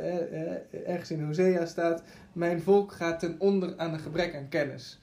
[0.86, 2.02] ergens in Hosea staat:
[2.32, 4.98] Mijn volk gaat ten onder aan een gebrek aan kennis.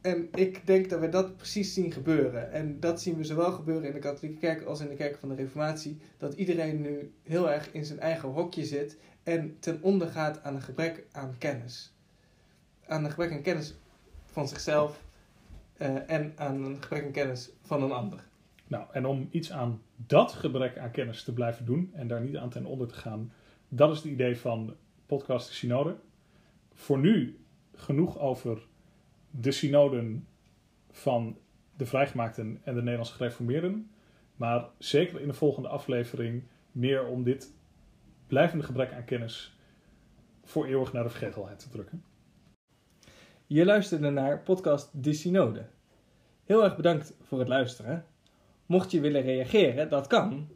[0.00, 2.52] En ik denk dat we dat precies zien gebeuren.
[2.52, 5.28] En dat zien we zowel gebeuren in de katholieke kerk als in de kerk van
[5.28, 5.98] de Reformatie.
[6.18, 10.54] Dat iedereen nu heel erg in zijn eigen hokje zit en ten onder gaat aan
[10.54, 11.94] een gebrek aan kennis.
[12.86, 13.74] Aan een gebrek aan kennis
[14.24, 15.02] van zichzelf
[15.76, 18.24] eh, en aan een gebrek aan kennis van een ander.
[18.66, 22.36] Nou, en om iets aan dat gebrek aan kennis te blijven doen en daar niet
[22.36, 23.32] aan ten onder te gaan,
[23.68, 24.74] dat is het idee van
[25.06, 25.96] podcast de Synode.
[26.72, 27.38] Voor nu
[27.74, 28.66] genoeg over
[29.30, 30.26] de synoden
[30.90, 31.38] van
[31.76, 33.90] de vrijgemaakten en de Nederlandse gereformeerden.
[34.36, 37.54] Maar zeker in de volgende aflevering meer om dit
[38.26, 39.58] blijvende gebrek aan kennis
[40.44, 42.04] voor eeuwig naar de vergetelheid te drukken.
[43.46, 45.66] Je luisterde naar podcast De Synode.
[46.44, 48.06] Heel erg bedankt voor het luisteren.
[48.66, 50.48] Mocht je willen reageren, dat kan.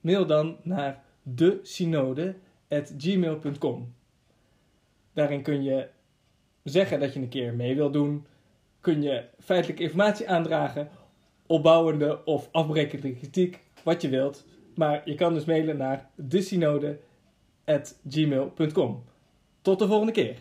[0.00, 3.94] Mail dan naar desynode.gmail.com
[5.12, 5.88] Daarin kun je
[6.62, 8.26] zeggen dat je een keer mee wilt doen.
[8.80, 10.88] Kun je feitelijke informatie aandragen,
[11.46, 14.44] opbouwende of afbrekende kritiek, wat je wilt.
[14.74, 19.04] Maar je kan dus mailen naar desynode.gmail.com
[19.62, 20.36] Tot de volgende keer.